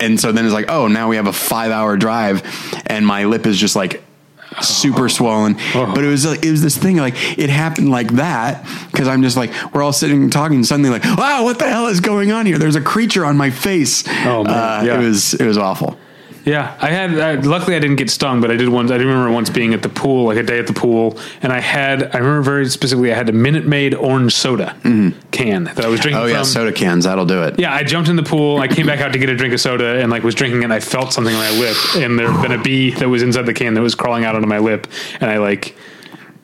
[0.00, 2.42] and so then it's like oh now we have a 5 hour drive
[2.86, 4.02] and my lip is just like
[4.62, 5.54] super swollen.
[5.72, 9.22] But it was like it was this thing like it happened like that because i'm
[9.22, 12.00] just like we're all sitting and talking and suddenly like wow what the hell is
[12.00, 12.58] going on here?
[12.58, 14.04] There's a creature on my face.
[14.24, 14.46] Oh, man.
[14.46, 14.94] uh, Yeah.
[15.00, 15.96] it was it was awful
[16.46, 17.18] Yeah, I had.
[17.18, 18.92] I, luckily, I didn't get stung, but I did once.
[18.92, 21.58] I remember once being at the pool, like a day at the pool, and I
[21.58, 22.14] had.
[22.14, 23.12] I remember very specifically.
[23.12, 24.76] I had a Minute Maid orange soda
[25.32, 26.22] can that I was drinking.
[26.22, 26.44] Oh yeah, from.
[26.44, 27.04] soda cans.
[27.04, 27.58] That'll do it.
[27.58, 28.58] Yeah, I jumped in the pool.
[28.58, 30.64] I came back out to get a drink of soda, and like was drinking, it,
[30.64, 33.22] and I felt something on my lip, and there had been a bee that was
[33.22, 34.86] inside the can that was crawling out onto my lip,
[35.20, 35.76] and I like.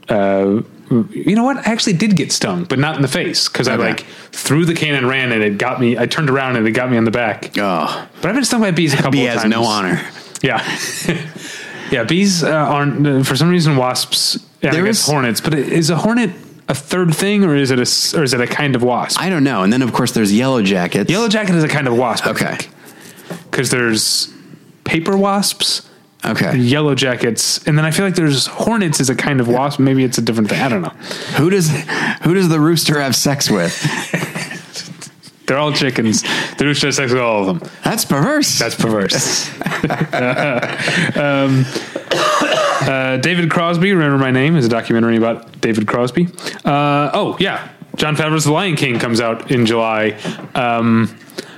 [0.09, 0.63] Uh,
[1.11, 1.57] you know what?
[1.67, 4.01] I actually did get stung, but not in the face because I like
[4.33, 5.97] threw the can and ran, and it got me.
[5.99, 7.57] I turned around and it got me on the back.
[7.59, 9.51] Oh, But I've been stung by bees a couple bee of has times.
[9.53, 10.01] no honor.
[10.43, 10.63] Yeah,
[11.91, 12.05] yeah.
[12.05, 14.39] Bees uh, aren't uh, for some reason wasps.
[14.63, 16.31] Yeah, There I guess is- hornets, but is a hornet
[16.69, 19.21] a third thing, or is it a or is it a kind of wasp?
[19.21, 19.63] I don't know.
[19.63, 21.11] And then of course there's yellow jackets.
[21.11, 22.27] Yellow jacket is a kind of wasp.
[22.27, 22.57] Okay.
[23.51, 24.33] because there's
[24.85, 25.89] paper wasps,
[26.25, 26.57] Okay.
[26.57, 29.81] yellow jackets, and then I feel like there's hornets is a kind of wasp.
[29.81, 30.61] Maybe it's a different thing.
[30.61, 30.95] I don't know.
[31.37, 31.69] Who does
[32.23, 33.77] who does the rooster have sex with?
[35.47, 36.23] They're all chickens.
[36.23, 37.71] The rooster has sex with all of them.
[37.85, 38.59] That's perverse.
[38.59, 39.51] That's perverse.
[41.17, 41.65] um,
[42.89, 46.29] uh, David Crosby, remember my name, is a documentary about David Crosby.
[46.65, 50.11] Uh, oh yeah, Jon Favreau's The Lion King comes out in July.
[50.55, 51.15] Um,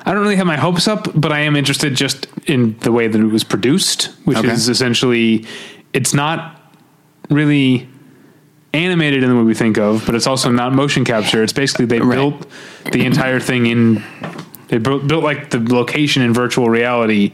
[0.06, 3.08] I don't really have my hopes up, but I am interested just in the way
[3.08, 4.50] that it was produced, which Okay.
[4.50, 5.46] is essentially
[5.94, 6.60] it's not
[7.30, 7.88] really
[8.74, 11.42] animated in the way we think of, but it's also not motion capture.
[11.42, 12.16] It's basically they Right.
[12.16, 12.46] built
[12.92, 14.02] the entire thing in
[14.68, 17.32] they built, built like the location in virtual reality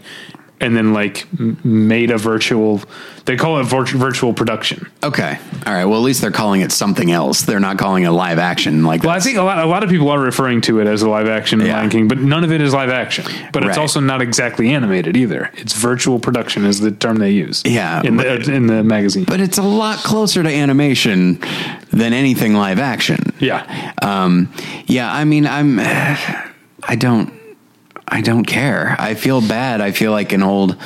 [0.60, 1.26] and then like
[1.64, 2.82] made a virtual
[3.26, 4.90] they call it virt- virtual production.
[5.04, 5.38] okay.
[5.66, 5.84] All right.
[5.84, 7.42] Well, at least they're calling it something else.
[7.42, 9.90] They're not calling it live action like Well, I think a lot a lot of
[9.90, 11.76] people are referring to it as a live action Yeah.
[11.78, 13.24] Lion King, but none of it is live action.
[13.52, 15.50] But it's also not exactly animated either.
[15.54, 17.62] It's virtual production is the term they use.
[17.64, 19.24] Yeah, in the in the magazine.
[19.24, 21.38] but it's a lot closer to animation
[21.90, 23.32] than anything live action.
[23.38, 24.52] yeah, Um,
[24.86, 25.78] yeah, I mean, I'm,
[26.82, 27.32] I don't,
[28.10, 28.96] I don't care.
[28.98, 29.80] I feel bad.
[29.80, 30.76] I feel like an old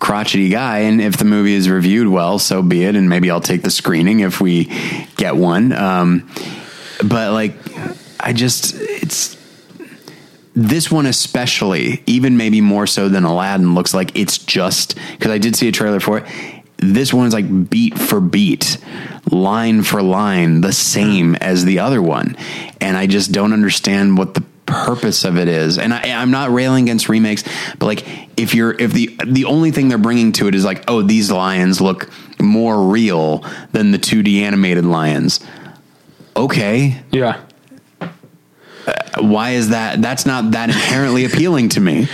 [0.00, 0.80] crotchety guy.
[0.80, 2.96] And if the movie is reviewed well, so be it.
[2.96, 4.64] And maybe I'll take the screening if we
[5.16, 5.72] get one.
[5.72, 6.28] Um,
[7.04, 7.54] but like,
[8.18, 9.36] I just, it's,
[10.54, 15.38] this one especially, even maybe more so than Aladdin, looks like it's just because I
[15.38, 16.26] did see a trailer for it.
[16.76, 18.76] This one's like beat for beat,
[19.30, 22.36] line for line, the same as the other one,
[22.80, 25.78] and I just don't understand what the purpose of it is.
[25.78, 27.44] And I, I'm not railing against remakes,
[27.78, 28.06] but like
[28.36, 31.30] if you're if the the only thing they're bringing to it is like, oh, these
[31.30, 32.10] lions look
[32.40, 35.40] more real than the 2D animated lions.
[36.36, 37.40] Okay, yeah.
[39.18, 40.00] why is that?
[40.02, 42.08] That's not that inherently appealing to me.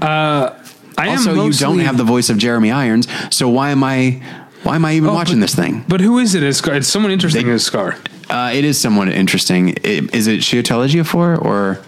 [0.00, 4.22] I also, am you don't have the voice of Jeremy Irons, so why am I?
[4.64, 5.84] Why am I even Oh, watching but- this thing?
[5.86, 6.52] But who is it?
[6.54, 6.74] Scar?
[6.74, 7.96] It's someone interesting as Scar.
[8.28, 9.70] Uh, it is somewhat interesting.
[9.84, 11.80] I- Is it Chiwetel Ejiofor or?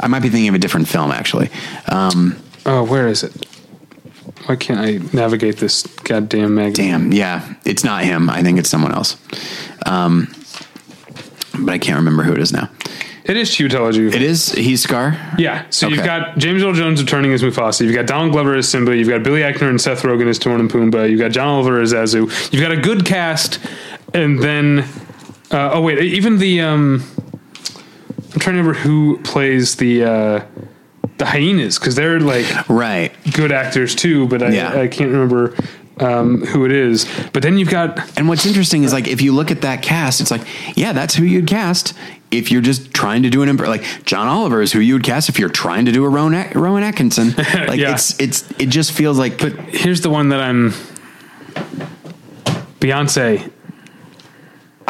[0.00, 1.50] I might be thinking of a different film actually.
[1.88, 2.36] Um,
[2.66, 3.32] Oh, where is it?
[4.46, 6.90] Why can't I navigate this goddamn magazine?
[6.90, 8.28] damn, yeah, it's not him.
[8.28, 9.16] I think it's someone else.
[9.86, 10.28] Um,
[11.58, 12.68] but I can't remember who it is now.
[13.24, 15.16] It is Chiwetel It is he's Scar.
[15.38, 17.82] Yeah, so you've got James Earl Jones returning as Mufasa.
[17.82, 18.96] You've got Donald Glover as Simba.
[18.96, 21.08] You've got Billy Eichner and Seth Rogen as Timon and Pumbaa.
[21.08, 22.52] You've got John Oliver as Zazu.
[22.52, 23.60] You've got a good cast,
[24.14, 24.80] and then
[25.50, 27.04] uh, oh wait, even the um,
[28.32, 30.44] I'm trying to remember who plays the uh,
[31.18, 33.12] the hyenas because they're like Right.
[33.34, 34.78] good actors too, but I, Yeah.
[34.80, 35.54] I can't remember
[35.98, 37.06] um, who it is.
[37.32, 40.20] But then you've got And what's interesting is like if you look at that cast,
[40.20, 40.42] it's like,
[40.76, 41.92] yeah, that's who you'd cast
[42.30, 45.02] if you're just trying to do an imp- like John Oliver is who you would
[45.02, 47.34] cast if you're trying to do a Rowan, Rowan Atkinson.
[47.66, 47.92] Like Yeah.
[47.94, 50.72] it's it's it just feels like But here's the one that I'm
[52.80, 53.50] Beyonce.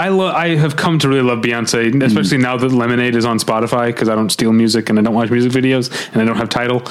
[0.05, 0.35] I love.
[0.35, 4.09] I have come to really love Beyonce, especially now that Lemonade is on Spotify because
[4.09, 6.83] I don't steal music and I don't watch music videos and I don't have title.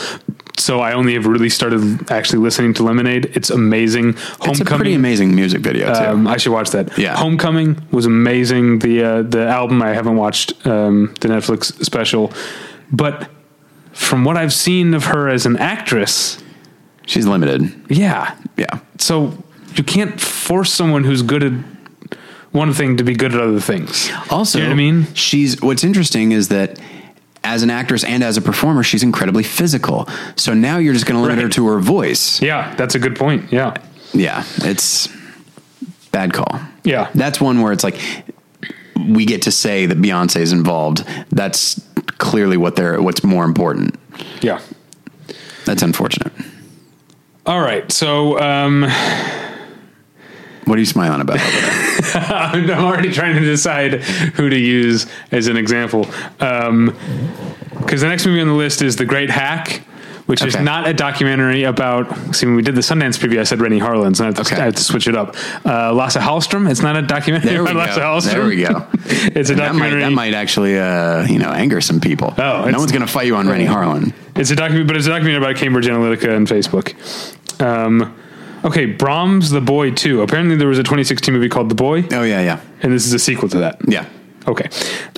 [0.58, 3.32] So I only have really started actually listening to Lemonade.
[3.38, 4.10] It's amazing.
[4.10, 4.96] it's a pretty Homecoming.
[4.96, 6.04] amazing music video too.
[6.12, 6.86] Um, I should watch that.
[6.98, 7.16] Yeah.
[7.16, 8.80] Homecoming was amazing.
[8.80, 12.32] The uh, the album I haven't watched um, the Netflix special,
[12.92, 13.30] but
[13.94, 16.38] from what I've seen of her as an actress,
[17.08, 17.62] She's limited.
[17.90, 18.80] yeah, Yeah.
[19.00, 19.14] so
[19.76, 21.54] you can't force someone who's good at
[22.52, 24.10] one thing to be good at other things.
[24.30, 25.08] Also, You know what I mean?
[25.14, 26.80] she's what's interesting is that
[27.44, 30.08] as an actress and as a performer, she's incredibly physical.
[30.36, 31.44] So now you're just going to limit Right.
[31.44, 32.42] her to her voice.
[32.42, 33.52] Yeah, that's a good point.
[33.52, 33.76] Yeah.
[34.14, 35.08] Yeah, it's
[36.12, 36.60] bad call.
[36.84, 37.10] Yeah.
[37.14, 38.00] That's one where it's like
[39.08, 41.06] we get to say that Beyonce is involved.
[41.32, 41.80] That's
[42.18, 43.96] clearly what they're what's more important.
[44.42, 44.60] Yeah.
[45.66, 46.34] That's unfortunate.
[47.46, 47.90] All right.
[47.92, 48.84] So um,
[50.66, 51.38] What are you smiling about?
[52.14, 56.06] I'm already trying to decide who to use as an example.
[56.38, 59.82] Because the next movie on the list is The Great Hack,
[60.28, 62.36] which is not a documentary about.
[62.36, 64.42] See, when we did the Sundance preview, I said Renny Harlin, so I have to,
[64.42, 64.58] Okay.
[64.62, 65.36] I have to switch it up.
[65.66, 66.70] Uh, Lasse Hallstrom.
[66.70, 68.02] It's not a documentary about Lasse go.
[68.02, 68.34] Hallstrom.
[68.34, 68.88] There we go.
[68.94, 70.02] it's a that might documentary.
[70.02, 72.34] that might actually uh, you know anger some people.
[72.38, 74.14] Oh, no one's going to fight you on Renny Harlin.
[74.36, 76.94] It's a document, but it's a documentary about Cambridge Analytica and Facebook.
[77.62, 78.16] Um,
[78.64, 80.22] okay, Brahms the Boy 2.
[80.22, 83.14] Apparently, there was a 2016 movie called The Boy, Oh yeah, yeah, and this is
[83.14, 83.80] a sequel to that.
[83.88, 84.06] yeah.
[84.48, 84.66] Okay,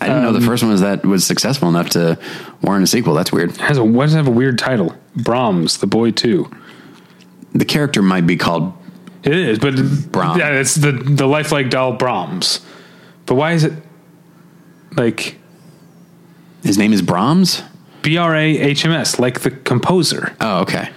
[0.01, 2.19] I didn't know the um, first one was that was successful enough to
[2.61, 3.13] warrant a sequel.
[3.13, 3.55] That's weird.
[3.57, 4.93] has a why does it have a weird title?
[5.15, 6.49] Brahms the Boy 2.
[7.53, 8.73] The character might be called
[9.23, 9.76] It is, but
[10.11, 10.38] Brahms.
[10.39, 12.59] yeah, it's the the lifelike doll Brahms.
[13.26, 13.73] But why is it
[14.97, 15.38] like
[16.63, 17.63] his name is Brahms.
[18.01, 20.35] B R A H M S, like the composer?
[20.41, 20.89] Oh, okay.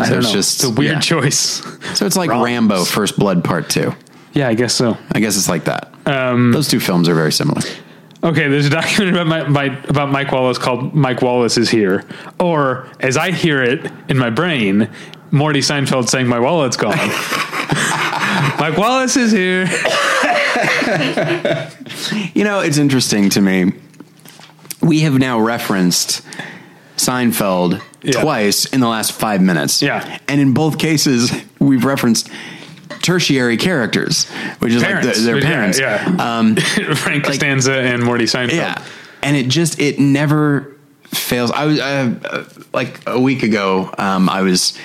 [0.00, 0.32] I So don't it's know.
[0.34, 1.00] just- it's a weird yeah.
[1.00, 1.62] choice.
[1.94, 2.30] So it's like.
[2.30, 3.92] Rambo: First Blood Part Two.
[4.32, 4.96] yeah, I guess so.
[5.12, 5.92] I guess it's like that.
[6.06, 7.60] Um, Those two films are very similar.
[8.22, 12.04] Okay, there's a documentary about my, my, about Mike Wallace called "Mike Wallace is Here,"
[12.38, 14.88] or as I hear it in my brain,
[15.30, 16.96] Morty Seinfeld saying "My wallet's gone."
[18.58, 19.66] Mike Wallace is here.
[22.34, 23.72] You know, it's interesting to me.
[24.82, 26.22] We have now referenced
[27.06, 28.20] Seinfeld Yeah.
[28.22, 29.82] twice in the last five minutes.
[29.82, 30.18] Yeah.
[30.28, 32.28] And in both cases, we've referenced
[33.02, 34.28] tertiary characters,
[34.58, 35.78] which is like the, their parents.
[35.78, 36.04] yeah.
[36.18, 36.56] Um,
[36.96, 38.52] Frank Costanza and Morty Seinfeld.
[38.54, 38.84] yeah.
[39.22, 41.50] And it just, it never fails.
[41.50, 44.78] I was, uh, like a week ago, um, I was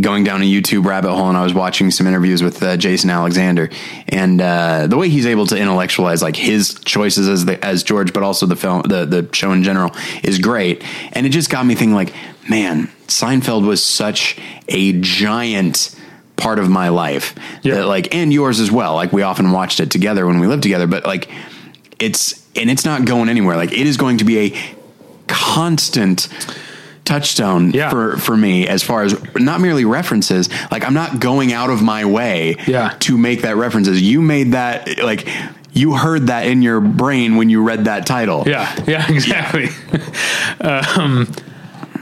[0.00, 3.10] going down a YouTube rabbit hole and I was watching some interviews with uh, Jason
[3.10, 3.68] Alexander
[4.08, 8.12] and uh, the way he's able to intellectualize like his choices as the, as George,
[8.14, 10.82] but also the film, the the show in general is great.
[11.12, 12.14] And it just got me thinking like,
[12.48, 14.38] man, Seinfeld was such
[14.68, 15.94] a giant
[16.36, 17.74] part of my life Yeah.
[17.74, 18.94] that like and yours as well.
[18.94, 21.28] Like we often watched it together when we lived together, but like
[21.98, 23.56] it's and it's not going anywhere.
[23.56, 24.74] Like it is going to be a
[25.28, 26.28] constant
[27.04, 27.90] touchstone Yeah.
[27.90, 31.82] for for me as far as not merely references like i'm not going out of
[31.82, 32.94] my way Yeah.
[33.00, 35.26] to make that references you made that like
[35.72, 39.68] you heard that in your brain when you read that title Yeah, yeah, exactly.
[40.60, 41.26] um,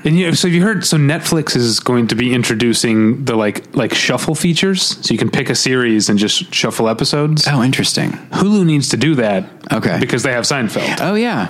[0.05, 0.85] and you know, so have you heard?
[0.87, 5.31] So Netflix is going to be introducing the like like shuffle features, so you can
[5.31, 7.47] pick a series and just shuffle episodes.
[7.47, 9.99] oh interesting Hulu needs to do that, Okay.
[10.01, 10.99] because they have Seinfeld.
[11.01, 11.49] oh yeah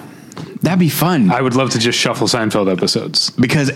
[0.62, 3.30] that'd be fun I would love to just shuffle Seinfeld episodes.
[3.30, 3.70] because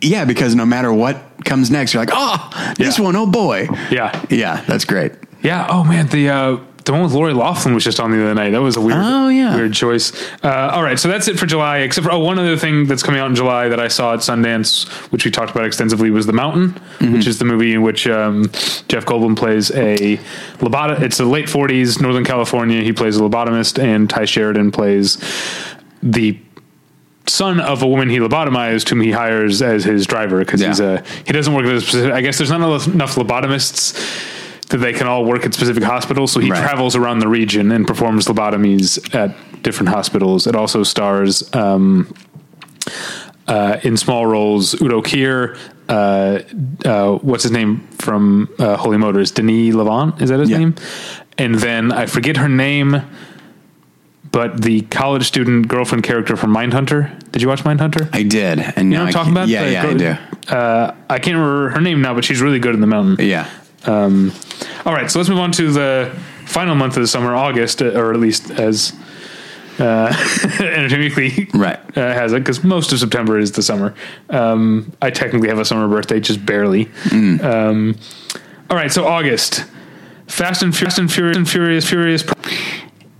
[0.00, 3.04] yeah because no matter what comes next you're like oh this Yeah.
[3.04, 5.12] one oh boy Yeah, yeah that's great
[5.42, 5.66] yeah.
[5.70, 6.56] Oh man, the uh,
[6.86, 8.50] the one with Lori Loughlin was just on the other night.
[8.50, 9.54] That was a weird, Oh, yeah.
[9.54, 10.10] weird choice.
[10.42, 11.78] Uh, all right, so that's it for July.
[11.80, 14.20] Except for oh, one other thing that's coming out in July that I saw at
[14.20, 17.12] Sundance, which we talked about extensively, was The Mountain, Mm-hmm.
[17.12, 18.44] which is the movie in which um,
[18.88, 20.16] Jeff Goldblum plays a
[20.58, 21.00] lobot.
[21.00, 22.82] It's the late '40s, Northern California.
[22.82, 25.16] He plays a lobotomist, and Tye Sheridan plays
[26.12, 26.38] the
[27.26, 30.68] son of a woman he lobotomized, whom he hires as his driver because Yeah.
[30.68, 32.12] he's a he doesn't work at a specific.
[32.12, 33.94] I guess there's not enough lobotomists
[34.68, 36.32] that they can all work at specific hospitals.
[36.32, 36.60] So he Right.
[36.60, 40.46] travels around the region and performs lobotomies at different hospitals.
[40.46, 42.12] It also stars um,
[43.48, 45.56] uh, in small roles Udo Kier.
[45.88, 46.40] Uh,
[46.88, 49.30] uh, what's his name from uh, Holy Motors?
[49.30, 50.58] Denis Lavant is that his Yeah.
[50.58, 50.74] name?
[51.38, 53.02] And then I forget her name,
[54.36, 57.00] but the college student girlfriend character from Mindhunter.
[57.32, 58.04] Did you watch Mindhunter?
[58.12, 59.48] i did and You know what I'm talking about?
[59.48, 62.74] yeah yeah i do Uh, I can't remember her name now, but she's really good
[62.74, 63.16] in the mountain.
[63.34, 63.48] yeah
[63.86, 64.32] Um,
[64.84, 66.10] all right, so let's move on to the
[66.44, 68.92] final month of the summer, August, uh, or at least as
[69.78, 70.12] uh,
[70.60, 71.78] Entertainment Weekly Right.
[71.96, 73.94] uh, has it, because most of September is the summer.
[74.28, 76.86] Um, I technically have a summer birthday, just barely.
[77.10, 77.42] Mm.
[77.42, 77.96] Um,
[78.70, 79.64] all right, so August.
[80.28, 82.24] Fast and, Fast and Furious and Furious Furious.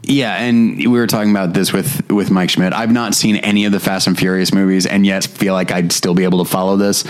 [0.09, 2.73] Yeah, and we were talking about this with with Mike Schmidt.
[2.73, 5.91] I've not seen any of the Fast and Furious movies, and yet feel like I'd
[5.91, 7.05] still be able to follow this.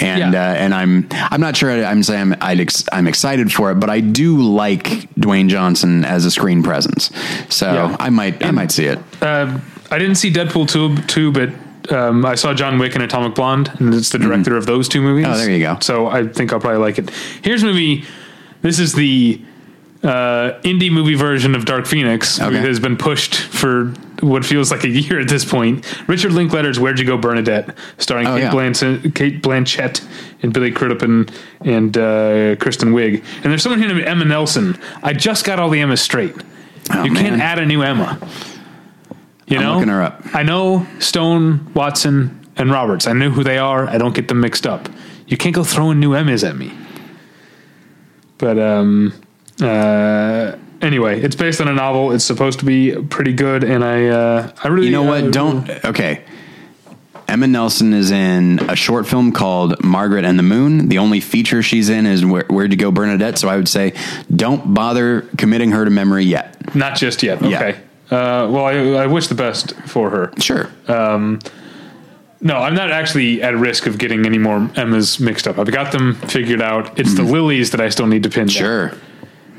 [0.00, 0.50] And Yeah.
[0.52, 3.74] uh, and I'm I'm not sure I'm saying I'm I'd ex- I'm excited for it,
[3.76, 4.84] but I do like
[5.14, 7.10] Dwayne Johnson as a screen presence.
[7.50, 7.96] So Yeah.
[8.00, 8.98] I might I might see it.
[9.20, 9.58] Uh,
[9.90, 11.50] I didn't see Deadpool 2, two but
[11.92, 15.00] um, I saw John Wick and Atomic Blonde, and it's the director of those two
[15.02, 15.26] movies.
[15.28, 15.78] Oh, there you go.
[15.80, 17.10] So I think I'll probably like it.
[17.42, 18.04] Here's a movie.
[18.62, 19.40] This is the
[20.08, 22.40] uh, indie movie version of Dark Phoenix.
[22.40, 22.56] Okay.
[22.56, 23.86] Has been pushed for
[24.20, 25.84] what feels like a year at this point.
[26.08, 28.50] Richard Linklater's "Where'd You Go, Bernadette," starring Oh, Cate, yeah.
[28.50, 30.06] Blanchett, Cate Blanchett
[30.42, 33.22] and Billy Crudup and uh, Kristen Wiig.
[33.36, 34.78] And there's someone here named Emma Nelson.
[35.02, 36.34] I just got all the Emmas straight.
[36.90, 38.18] Oh, you can't add a new Emma.
[39.46, 40.22] You I'm know, looking her up.
[40.34, 43.06] I know Stone, Watson, and Roberts.
[43.06, 43.86] I know who they are.
[43.88, 44.88] I don't get them mixed up.
[45.26, 46.72] You can't go throwing new Emmas at me.
[48.38, 49.12] But um,
[49.60, 52.12] uh, anyway, it's based on a novel.
[52.12, 55.32] It's supposed to be pretty good, and I uh, I really You know uh, what?
[55.32, 56.24] Don't okay.
[57.26, 60.88] Emma Nelson is in a short film called Margaret and the Moon.
[60.88, 63.36] The only feature she's in is Where, Where'd You Go, Bernadette?
[63.36, 63.92] So I would say
[64.34, 66.74] don't bother committing her to memory yet.
[66.74, 67.42] Not just yet.
[67.42, 67.56] Yeah.
[67.58, 67.80] Okay.
[68.10, 70.32] Uh, well, I, I wish the best for her.
[70.38, 70.70] Sure.
[72.40, 75.58] No, I'm not actually at risk of getting any more Emmas mixed up.
[75.58, 76.98] I've got them figured out.
[76.98, 78.46] It's the lilies that I still need to pin.
[78.46, 78.58] Mm-hmm.
[78.58, 78.92] sure.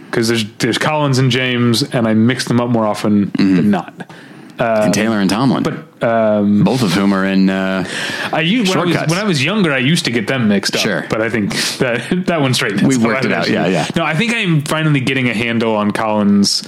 [0.10, 3.56] Because there's there's Collins and James, and I mix them up more often Mm-hmm.
[3.56, 4.12] than not.
[4.60, 5.64] and Taylor and Tomlin.
[5.64, 7.50] But um, both of whom are in.
[7.50, 7.86] Uh,
[8.34, 10.76] I used, when, I was, when I was younger, I used to get them mixed
[10.76, 10.82] up.
[10.82, 11.06] Sure.
[11.10, 12.88] But I think that that one straightened.
[12.88, 13.50] We've worked it out.
[13.50, 13.88] Yeah, yeah.
[13.96, 16.68] No, I think I'm finally getting a handle on Collins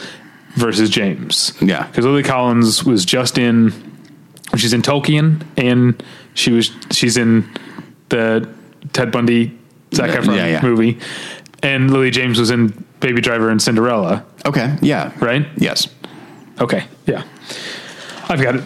[0.56, 1.54] versus James.
[1.62, 1.88] Yeah.
[1.88, 3.74] Because Lily Collins was just in.
[4.58, 6.02] She's in Tolkien, and
[6.34, 7.50] she was she's in
[8.10, 8.50] the
[8.92, 9.58] Ted Bundy
[9.94, 10.62] Zac Efron yeah, yeah.
[10.62, 11.00] movie,
[11.64, 14.24] and Lily James was in Baby Driver and Cinderella.
[14.46, 14.78] okay.
[14.82, 15.12] Yeah.
[15.20, 15.46] Right?
[15.58, 15.88] Yes.
[16.60, 16.86] Okay.
[17.06, 17.24] Yeah.
[18.30, 18.64] I've got it.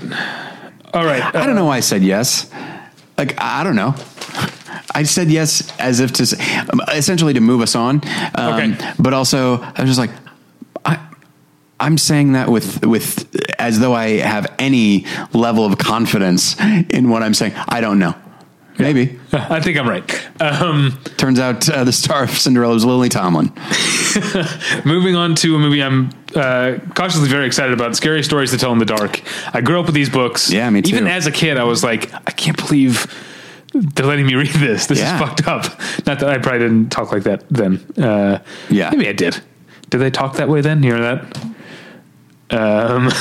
[0.94, 1.24] All right.
[1.36, 2.52] I don't know why I said yes.
[3.18, 3.96] Like I don't know.
[4.94, 6.38] I said yes as if to say,
[6.72, 8.02] um, essentially to move us on.
[8.36, 8.94] Um, Okay.
[9.00, 10.12] But also, I was just like,
[10.86, 11.00] I,
[11.80, 13.26] I'm saying that with with
[13.60, 16.56] as though I have any level of confidence
[16.90, 17.54] in what I'm saying.
[17.70, 18.14] I don't know.
[18.78, 19.18] Maybe.
[19.32, 20.42] I think I'm right.
[20.42, 23.52] Um, Turns out uh, the star of Cinderella was Lily Tomlin.
[24.86, 28.72] Moving on to a movie I'm uh, cautiously very excited about Scary Stories to Tell
[28.74, 29.22] in the Dark.
[29.56, 30.52] I grew up with these books.
[30.52, 30.94] Yeah, me too.
[30.96, 33.08] Even as a kid, I was like, I can't believe
[33.74, 34.88] they're letting me read this.
[34.88, 35.16] This Yeah.
[35.16, 35.64] is fucked up.
[36.06, 37.78] Not that I probably didn't talk like that then.
[37.98, 38.40] Uh,
[38.70, 38.90] Yeah.
[38.92, 39.40] Maybe I did.
[39.90, 40.84] Did they talk that way then?
[40.84, 41.38] You hear that?
[42.52, 43.06] Um,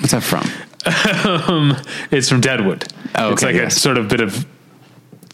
[0.00, 0.46] What's that from?
[2.10, 2.86] it's from Deadwood.
[3.14, 3.76] Oh, it's like yes.
[3.76, 4.46] a sort of bit of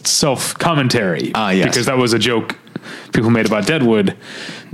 [0.04, 1.32] self commentary.
[1.34, 1.68] Ah, yes.
[1.68, 2.56] Because that was a joke
[3.12, 4.16] people made about Deadwood.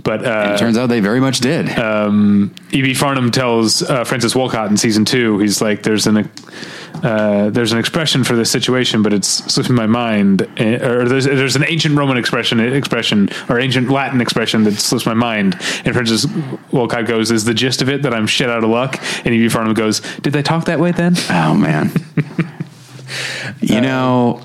[0.05, 1.69] But uh, It turns out they very much did.
[1.69, 2.95] E.B.
[2.95, 6.31] Farnum tells uh, Francis Wolcott in season two, he's like, "There's an
[7.03, 10.43] uh, there's an expression for this situation, but it's slipping my mind.
[10.59, 15.05] Uh, or there's there's an ancient Roman expression expression or ancient Latin expression that slips
[15.05, 15.55] my mind."
[15.85, 16.27] And Francis
[16.73, 19.49] Wolcott goes, "Is the gist of it that I'm shit out of luck?" And E.B.
[19.49, 21.91] Farnum goes, "Did they talk that way then?" Oh man.
[23.61, 24.43] you know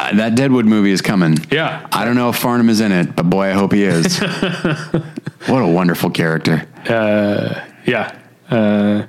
[0.00, 1.36] uh, that Deadwood movie is coming.
[1.50, 1.86] Yeah.
[1.92, 4.18] I don't know if Farnum is in it, but boy, I hope he is.
[5.46, 6.66] what a wonderful character.
[6.86, 8.16] Yeah.
[8.50, 9.06] Uh,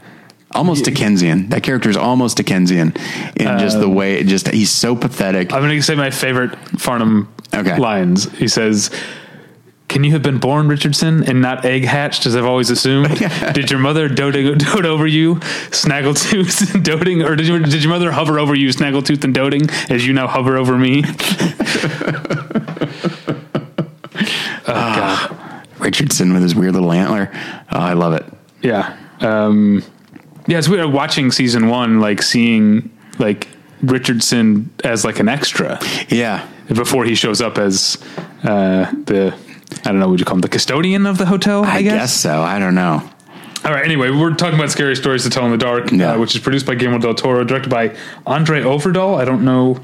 [0.54, 1.48] Almost Dickensian.
[1.50, 2.94] That character is almost Dickensian
[3.38, 4.22] in just the way.
[4.24, 5.54] Just he's so pathetic.
[5.54, 7.78] I'm going to say my favorite Farnum Okay.
[7.78, 8.30] lines.
[8.38, 8.92] He says,
[9.92, 13.10] "Can you have been born Richardson and not egg hatched, as I've always assumed?
[13.54, 17.92] did your mother dote, dote over you, snaggletooth and doting, or did you, did your
[17.92, 21.02] mother hover over you, snaggletooth and doting, as you now hover over me?"
[24.66, 27.30] God, Richardson with his weird little antler.
[27.70, 28.26] Oh, I love it.
[28.62, 29.84] yeah, um,
[30.48, 30.58] yeah.
[30.58, 32.90] It's weird watching season one, like seeing
[33.20, 33.50] like
[33.84, 35.80] Richardson as like an extra.
[36.08, 36.48] Yeah.
[36.70, 37.98] before he shows up as
[38.44, 39.38] uh, the
[39.86, 41.64] I don't know what you call him the custodian of the hotel.
[41.64, 41.94] I, I guess.
[41.94, 42.42] guess so.
[42.42, 43.02] I don't know.
[43.64, 43.86] All right.
[43.86, 46.14] Anyway, we're talking about scary stories to tell in the dark, Yeah.
[46.14, 47.90] uh, which is produced by Guillermo del Toro, directed by
[48.26, 49.20] André Øvredal.
[49.22, 49.80] I don't know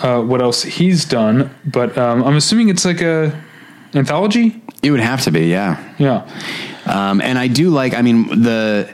[0.00, 3.32] uh, what else he's done, but um, I'm assuming it's like a
[3.94, 4.62] anthology.
[4.82, 5.46] It would have to be.
[5.46, 5.76] Yeah.
[5.98, 6.28] Yeah.
[6.86, 7.92] Um, and I do like.
[7.94, 8.88] I mean, the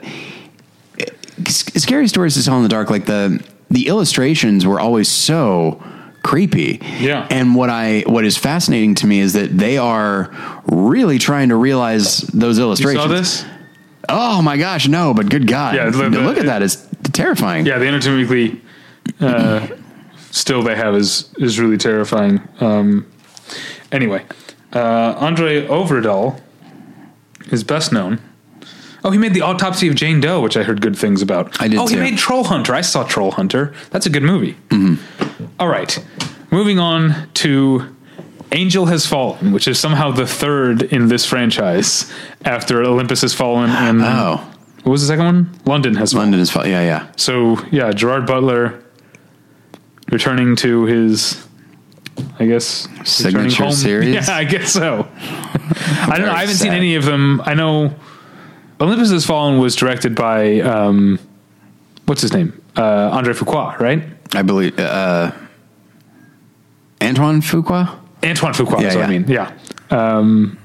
[1.46, 2.88] s- scary stories to tell in the dark.
[2.90, 5.82] Like the the illustrations were always so
[6.22, 6.80] creepy.
[7.00, 7.26] Yeah.
[7.30, 10.30] And what I what is fascinating to me is that they are
[10.66, 13.02] really trying to realize those You illustrations.
[13.04, 13.44] saw this?
[14.08, 15.14] Oh my gosh, no!
[15.14, 16.60] But good God, Yeah, the- the- look at that!
[16.62, 16.76] It's
[17.12, 17.66] terrifying.
[17.66, 18.60] Yeah, the Entertainment Weekly
[19.20, 19.66] uh,
[20.30, 22.40] still they have is is really terrifying.
[22.60, 23.06] Um,
[23.92, 24.24] anyway,
[24.72, 26.40] uh, André Øvredal
[27.52, 28.18] is best known.
[29.04, 31.60] Oh, he made the Autopsy of Jane Doe, which I heard good things about.
[31.60, 32.74] I did Oh, he made Troll Hunter.
[32.74, 33.74] I saw Troll Hunter.
[33.90, 34.54] That's a good movie.
[34.68, 35.44] Mm-hmm.
[35.58, 35.98] All right,
[36.50, 37.94] moving on to
[38.52, 42.12] Angel Has Fallen, which is somehow the third in this franchise
[42.44, 44.36] after Olympus Has Fallen and Oh,
[44.84, 45.58] what was the second one?
[45.64, 46.26] London Has Fallen.
[46.26, 46.68] London is fun.
[46.68, 47.10] Yeah, yeah.
[47.16, 48.82] So yeah, Gerard Butler
[50.10, 51.44] returning to his,
[52.38, 54.14] I guess, Signature series?
[54.14, 55.08] Yeah, I guess so.
[55.16, 56.32] I don't know.
[56.32, 57.40] I haven't seen any of them.
[57.44, 57.94] I know
[58.82, 61.18] Olympus Has Fallen was directed by um,
[62.06, 64.02] what's his name, uh, Andre Fuqua, right?
[64.34, 65.30] I believe uh,
[67.00, 67.96] Antoine Fuqua.
[68.24, 68.80] Antoine Fuqua.
[68.80, 69.24] Yeah, what I mean.
[69.28, 69.52] Yeah.
[69.90, 70.58] Um,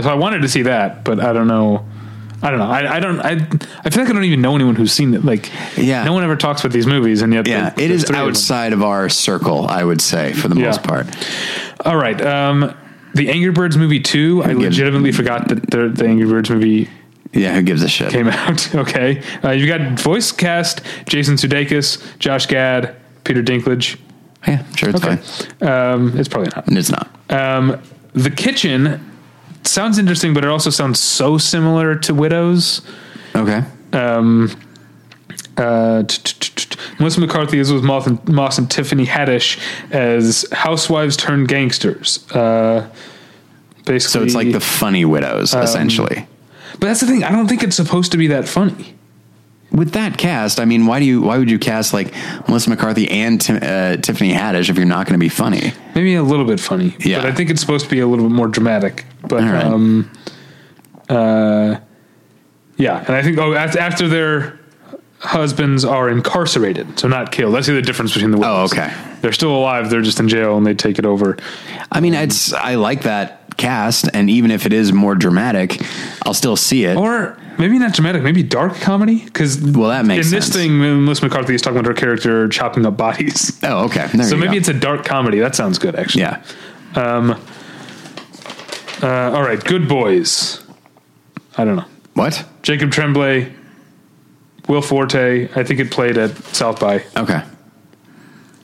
[0.00, 1.86] so I wanted to see that, but I don't know.
[2.42, 2.66] I don't know.
[2.66, 3.20] I, I don't.
[3.20, 3.30] I
[3.84, 5.24] I feel like I don't even know anyone who's seen it.
[5.24, 6.04] Like, Yeah.
[6.04, 8.72] no one ever talks about these movies, and yet Yeah, it is three of outside
[8.72, 9.66] of our circle.
[9.68, 10.66] I would say for the Yeah.
[10.66, 11.06] most part.
[11.84, 12.20] All right.
[12.20, 12.74] Um,
[13.14, 14.42] the Angry Birds movie two.
[14.44, 16.90] I legitimately forgot that the, the Angry Birds movie
[17.32, 18.10] Yeah, who gives a shit?
[18.10, 18.74] came out.
[18.74, 22.94] Okay, uh, you got voice cast: Jason Sudeikis, Josh Gad,
[23.24, 23.98] Peter Dinklage.
[24.46, 25.68] Yeah, sure, it's Okay, fine.
[25.68, 26.64] um, it's probably not.
[26.68, 27.08] It's not.
[27.30, 27.82] Um,
[28.12, 29.00] the kitchen
[29.64, 32.82] sounds interesting, but it also sounds so similar to Widows.
[33.34, 33.62] Okay.
[35.56, 39.58] Uh, t- t- Melissa McCarthy is with Moss and, Moss and Tiffany Haddish
[39.90, 42.30] as housewives turned gangsters.
[42.30, 42.88] Uh,
[43.86, 46.26] basically, So it's like the funny widows, Um, essentially.
[46.78, 47.24] But that's the thing.
[47.24, 48.94] I don't think it's supposed to be that funny.
[49.72, 51.22] With that cast, I mean, why do you?
[51.22, 52.14] Why would you cast like
[52.48, 55.72] Melissa McCarthy and Tim, uh, Tiffany Haddish if you're not going to be funny?
[55.94, 56.94] Maybe a little bit funny.
[57.00, 57.20] Yeah.
[57.20, 59.04] But I think it's supposed to be a little bit more dramatic.
[59.22, 59.64] But All right.
[59.64, 60.10] um,
[61.08, 61.80] uh,
[62.76, 64.58] yeah, and I think oh after, after their
[65.18, 67.54] husbands are incarcerated, so not killed.
[67.54, 68.38] That's the difference between the.
[68.46, 68.92] Oh, okay.
[69.20, 69.90] They're still alive.
[69.90, 71.36] They're just in jail, and they take it over.
[71.90, 75.80] I mean, it's I like that cast, and even if it is more dramatic,
[76.24, 76.96] I'll still see it.
[76.96, 79.24] Or maybe not dramatic, maybe dark comedy.
[79.24, 82.84] Because Well, that makes in this thing, Melissa McCarthy is talking about her character chopping
[82.86, 83.58] up bodies.
[83.62, 84.06] oh, okay.
[84.12, 84.58] There So maybe go.
[84.58, 85.38] it's a dark comedy.
[85.38, 86.22] That sounds good, actually.
[86.22, 86.42] yeah.
[89.02, 90.62] Uh, all right, Good Boys.
[91.58, 91.84] I don't know.
[92.14, 92.44] What?
[92.62, 93.52] Jacob Tremblay,
[94.68, 95.48] Will Forte.
[95.54, 97.04] I think it played at South by.
[97.16, 97.42] Okay.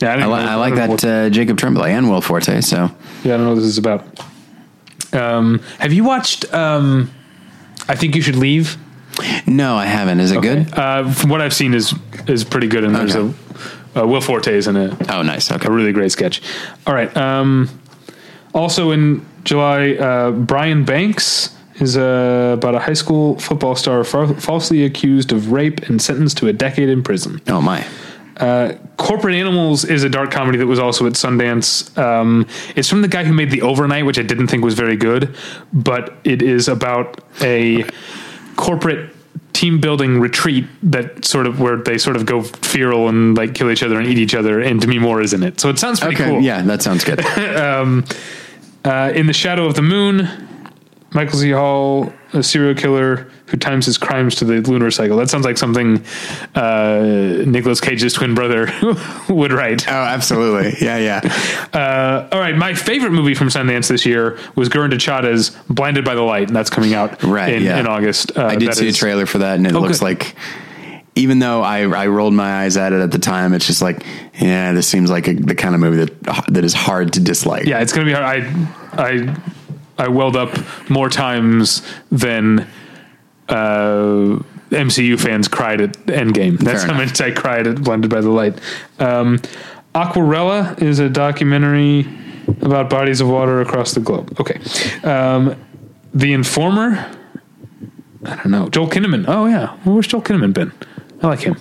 [0.00, 2.60] Yeah, I, I, li- know- I like don't that uh, Jacob Tremblay and Will Forte.
[2.62, 2.76] So
[3.24, 4.04] yeah, I don't know what this is about.
[5.12, 6.52] Um, have you watched?
[6.54, 7.10] Um,
[7.88, 8.76] I think you should leave.
[9.46, 10.20] no, I haven't.
[10.20, 10.72] Is it good?
[10.72, 11.94] Uh, from what I've seen is
[12.26, 13.34] is pretty good, and there's Okay.
[13.94, 15.52] a uh, Will Forte is in a, Oh, nice.
[15.52, 15.68] Okay.
[15.68, 16.40] a really great sketch.
[16.86, 17.14] All right.
[17.16, 17.68] Um,
[18.54, 24.34] also in July, uh, Brian Banks is uh, about a high school football star fa-
[24.40, 27.40] falsely accused of rape and sentenced to a decade in prison.
[27.48, 27.84] Oh my.
[28.36, 31.96] Uh, Corporate Animals is a dark comedy that was also at Sundance.
[31.98, 32.46] Um,
[32.76, 35.34] it's from the guy who made The Overnight, which I didn't think was very good,
[35.72, 37.84] but it is about a
[38.56, 39.14] corporate
[39.52, 43.70] team building retreat that sort of where they sort of go feral and like kill
[43.70, 45.60] each other and eat each other, and Demi Moore is in it.
[45.60, 46.30] So it sounds pretty Okay.
[46.30, 46.40] cool.
[46.40, 47.20] Yeah, that sounds good.
[47.56, 48.04] um,
[48.84, 50.28] Uh, in the Shadow of the Moon,
[51.14, 51.50] Michael C.
[51.50, 55.18] Hall, a serial killer who times his crimes to the lunar cycle.
[55.18, 56.02] That sounds like something
[56.54, 58.68] uh, Nicolas Cage's twin brother
[59.28, 59.86] would write.
[59.88, 60.74] oh, absolutely.
[60.84, 61.20] Yeah, yeah.
[61.72, 66.14] Uh, all right, my favorite movie from Sundance this year was Gurinder Chadha's "Blinded by
[66.14, 67.54] the Light," and that's coming out Right.
[67.54, 67.78] in, yeah.
[67.80, 68.36] in August.
[68.36, 70.04] Uh, I did see is- a trailer for that, and it Oh, looks good.
[70.04, 70.34] like.
[71.14, 74.02] Even though I, I rolled my eyes at it at the time, it's just like,
[74.40, 77.66] yeah, this seems like a, the kind of movie that that is hard to dislike.
[77.66, 78.24] Yeah, it's gonna be hard.
[78.24, 79.36] I I
[80.02, 80.50] I welled up
[80.90, 81.80] more times
[82.10, 82.66] than
[83.48, 86.58] uh, MCU fans cried at Endgame.
[86.58, 88.60] That's Fair how much I cried at Blinded by the Light.
[88.98, 89.38] Um,
[89.94, 92.08] Aquarela is a documentary
[92.62, 94.36] about bodies of water across the globe.
[94.40, 94.60] Okay,
[95.08, 95.54] um,
[96.12, 97.08] The Informer.
[98.24, 98.68] I don't know.
[98.70, 99.26] Joel Kinnaman.
[99.28, 100.72] Oh yeah, where's Joel Kinnaman been?
[101.22, 101.54] I like him.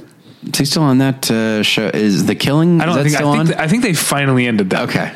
[0.52, 1.92] Is he still on that uh, show?
[1.94, 2.82] Is the Killing?
[2.82, 3.10] I don't think.
[3.10, 4.90] still I think, th- I think they finally ended that.
[4.90, 5.14] okay.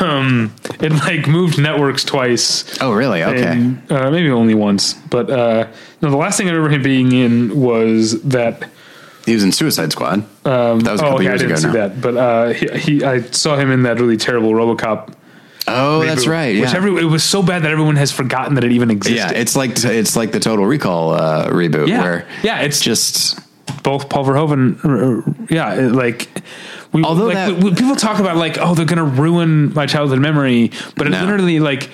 [0.00, 2.78] Um, it like moved networks twice.
[2.80, 3.22] Oh, really?
[3.22, 3.44] Okay.
[3.44, 5.66] And, uh, maybe only once, but uh,
[6.02, 6.10] no.
[6.10, 8.68] The last thing I remember him being in was that.
[9.24, 10.24] he was in Suicide Squad.
[10.44, 11.72] that was a couple oh, I years didn't ago see now.
[11.72, 15.14] that, but uh, he, he, I saw him in that really terrible RoboCop.
[15.68, 16.60] Oh, that's reboot, right.
[16.60, 16.76] Which Yeah.
[16.76, 19.16] every it was so bad that everyone has forgotten that it even existed.
[19.16, 22.60] yeah, it's like it's like the Total Recall uh, reboot yeah, where yeah.
[22.60, 23.36] It's just
[23.82, 25.50] both Paul Verhoeven.
[25.50, 26.28] Yeah, like.
[26.92, 29.86] We, Although like, that- we- people talk about like, oh, they're going to ruin my
[29.86, 31.24] childhood memory, but it's No.
[31.24, 31.88] literally like,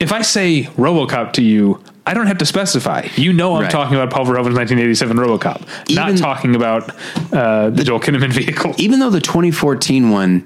[0.00, 3.06] if I say RoboCop to you, I don't have to specify.
[3.16, 3.70] You know, I'm Right.
[3.70, 5.62] talking about Paul Verhoeven's 1987 RoboCop,
[5.94, 6.90] not talking about
[7.32, 8.74] uh, the Joel Kinnaman vehicle.
[8.78, 10.44] even though the 2014 one,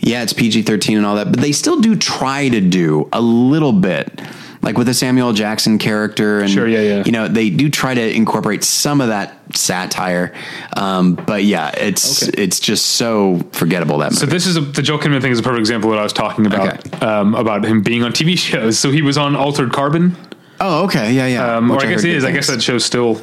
[0.00, 3.20] yeah, it's PG 13 and all that, but they still do try to do a
[3.20, 4.20] little bit.
[4.60, 7.02] Like with the Samuel Jackson character, and Sure, yeah, yeah.
[7.06, 10.34] you know they do try to incorporate some of that satire,
[10.76, 12.42] um, but yeah, it's Okay.
[12.42, 14.16] it's just so forgettable that movie.
[14.16, 16.02] So this is a, the Joel Kinnaman thing is a perfect example of what I
[16.02, 17.06] was talking about Okay.
[17.06, 18.78] um, about him being on TV shows.
[18.78, 20.16] So he was on Altered Carbon,
[20.60, 21.56] oh, okay, yeah, yeah.
[21.56, 22.16] um, or Which I guess it is.
[22.18, 22.24] is.
[22.24, 23.20] I guess that show's still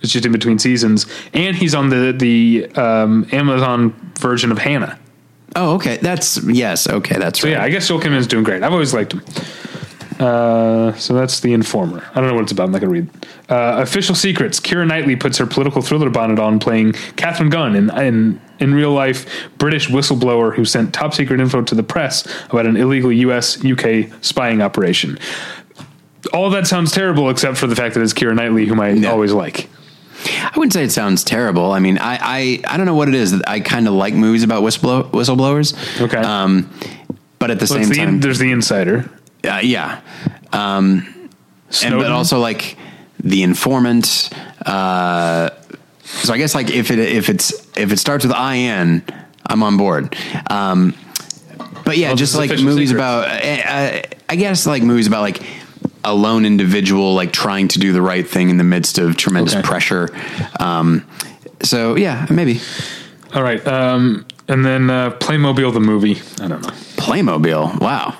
[0.00, 4.98] it's just in between seasons, and he's on the the um, Amazon version of Hannah.
[5.54, 7.48] Oh, okay, that's yes, okay, that's right.
[7.50, 7.60] So right.
[7.60, 8.62] yeah, I guess Joel Kinnaman's doing great.
[8.62, 9.22] I've always liked him.
[10.18, 12.02] Uh, so that's the Informer.
[12.14, 12.64] I don't know what it's about.
[12.64, 13.08] I'm not gonna read.
[13.48, 14.58] Uh, Official Secrets.
[14.60, 18.92] Keira Knightley puts her political thriller bonnet on, playing Katharine Gun in in in real
[18.92, 19.26] life
[19.58, 23.62] British whistleblower who sent top secret info to the press about an illegal U.S.
[23.64, 25.18] UK spying operation.
[26.32, 29.10] All that sounds terrible, except for the fact that it's Keira Knightley, whom I Yeah.
[29.10, 29.68] always like.
[30.42, 31.72] I wouldn't say it sounds terrible.
[31.72, 33.40] I mean, I I, I don't know what it is.
[33.46, 36.00] I kind of like movies about whistleblow, whistleblowers.
[36.00, 36.16] Okay.
[36.16, 36.70] Um,
[37.38, 39.08] but at the Well, same the, time, there's the Insider.
[39.46, 40.00] Uh, yeah.
[40.52, 41.30] Um,
[41.84, 42.76] and but also like
[43.20, 44.30] The Informant.
[44.64, 45.50] Uh,
[46.04, 49.02] so I guess like if it if it's if it starts with IN,
[49.46, 50.16] I'm on board.
[50.50, 50.94] Um,
[51.84, 53.28] but yeah, Well, just like movies about.
[53.28, 55.40] Uh, I guess like movies about like
[56.02, 59.54] a lone individual like trying to do the right thing in the midst of tremendous
[59.54, 59.62] Okay.
[59.66, 60.08] pressure.
[60.60, 61.04] Um,
[61.62, 62.60] so yeah, maybe
[63.34, 63.64] All right.
[63.66, 66.20] Um, and then uh, Playmobil the movie.
[66.40, 66.68] I don't know.
[66.96, 67.80] Playmobil.
[67.80, 68.16] Wow.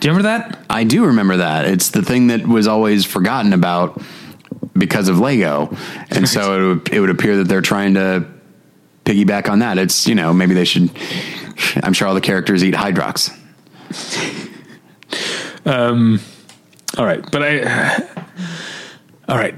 [0.00, 0.64] Do you remember that?
[0.70, 1.66] I do remember that.
[1.66, 4.00] It's the thing that was always forgotten about
[4.72, 5.76] because of Lego,
[6.10, 8.26] and so it would, it would appear that they're trying to
[9.04, 9.76] piggyback on that.
[9.76, 10.90] It's you know maybe they should.
[11.82, 13.30] I'm sure all the characters eat Hydrox.
[15.66, 16.20] um,
[16.96, 18.06] All right, but I.
[19.28, 19.54] All right,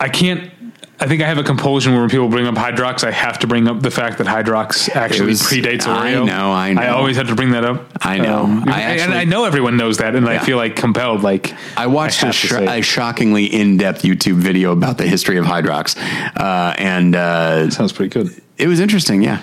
[0.00, 0.50] I can't.
[1.00, 3.46] I think I have a compulsion where when people bring up Hydrox, I have to
[3.46, 6.26] bring up the fact that Hydrox actually was- predates I Oreo.
[6.26, 6.82] know, I know.
[6.82, 7.86] I always have to bring that up.
[8.00, 8.40] I know.
[8.42, 11.22] Um, I and I know everyone knows that, and I feel like compelled.
[11.22, 15.44] Like I watched have a, sh- a shockingly in-depth YouTube video about the history of
[15.44, 15.96] Hydrox,
[16.36, 18.34] uh, and uh, sounds pretty good.
[18.56, 19.22] it was interesting.
[19.22, 19.40] Yeah,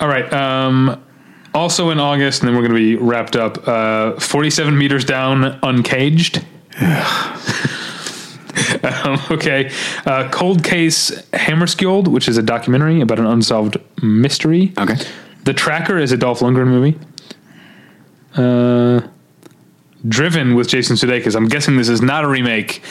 [0.00, 0.32] All right.
[0.32, 1.02] Um,
[1.52, 3.68] also in August, and then we're going to be wrapped up.
[3.68, 6.42] Uh, Forty-seven meters down, uncaged.
[9.04, 9.70] um, okay.
[10.06, 14.72] Uh, Cold Case Hammarskjöld, which is a documentary about an unsolved mystery.
[14.78, 14.96] okay.
[15.44, 16.98] The Tracker is a Dolph Lundgren movie.
[18.34, 19.00] Uh,
[20.06, 21.34] Driven with Jason Sudeikis.
[21.34, 22.82] I'm guessing this is not a remake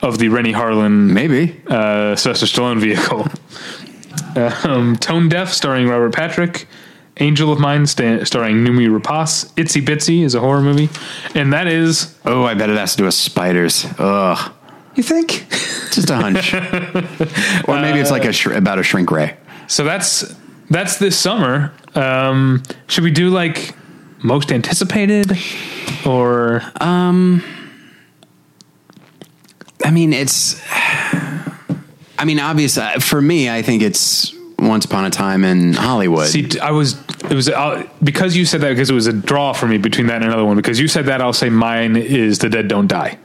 [0.00, 3.26] of the Renny Harlin Maybe uh, Sylvester Stallone vehicle.
[4.34, 6.66] Um, Tone Deaf, starring Robert Patrick.
[7.18, 9.52] Angel of Mine, sta- starring Noomi Rapace.
[9.54, 10.88] Itsy Bitsy is a horror movie,
[11.34, 12.18] and that is.
[12.24, 13.84] Oh, I bet it has to do with spiders.
[13.98, 14.52] Ugh,
[14.94, 15.46] You think?
[15.92, 16.54] just a hunch.
[17.68, 19.36] or maybe it's like a sh- about a shrink ray.
[19.66, 20.34] So that's
[20.70, 21.72] that's this summer.
[21.94, 23.74] Um, should we do like
[24.22, 25.38] most anticipated,
[26.06, 27.42] or um,
[29.84, 30.60] I mean, it's.
[32.18, 33.50] I mean, obvious uh, for me.
[33.50, 36.28] I think it's Once Upon a Time in Hollywood.
[36.28, 36.48] see?
[36.60, 36.96] I was
[37.28, 40.06] it was uh, because you said that because it was a draw for me between
[40.06, 40.56] that and another one.
[40.56, 43.18] Because you said that, I'll say mine is The Dead Don't Die.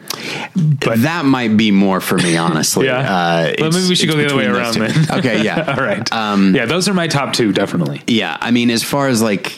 [0.56, 2.86] But that might be more for me, honestly.
[2.86, 3.00] Yeah.
[3.00, 4.92] Uh, well, it's- maybe we should go the other way around then.
[5.20, 5.76] Okay, yeah.
[5.78, 6.12] All right.
[6.14, 8.02] Um, yeah, those are my top two, definitely.
[8.08, 9.58] Yeah, I mean, as far as like,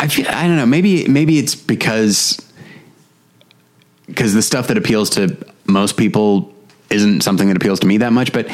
[0.00, 0.66] I feel I don't know.
[0.66, 2.38] Maybe maybe it's because
[4.06, 6.52] because the stuff that appeals to most people
[6.90, 8.46] isn't something that appeals to me that much, but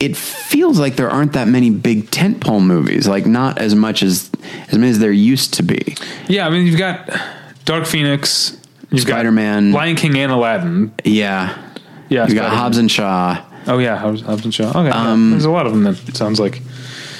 [0.00, 3.08] it feels like there aren't that many big tentpole movies.
[3.08, 4.30] Like not as much as
[4.68, 5.96] as many as there used to be.
[6.28, 7.08] Yeah, I mean, you've got
[7.64, 8.56] Dark Phoenix,
[8.94, 9.72] you've Spider-Man.
[9.72, 10.92] got Lion King, and Aladdin.
[11.04, 11.56] Yeah,
[12.08, 12.50] Yeah, you got Spider-Man.
[12.58, 13.44] Hobbs and Shaw.
[13.66, 14.68] Oh yeah, Hobbs, Hobbs and Shaw.
[14.70, 15.10] Okay, yeah.
[15.12, 15.84] Um, there's a lot of them.
[15.84, 16.60] That it sounds like.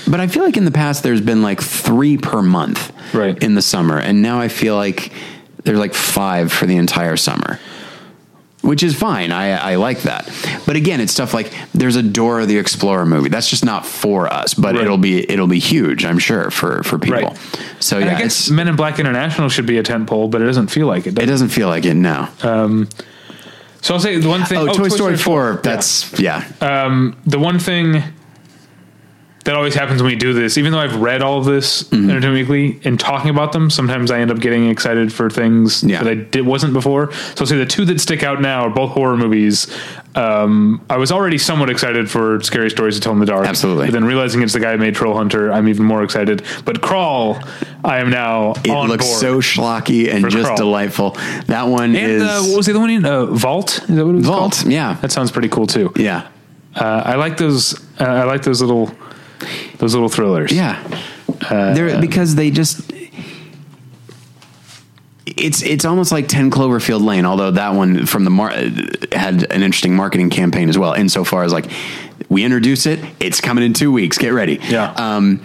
[0.07, 3.41] But I feel like in the past there's been like three per month Right.
[3.43, 5.13] in the summer, and now I feel like
[5.65, 7.59] there's like five for the entire summer,
[8.65, 9.31] which is fine.
[9.33, 10.29] I I like that.
[10.67, 13.29] But again, it's stuff like there's a Dora the Explorer movie.
[13.29, 14.85] That's just not for us, but Right.
[14.85, 17.21] it'll be it'll be huge, I'm sure for for people.
[17.21, 17.39] Right.
[17.81, 20.29] So And yeah, I guess it's, Men in Black International should be a tent pole,
[20.29, 21.11] but it doesn't feel like it.
[21.11, 21.29] it Does.
[21.29, 22.31] doesn't feel like it now.
[23.83, 24.57] So I'll say the one thing.
[24.57, 25.61] oh, Toy, Story, 4, four.
[25.63, 26.43] That's yeah.
[26.63, 28.03] Um, the one thing
[29.45, 32.11] that always happens when we do this, even though I've read all of this Mm-hmm.
[32.11, 36.03] Entertainment Weekly and talking about them, sometimes I end up getting excited for things Yeah.
[36.03, 37.13] that I did, wasn't before.
[37.13, 39.67] So I'll say the two that stick out now are both horror movies.
[40.15, 43.47] Um, I was already somewhat excited for Scary Stories to Tell in the Dark.
[43.47, 43.87] Absolutely.
[43.87, 46.43] But then realizing it's the guy who made Troll Hunter, I'm even more excited.
[46.65, 47.39] But Crawl,
[47.85, 50.57] I am now It looks so schlocky and just Crawl.
[50.57, 51.11] delightful.
[51.47, 52.91] That one and is uh, what was the other one?
[52.91, 53.05] in?
[53.05, 53.81] Uh, Vault?
[53.83, 54.53] Is that what it was Vault.
[54.55, 54.73] called?
[54.73, 55.93] Yeah, That sounds pretty cool too.
[55.97, 56.29] yeah,
[56.77, 57.75] Uh, I like those.
[58.01, 58.93] Uh, I like those little,
[59.79, 60.53] those little thrillers.
[60.53, 60.83] Yeah,
[61.51, 62.91] Uh, they're because they just
[65.27, 67.25] it's it's almost like Ten Cloverfield Lane.
[67.25, 68.51] Although that one from the mar-
[69.13, 70.93] had an interesting marketing campaign as well.
[70.93, 71.67] Insofar as like
[72.29, 74.19] we introduce it, it's coming in two weeks.
[74.19, 74.59] Get ready.
[74.69, 74.93] Yeah.
[74.93, 75.41] Um,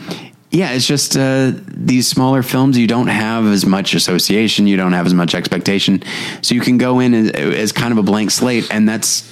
[0.52, 2.76] yeah, it's just uh, these smaller films.
[2.78, 4.66] You don't have as much association.
[4.66, 6.02] You don't have as much expectation,
[6.42, 9.30] so you can go in as, as kind of a blank slate, and that's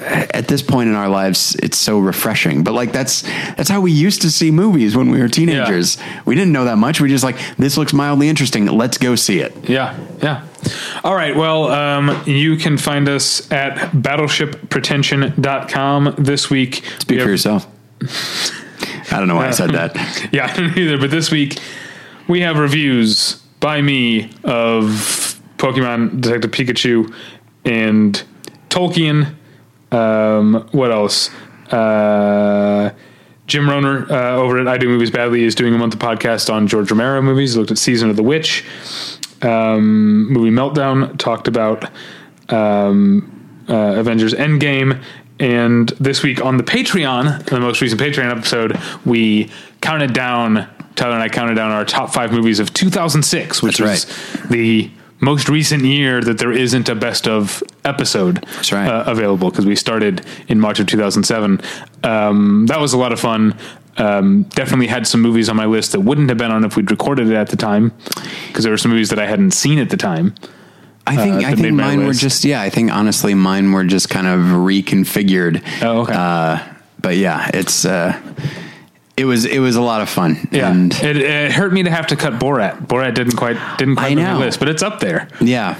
[0.00, 2.62] at this point in our lives, it's so refreshing.
[2.64, 3.22] But like that's
[3.56, 5.98] that's how we used to see movies when we were teenagers.
[6.24, 7.00] We didn't know that much.
[7.00, 8.66] We just like this looks mildly interesting.
[8.66, 9.68] Let's go see it.
[9.68, 10.46] Yeah, yeah.
[11.04, 11.36] All right.
[11.36, 16.74] Well, um, you can find us at battleshippretension.com this week.
[16.98, 17.66] Speak We for have- yourself.
[19.12, 19.96] I don't know why I said that.
[20.32, 20.98] Yeah, I don't either.
[20.98, 21.58] But this week
[22.28, 24.84] we have reviews by me of
[25.58, 27.12] Pokemon Detective Pikachu
[27.64, 28.22] and
[28.70, 29.34] Tolkien.
[29.92, 31.30] Um, what else?
[31.70, 32.92] Uh,
[33.46, 36.52] Jim Roner uh, over at I Do Movies Badly is doing a month of podcast
[36.52, 37.54] on George Romero movies.
[37.54, 38.64] He looked at Season of the Witch,
[39.42, 41.84] um, movie Meltdown, talked about
[42.48, 45.02] um, uh, Avengers Endgame.
[45.40, 49.50] And this week on the Patreon, the most recent Patreon episode, we
[49.80, 50.68] counted down.
[50.96, 54.90] Tyler and I counted down our top five movies of 2006, which That's was the
[55.20, 58.88] most recent year that there isn't a best of episode right.
[58.88, 61.60] uh, available because we started in March of 2007.
[62.02, 63.56] Um, that was a lot of fun.
[63.96, 66.90] Um, definitely had some movies on my list that wouldn't have been on if we'd
[66.90, 67.92] recorded it at the time
[68.46, 70.34] because there were some movies that I hadn't seen at the time.
[71.06, 72.62] I think Uh, I think mine were just yeah.
[72.62, 75.62] I think honestly mine were just kind of reconfigured.
[75.82, 76.14] Oh, okay.
[76.14, 76.58] Uh,
[77.00, 78.18] but yeah, it's uh,
[79.20, 80.48] it was it was a lot of fun.
[80.50, 82.86] Yeah, and it, it hurt me to have to cut Borat.
[82.86, 84.38] Borat didn't quite didn't quite make know.
[84.38, 85.28] list, but it's up there.
[85.40, 85.76] yeah.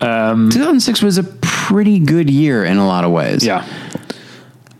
[0.00, 3.44] Um, 2006 was a pretty good year in a lot of ways.
[3.46, 3.64] Yeah.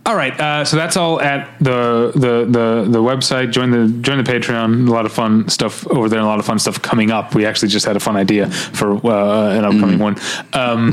[0.06, 3.52] All right, uh, so that's all at the, the the the website.
[3.52, 4.86] Join the join the Patreon.
[4.86, 6.20] A lot of fun stuff over there.
[6.20, 7.34] A lot of fun stuff coming up.
[7.34, 10.16] We actually just had a fun idea for uh, an upcoming one.
[10.52, 10.92] Um,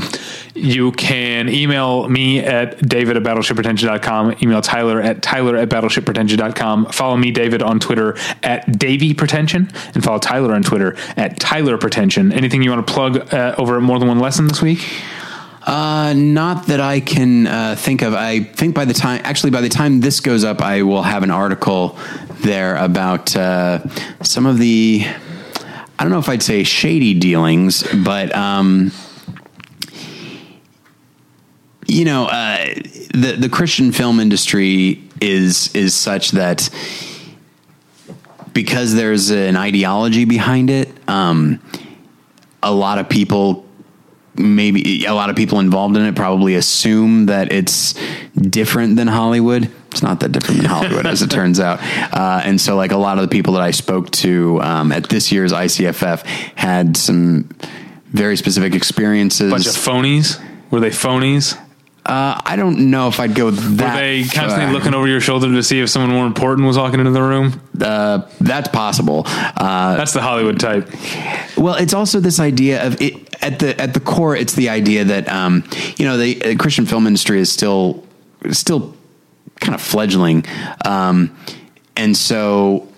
[0.54, 4.36] you can email me at david at battleshippretension.com.
[4.42, 6.86] Email Tyler at tyler at battleshippretension.com.
[6.86, 11.76] Follow me, David, on Twitter at Davy Pretension, and follow Tyler on Twitter at Tyler
[11.76, 12.32] Pretension.
[12.32, 14.80] Anything you want to plug uh, over at More Than One Lesson this week?
[15.64, 18.14] Uh, not that I can uh, think of.
[18.14, 21.22] I think by the time, actually, by the time this goes up, I will have
[21.22, 21.96] an article
[22.40, 23.88] there about uh,
[24.22, 25.06] some of the.
[25.98, 28.90] I don't know if I'd say shady dealings, but um,
[31.86, 32.74] you know, uh,
[33.14, 36.68] the the Christian film industry is is such that
[38.52, 41.60] because there's an ideology behind it, um,
[42.64, 43.61] a lot of people
[44.36, 47.94] maybe a lot of people involved in it probably assume that it's
[48.34, 49.70] different than Hollywood.
[49.90, 51.80] It's not that different than Hollywood, as it turns out.
[52.12, 55.08] Uh, and so, like a lot of the people that I spoke to um, at
[55.08, 56.24] this year's ICFF
[56.56, 57.50] had some
[58.06, 59.50] very specific experiences.
[59.50, 60.42] Bunch of phonies.
[60.70, 61.58] Were they phonies?
[62.04, 63.94] Uh, I don't know if I'd go that.
[63.94, 64.72] Were they constantly far.
[64.72, 67.60] looking over your shoulder to see if someone more important was walking into the room?
[67.80, 69.22] Uh, that's possible.
[69.26, 70.88] Uh, That's the Hollywood type.
[71.56, 74.34] Well, it's also this idea of it at the at the core.
[74.34, 75.62] It's the idea that um,
[75.96, 78.04] you know the uh, Christian film industry is still
[78.50, 78.96] still
[79.60, 80.44] kind of fledgling,
[80.84, 81.36] um,
[81.96, 82.88] and so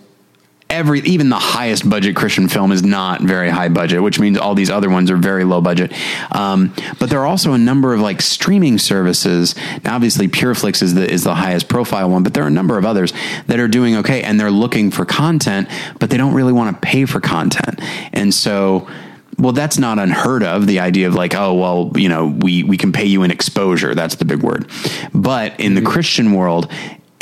[0.71, 4.55] every even the highest budget Christian film is not very high budget, which means all
[4.55, 5.93] these other ones are very low budget.
[6.33, 9.55] Um, but there are also a number of like streaming services.
[9.85, 12.79] Now, obviously, PureFlix is the is the highest profile one, but there are a number
[12.79, 13.13] of others
[13.47, 15.69] that are doing okay, and they're looking for content,
[16.01, 17.81] but they don't really want to pay for content,
[18.13, 18.89] and so.
[19.37, 20.69] Well, that's not unheard of.
[20.69, 23.93] The idea of like, oh, well, you know, we we can pay you an exposure.
[23.93, 24.71] That's the big word.
[25.13, 26.71] But in the Christian world,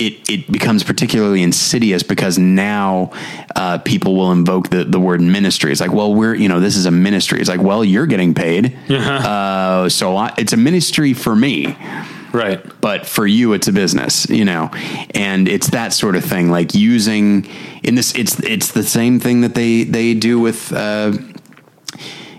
[0.07, 3.11] it, it becomes particularly insidious because now
[3.55, 5.71] uh, people will invoke the, the word ministry.
[5.73, 7.41] It's like, well, we're, you know, this is a ministry.
[7.41, 8.77] It's like, well, you're getting paid.
[9.33, 11.77] Uh, so I, it's a ministry for me,
[12.33, 12.61] Right.
[12.81, 14.71] but for you, it's a business, you know,
[15.15, 16.51] and it's that sort of thing.
[16.51, 17.47] Like using
[17.83, 21.13] in this, it's, it's the same thing that they, they do with, uh,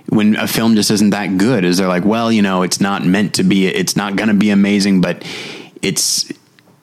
[0.10, 3.04] when a film just isn't that good is they're like well you know it's not
[3.04, 5.24] meant to be it's not going to be amazing but
[5.82, 6.32] it's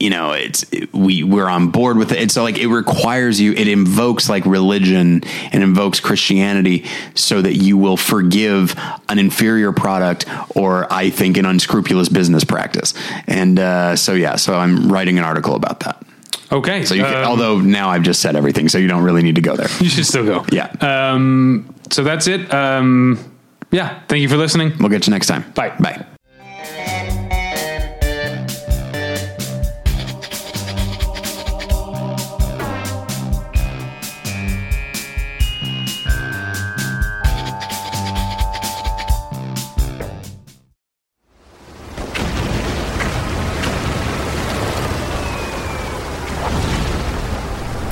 [0.01, 3.53] you know it's we we're on board with it and so like it requires you
[3.53, 5.23] it invokes like religion
[5.53, 8.75] and invokes christianity so that you will forgive
[9.09, 10.25] an inferior product
[10.57, 12.95] or i think an unscrupulous business practice
[13.27, 16.03] and uh, so yeah so i'm writing an article about that
[16.53, 16.85] Okay.
[16.85, 19.37] so you can, um, although now i've just said everything so you don't really need
[19.37, 20.45] to go there you should still go.
[20.51, 22.53] yeah Um, so that's it.
[22.55, 23.19] Um,
[23.73, 24.01] yeah.
[24.09, 24.73] Thank you for listening.
[24.81, 25.75] we'll get you next time Bye.
[25.79, 26.07] bye